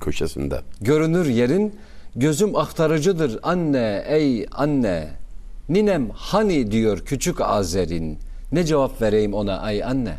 Köşesinde. 0.00 0.60
görünür 0.80 1.26
yerin 1.26 1.74
gözüm 2.16 2.56
aktarıcıdır 2.56 3.38
anne 3.42 4.04
ey 4.06 4.46
anne. 4.52 5.08
Ninem 5.68 6.10
hani 6.14 6.70
diyor 6.70 6.98
küçük 6.98 7.40
Azer'in. 7.40 8.18
Ne 8.52 8.64
cevap 8.64 9.02
vereyim 9.02 9.34
ona 9.34 9.58
ay 9.58 9.84
anne? 9.84 10.14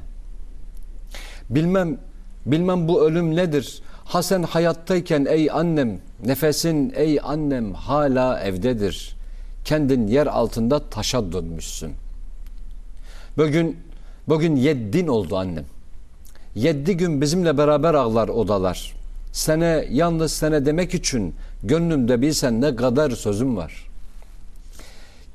Bilmem 1.49 1.97
bilmem 2.51 2.87
bu 2.87 3.05
ölüm 3.07 3.35
nedir? 3.35 3.81
Ha 4.05 4.23
sen 4.23 4.43
hayattayken 4.43 5.25
ey 5.29 5.51
annem, 5.51 5.99
nefesin 6.25 6.93
ey 6.95 7.19
annem 7.23 7.73
hala 7.73 8.39
evdedir. 8.39 9.15
Kendin 9.65 10.07
yer 10.07 10.27
altında 10.27 10.89
taşa 10.89 11.31
dönmüşsün. 11.31 11.91
Bugün 13.37 13.77
bugün 14.27 14.55
yeddin 14.55 15.07
oldu 15.07 15.37
annem. 15.37 15.65
Yedi 16.55 16.97
gün 16.97 17.21
bizimle 17.21 17.57
beraber 17.57 17.93
ağlar 17.93 18.27
odalar. 18.27 18.93
Sene 19.31 19.87
yalnız 19.91 20.31
sene 20.31 20.65
demek 20.65 20.93
için 20.93 21.35
gönlümde 21.63 22.21
bilsen 22.21 22.61
ne 22.61 22.75
kadar 22.75 23.11
sözüm 23.11 23.57
var. 23.57 23.87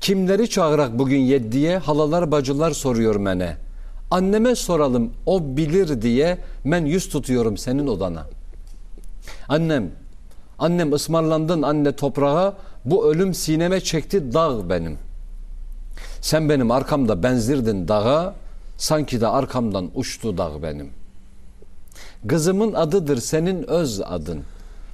Kimleri 0.01 0.49
çağırak 0.49 0.99
bugün 0.99 1.19
yeddiye 1.19 1.77
halalar 1.77 2.31
bacılar 2.31 2.71
soruyor 2.71 3.15
mene. 3.15 3.57
Anneme 4.13 4.55
soralım 4.55 5.11
o 5.25 5.57
bilir 5.57 6.01
diye 6.01 6.37
men 6.63 6.85
yüz 6.85 7.09
tutuyorum 7.09 7.57
senin 7.57 7.87
odana. 7.87 8.27
Annem, 9.49 9.91
annem 10.59 10.93
ısmarlandın 10.93 11.61
anne 11.61 11.95
toprağa, 11.95 12.53
bu 12.85 13.11
ölüm 13.11 13.33
sineme 13.33 13.79
çekti 13.81 14.33
dağ 14.33 14.69
benim. 14.69 14.97
Sen 16.21 16.49
benim 16.49 16.71
arkamda 16.71 17.23
benzirdin 17.23 17.87
dağa, 17.87 18.35
sanki 18.77 19.21
de 19.21 19.27
arkamdan 19.27 19.89
uçtu 19.95 20.37
dağ 20.37 20.63
benim. 20.63 20.89
Kızımın 22.27 22.73
adıdır 22.73 23.17
senin 23.17 23.63
öz 23.63 24.01
adın. 24.05 24.41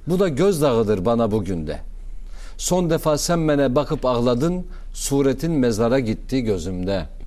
Bu 0.06 0.18
da 0.18 0.28
gözdağıdır 0.28 1.04
bana 1.04 1.30
bugün 1.30 1.66
de. 1.66 1.80
Son 2.56 2.90
defa 2.90 3.18
sen 3.18 3.48
bana 3.48 3.74
bakıp 3.74 4.04
ağladın, 4.06 4.66
suretin 4.92 5.52
mezara 5.52 5.98
gitti 5.98 6.42
gözümde. 6.42 7.19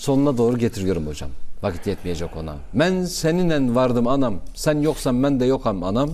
Sonuna 0.00 0.38
doğru 0.38 0.58
getiriyorum 0.58 1.06
hocam. 1.06 1.30
Vakit 1.62 1.86
yetmeyecek 1.86 2.36
ona. 2.36 2.56
Ben 2.74 3.04
seninle 3.04 3.74
vardım 3.74 4.06
anam. 4.06 4.40
Sen 4.54 4.80
yoksan 4.80 5.22
ben 5.22 5.40
de 5.40 5.44
yokam 5.44 5.82
anam. 5.82 6.10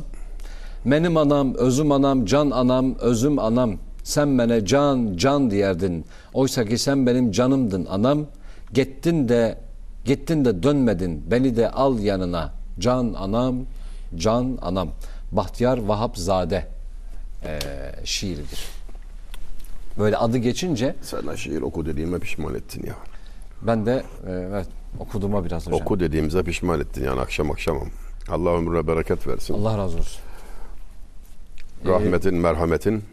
Benim 0.85 1.17
anam, 1.17 1.55
özüm 1.55 1.93
anam, 1.93 2.25
can 2.25 2.51
anam, 2.51 2.95
özüm 2.99 3.39
anam. 3.39 3.77
Sen 4.05 4.39
bana 4.39 4.65
can, 4.65 5.17
can 5.17 5.51
diyerdin. 5.51 6.05
Oysa 6.35 6.65
ki 6.65 6.79
sen 6.79 7.07
benim 7.07 7.33
canımdın 7.33 7.87
anam. 7.87 8.27
Gittin 8.73 9.29
de, 9.29 9.59
gittin 10.05 10.45
de 10.45 10.63
dönmedin. 10.63 11.31
Beni 11.31 11.57
de 11.57 11.71
al 11.71 11.99
yanına. 11.99 12.53
Can 12.79 13.15
anam, 13.15 13.57
can 14.17 14.59
anam. 14.63 14.89
Bahtiyar 15.33 15.79
Vahapzade 15.79 16.67
ee, 17.45 17.59
şiiridir. 18.05 18.61
Böyle 19.99 20.17
adı 20.17 20.39
geçince 20.39 20.97
Sana 21.03 21.37
şiir 21.37 21.63
oku 21.63 21.87
dediğime 21.87 22.19
pişman 22.19 22.55
ettin 22.55 22.87
ya. 22.87 22.95
Ben 23.67 23.87
de 23.87 24.05
e, 24.27 24.33
evet 24.33 24.67
okuduğuma 24.99 25.45
biraz 25.45 25.67
hocam. 25.67 25.81
Oku 25.81 26.01
dediğimize 26.01 26.43
pişman 26.43 26.81
ettin 26.81 27.05
yani 27.05 27.21
akşam 27.21 27.51
akşamım. 27.51 27.89
Allah 28.29 28.51
ömrüne 28.51 28.87
bereket 28.87 29.27
versin. 29.27 29.55
Allah 29.55 29.79
razı 29.79 29.99
olsun. 29.99 30.21
Rahmetin, 31.87 32.35
merhametin 32.35 33.05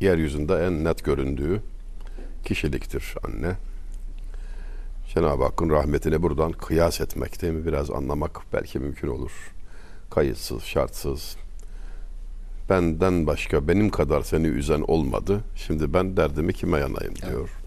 yeryüzünde 0.00 0.66
en 0.66 0.84
net 0.84 1.04
göründüğü 1.04 1.62
kişiliktir 2.44 3.14
anne. 3.24 3.56
Cenab-ı 5.14 5.44
Hakk'ın 5.44 5.70
rahmetini 5.70 6.22
buradan 6.22 6.52
kıyas 6.52 7.00
etmek 7.00 7.42
değil 7.42 7.52
mi? 7.52 7.66
Biraz 7.66 7.90
anlamak 7.90 8.40
belki 8.52 8.78
mümkün 8.78 9.08
olur. 9.08 9.32
Kayıtsız, 10.10 10.62
şartsız. 10.62 11.36
Benden 12.70 13.26
başka 13.26 13.68
benim 13.68 13.90
kadar 13.90 14.22
seni 14.22 14.46
üzen 14.46 14.80
olmadı. 14.80 15.40
Şimdi 15.56 15.94
ben 15.94 16.16
derdimi 16.16 16.52
kime 16.52 16.78
yanayım 16.78 17.16
diyor. 17.16 17.57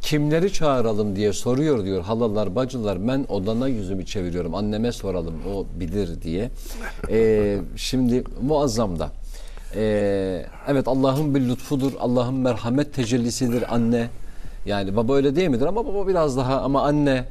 Kimleri 0.00 0.52
çağıralım 0.52 1.16
diye 1.16 1.32
soruyor 1.32 1.84
diyor 1.84 2.02
halalar 2.02 2.54
bacılar 2.54 3.08
ben 3.08 3.26
odana 3.28 3.68
yüzümü 3.68 4.06
çeviriyorum 4.06 4.54
anneme 4.54 4.92
soralım 4.92 5.34
o 5.54 5.66
bilir 5.80 6.22
diye. 6.22 6.50
Ee, 7.10 7.58
şimdi 7.76 8.24
muazzam 8.42 8.98
da. 8.98 9.10
Ee, 9.74 10.46
evet 10.68 10.88
Allah'ın 10.88 11.34
bir 11.34 11.40
lütfudur 11.40 11.92
Allah'ın 12.00 12.34
merhamet 12.34 12.94
tecellisidir 12.94 13.74
anne. 13.74 14.10
Yani 14.66 14.96
baba 14.96 15.14
öyle 15.14 15.36
değil 15.36 15.48
midir 15.48 15.66
ama 15.66 15.86
baba 15.86 16.08
biraz 16.08 16.36
daha 16.36 16.60
ama 16.60 16.82
anne 16.82 17.24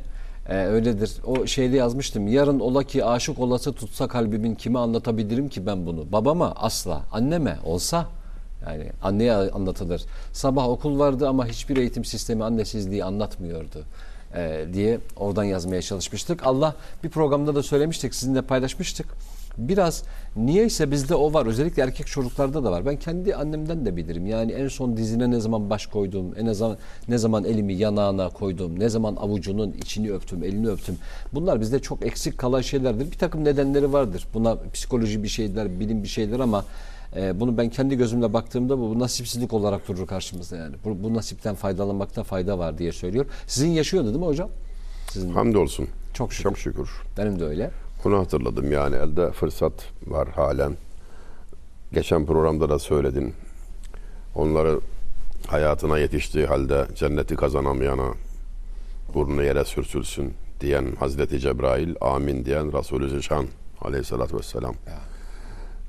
e, 0.49 0.55
öyledir. 0.55 1.11
O 1.25 1.45
şeyde 1.45 1.77
yazmıştım. 1.77 2.27
Yarın 2.27 2.59
ola 2.59 2.83
ki 2.83 3.05
aşık 3.05 3.39
olası 3.39 3.73
tutsa 3.73 4.07
kalbimin 4.07 4.55
kime 4.55 4.79
anlatabilirim 4.79 5.49
ki 5.49 5.65
ben 5.65 5.85
bunu? 5.85 6.11
Babama 6.11 6.53
asla. 6.55 7.01
Anneme 7.11 7.57
olsa 7.65 8.05
yani 8.67 8.91
anneye 9.01 9.33
anlatılır. 9.33 10.05
Sabah 10.33 10.69
okul 10.69 10.99
vardı 10.99 11.27
ama 11.27 11.47
hiçbir 11.47 11.77
eğitim 11.77 12.05
sistemi 12.05 12.43
annesizliği 12.43 13.03
anlatmıyordu 13.03 13.85
e, 14.35 14.65
diye 14.73 14.99
oradan 15.15 15.43
yazmaya 15.43 15.81
çalışmıştık. 15.81 16.47
Allah 16.47 16.75
bir 17.03 17.09
programda 17.09 17.55
da 17.55 17.63
söylemiştik, 17.63 18.15
sizinle 18.15 18.41
paylaşmıştık. 18.41 19.07
Biraz 19.57 20.03
niyeyse 20.35 20.91
bizde 20.91 21.15
o 21.15 21.33
var. 21.33 21.45
Özellikle 21.45 21.83
erkek 21.83 22.07
çocuklarda 22.07 22.63
da 22.63 22.71
var. 22.71 22.85
Ben 22.85 22.95
kendi 22.95 23.35
annemden 23.35 23.85
de 23.85 23.95
bilirim. 23.95 24.27
Yani 24.27 24.51
en 24.51 24.67
son 24.67 24.97
dizine 24.97 25.31
ne 25.31 25.39
zaman 25.39 25.69
baş 25.69 25.87
koydum, 25.87 26.33
en 26.37 26.53
zaman 26.53 26.77
ne 27.07 27.17
zaman 27.17 27.43
elimi 27.43 27.73
yanağına 27.73 28.29
koydum, 28.29 28.79
ne 28.79 28.89
zaman 28.89 29.15
avucunun 29.15 29.71
içini 29.71 30.11
öptüm, 30.11 30.43
elini 30.43 30.69
öptüm. 30.69 30.97
Bunlar 31.33 31.61
bizde 31.61 31.79
çok 31.79 32.05
eksik 32.05 32.37
kalan 32.37 32.61
şeylerdir. 32.61 33.11
Bir 33.11 33.17
takım 33.17 33.45
nedenleri 33.45 33.93
vardır. 33.93 34.27
Buna 34.33 34.57
psikoloji 34.73 35.23
bir 35.23 35.27
şeyler, 35.27 35.79
bilim 35.79 36.03
bir 36.03 36.07
şeyler 36.07 36.39
ama 36.39 36.65
e, 37.15 37.39
bunu 37.39 37.57
ben 37.57 37.69
kendi 37.69 37.97
gözümle 37.97 38.33
baktığımda 38.33 38.79
bu, 38.79 38.95
bu 38.95 38.99
nasipsizlik 38.99 39.53
olarak 39.53 39.87
durur 39.87 40.07
karşımızda 40.07 40.57
yani. 40.57 40.75
Bu, 40.85 41.03
bu 41.03 41.13
nasipten 41.13 41.55
faydalanmakta 41.55 42.23
fayda 42.23 42.59
var 42.59 42.77
diye 42.77 42.91
söylüyor. 42.91 43.25
Sizin 43.47 43.69
yaşıyordu 43.69 44.07
değil 44.07 44.19
mi 44.19 44.25
hocam? 44.25 44.49
Sizin 45.11 45.33
Hamdolsun. 45.33 45.87
çok 46.13 46.33
şükür. 46.33 46.49
Çok 46.49 46.57
şükür. 46.57 46.89
Benim 47.17 47.39
de 47.39 47.45
öyle. 47.45 47.71
Bunu 48.03 48.19
hatırladım 48.19 48.71
yani 48.71 48.95
elde 48.95 49.31
fırsat 49.31 49.73
var 50.07 50.27
halen. 50.27 50.77
Geçen 51.93 52.25
programda 52.25 52.69
da 52.69 52.79
söyledin. 52.79 53.33
Onları 54.35 54.79
hayatına 55.47 55.97
yetiştiği 55.97 56.45
halde 56.45 56.85
cenneti 56.95 57.35
kazanamayana 57.35 58.13
burnu 59.13 59.43
yere 59.43 59.65
sürtülsün 59.65 60.33
diyen 60.61 60.85
Hazreti 60.99 61.39
Cebrail, 61.39 61.95
amin 62.01 62.45
diyen 62.45 62.73
Resulü 62.73 63.09
Zişan 63.09 63.45
aleyhissalatü 63.81 64.37
vesselam. 64.37 64.75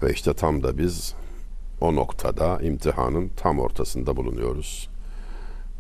Ve 0.02 0.12
işte 0.12 0.34
tam 0.34 0.62
da 0.62 0.78
biz 0.78 1.14
o 1.80 1.96
noktada 1.96 2.60
imtihanın 2.62 3.30
tam 3.36 3.58
ortasında 3.58 4.16
bulunuyoruz. 4.16 4.88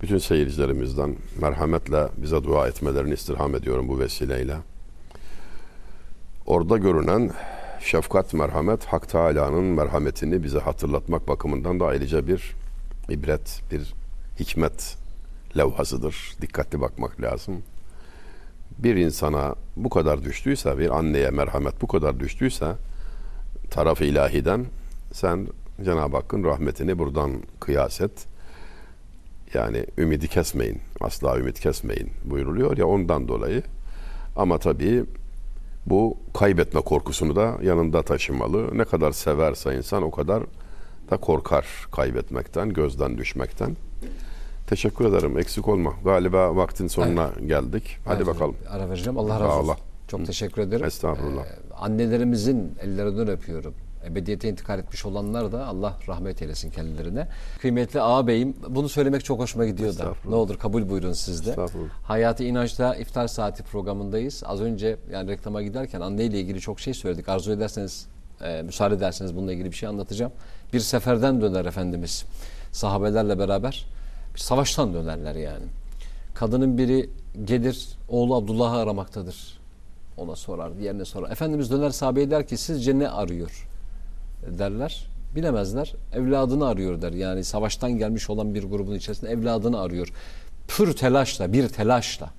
Bütün 0.02 0.18
seyircilerimizden 0.18 1.16
merhametle 1.40 2.08
bize 2.16 2.44
dua 2.44 2.68
etmelerini 2.68 3.14
istirham 3.14 3.54
ediyorum 3.54 3.88
bu 3.88 3.98
vesileyle. 3.98 4.56
Orada 6.46 6.78
görünen 6.78 7.30
şefkat, 7.80 8.34
merhamet, 8.34 8.84
Hak 8.84 9.08
Teala'nın 9.08 9.64
merhametini 9.64 10.42
bize 10.42 10.58
hatırlatmak 10.58 11.28
bakımından 11.28 11.80
da 11.80 11.86
ayrıca 11.86 12.26
bir 12.26 12.54
ibret, 13.08 13.62
bir 13.70 13.94
hikmet 14.40 14.96
levhasıdır. 15.56 16.34
Dikkatli 16.40 16.80
bakmak 16.80 17.22
lazım. 17.22 17.62
Bir 18.78 18.96
insana 18.96 19.54
bu 19.76 19.90
kadar 19.90 20.24
düştüyse, 20.24 20.78
bir 20.78 20.98
anneye 20.98 21.30
merhamet 21.30 21.82
bu 21.82 21.86
kadar 21.86 22.20
düştüyse 22.20 22.74
taraf 23.70 24.00
ilahiden 24.00 24.66
sen 25.12 25.48
Cenab-ı 25.84 26.16
Hakk'ın 26.16 26.44
rahmetini 26.44 26.98
buradan 26.98 27.32
kıyas 27.60 28.00
et. 28.00 28.26
Yani 29.54 29.86
ümidi 29.98 30.28
kesmeyin. 30.28 30.80
Asla 31.00 31.38
ümit 31.38 31.60
kesmeyin 31.60 32.10
buyuruluyor 32.24 32.76
ya 32.76 32.86
ondan 32.86 33.28
dolayı. 33.28 33.62
Ama 34.36 34.58
tabii 34.58 35.04
bu 35.86 36.16
kaybetme 36.38 36.80
korkusunu 36.80 37.36
da 37.36 37.56
yanında 37.62 38.02
taşımalı. 38.02 38.78
Ne 38.78 38.84
kadar 38.84 39.12
severse 39.12 39.76
insan 39.76 40.02
o 40.02 40.10
kadar 40.10 40.42
da 41.10 41.16
korkar 41.16 41.66
kaybetmekten, 41.92 42.68
gözden 42.72 43.18
düşmekten. 43.18 43.76
Teşekkür 44.66 45.04
ederim. 45.04 45.38
Eksik 45.38 45.68
olma. 45.68 45.94
Galiba 46.04 46.56
vaktin 46.56 46.86
sonuna 46.86 47.30
geldik. 47.46 47.96
Hadi 48.04 48.16
Evet, 48.16 48.26
bakalım. 48.26 48.56
Ara 48.68 48.88
vereceğim. 48.90 49.18
Allah 49.18 49.40
razı 49.40 49.52
olsun. 49.52 49.68
ol. 49.72 49.76
Çok 50.08 50.26
teşekkür 50.26 50.62
ederim. 50.62 50.86
Estağfurullah. 50.86 51.44
Ee, 51.46 51.69
annelerimizin 51.80 52.72
ellerinden 52.82 53.28
öpüyorum. 53.28 53.74
Ebediyete 54.06 54.48
intikal 54.48 54.78
etmiş 54.78 55.06
olanlar 55.06 55.52
da 55.52 55.66
Allah 55.66 55.98
rahmet 56.08 56.42
eylesin 56.42 56.70
kendilerine. 56.70 57.28
Kıymetli 57.60 58.00
ağabeyim 58.00 58.56
bunu 58.68 58.88
söylemek 58.88 59.24
çok 59.24 59.40
hoşuma 59.40 59.66
gidiyor 59.66 59.98
da. 59.98 60.14
Ne 60.28 60.34
olur 60.34 60.58
kabul 60.58 60.88
buyurun 60.88 61.12
siz 61.12 61.46
de. 61.46 61.54
Hayati 62.02 62.46
İnanç'ta 62.46 62.94
iftar 62.94 63.28
saati 63.28 63.62
programındayız. 63.62 64.42
Az 64.46 64.60
önce 64.60 64.96
yani 65.12 65.30
reklama 65.30 65.62
giderken 65.62 66.00
anneyle 66.00 66.40
ilgili 66.40 66.60
çok 66.60 66.80
şey 66.80 66.94
söyledik. 66.94 67.28
Arzu 67.28 67.52
ederseniz, 67.52 68.06
e, 68.44 68.62
müsaade 68.62 68.94
ederseniz 68.94 69.36
bununla 69.36 69.52
ilgili 69.52 69.70
bir 69.70 69.76
şey 69.76 69.88
anlatacağım. 69.88 70.32
Bir 70.72 70.80
seferden 70.80 71.40
döner 71.40 71.64
Efendimiz. 71.64 72.24
Sahabelerle 72.72 73.38
beraber 73.38 73.86
bir 74.34 74.40
savaştan 74.40 74.94
dönerler 74.94 75.34
yani. 75.34 75.64
Kadının 76.34 76.78
biri 76.78 77.10
gelir 77.44 77.88
oğlu 78.08 78.34
Abdullah'ı 78.34 78.76
aramaktadır. 78.76 79.59
Ona 80.20 80.36
sorar, 80.36 80.78
diğerine 80.78 81.04
sorar. 81.04 81.30
Efendimiz 81.30 81.70
döner 81.70 81.90
sahabeye 81.90 82.30
der 82.30 82.46
ki 82.46 82.56
sizce 82.56 82.98
ne 82.98 83.08
arıyor? 83.08 83.66
derler. 84.58 85.06
Bilemezler. 85.36 85.94
Evladını 86.14 86.68
arıyor 86.68 87.02
der. 87.02 87.12
Yani 87.12 87.44
savaştan 87.44 87.92
gelmiş 87.92 88.30
olan 88.30 88.54
bir 88.54 88.64
grubun 88.64 88.94
içerisinde 88.94 89.30
evladını 89.30 89.80
arıyor. 89.80 90.12
Pür 90.68 90.92
telaşla, 90.92 91.52
bir 91.52 91.68
telaşla. 91.68 92.30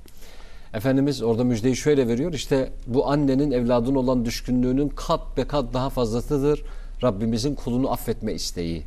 Efendimiz 0.74 1.22
orada 1.22 1.44
müjdeyi 1.44 1.76
şöyle 1.76 2.08
veriyor. 2.08 2.34
İşte 2.34 2.72
bu 2.88 3.10
annenin 3.10 3.52
evladın 3.52 3.96
olan 3.96 4.26
düşkünlüğünün 4.26 4.90
kat 4.90 5.38
be 5.38 5.44
kat 5.48 5.74
daha 5.74 5.90
fazlasıdır. 5.90 6.64
Rabbimizin 7.04 7.56
kulunu 7.56 7.92
affetme 7.92 8.34
isteği. 8.34 8.84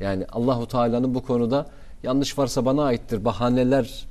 Yani 0.00 0.26
Allahu 0.32 0.68
Teala'nın 0.68 1.14
bu 1.14 1.22
konuda 1.22 1.66
yanlış 2.02 2.38
varsa 2.38 2.64
bana 2.64 2.84
aittir. 2.84 3.24
Bahaneler 3.24 4.06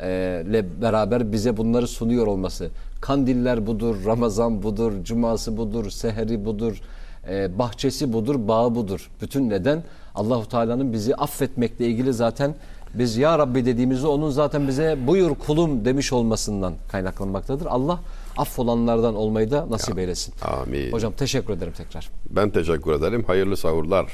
ile 0.00 0.82
beraber 0.82 1.32
bize 1.32 1.56
bunları 1.56 1.88
sunuyor 1.88 2.26
olması. 2.26 2.70
Kandiller 3.00 3.66
budur, 3.66 3.96
Ramazan 4.06 4.62
budur, 4.62 5.04
cuması 5.04 5.56
budur, 5.56 5.90
seheri 5.90 6.44
budur, 6.44 6.80
e, 7.28 7.58
bahçesi 7.58 8.12
budur, 8.12 8.48
bağı 8.48 8.74
budur. 8.74 9.10
Bütün 9.22 9.50
neden 9.50 9.84
Allahu 10.14 10.48
Teala'nın 10.48 10.92
bizi 10.92 11.14
affetmekle 11.14 11.86
ilgili 11.86 12.12
zaten 12.12 12.54
biz 12.94 13.16
ya 13.16 13.38
Rabbi 13.38 13.66
dediğimizde 13.66 14.06
onun 14.06 14.30
zaten 14.30 14.68
bize 14.68 14.98
buyur 15.06 15.34
kulum 15.34 15.84
demiş 15.84 16.12
olmasından 16.12 16.74
kaynaklanmaktadır. 16.88 17.66
Allah 17.66 18.00
affolanlardan 18.36 19.14
olmayı 19.14 19.50
da 19.50 19.70
nasip 19.70 19.98
eylesin. 19.98 20.34
Amin. 20.42 20.92
Hocam 20.92 21.12
teşekkür 21.12 21.52
ederim 21.52 21.72
tekrar. 21.76 22.10
Ben 22.30 22.50
teşekkür 22.50 22.92
ederim. 22.92 23.24
Hayırlı 23.26 23.56
sahurlar. 23.56 24.06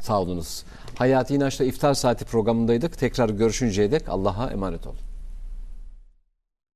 Sağ 0.00 0.20
olunuz. 0.20 0.64
Hayati 0.94 1.34
İnanç'ta 1.34 1.64
İftar 1.64 1.94
Saati 1.94 2.24
programındaydık. 2.24 2.98
Tekrar 2.98 3.28
görüşünceye 3.28 3.90
dek 3.92 4.08
Allah'a 4.08 4.50
emanet 4.50 4.86
olun. 4.86 5.09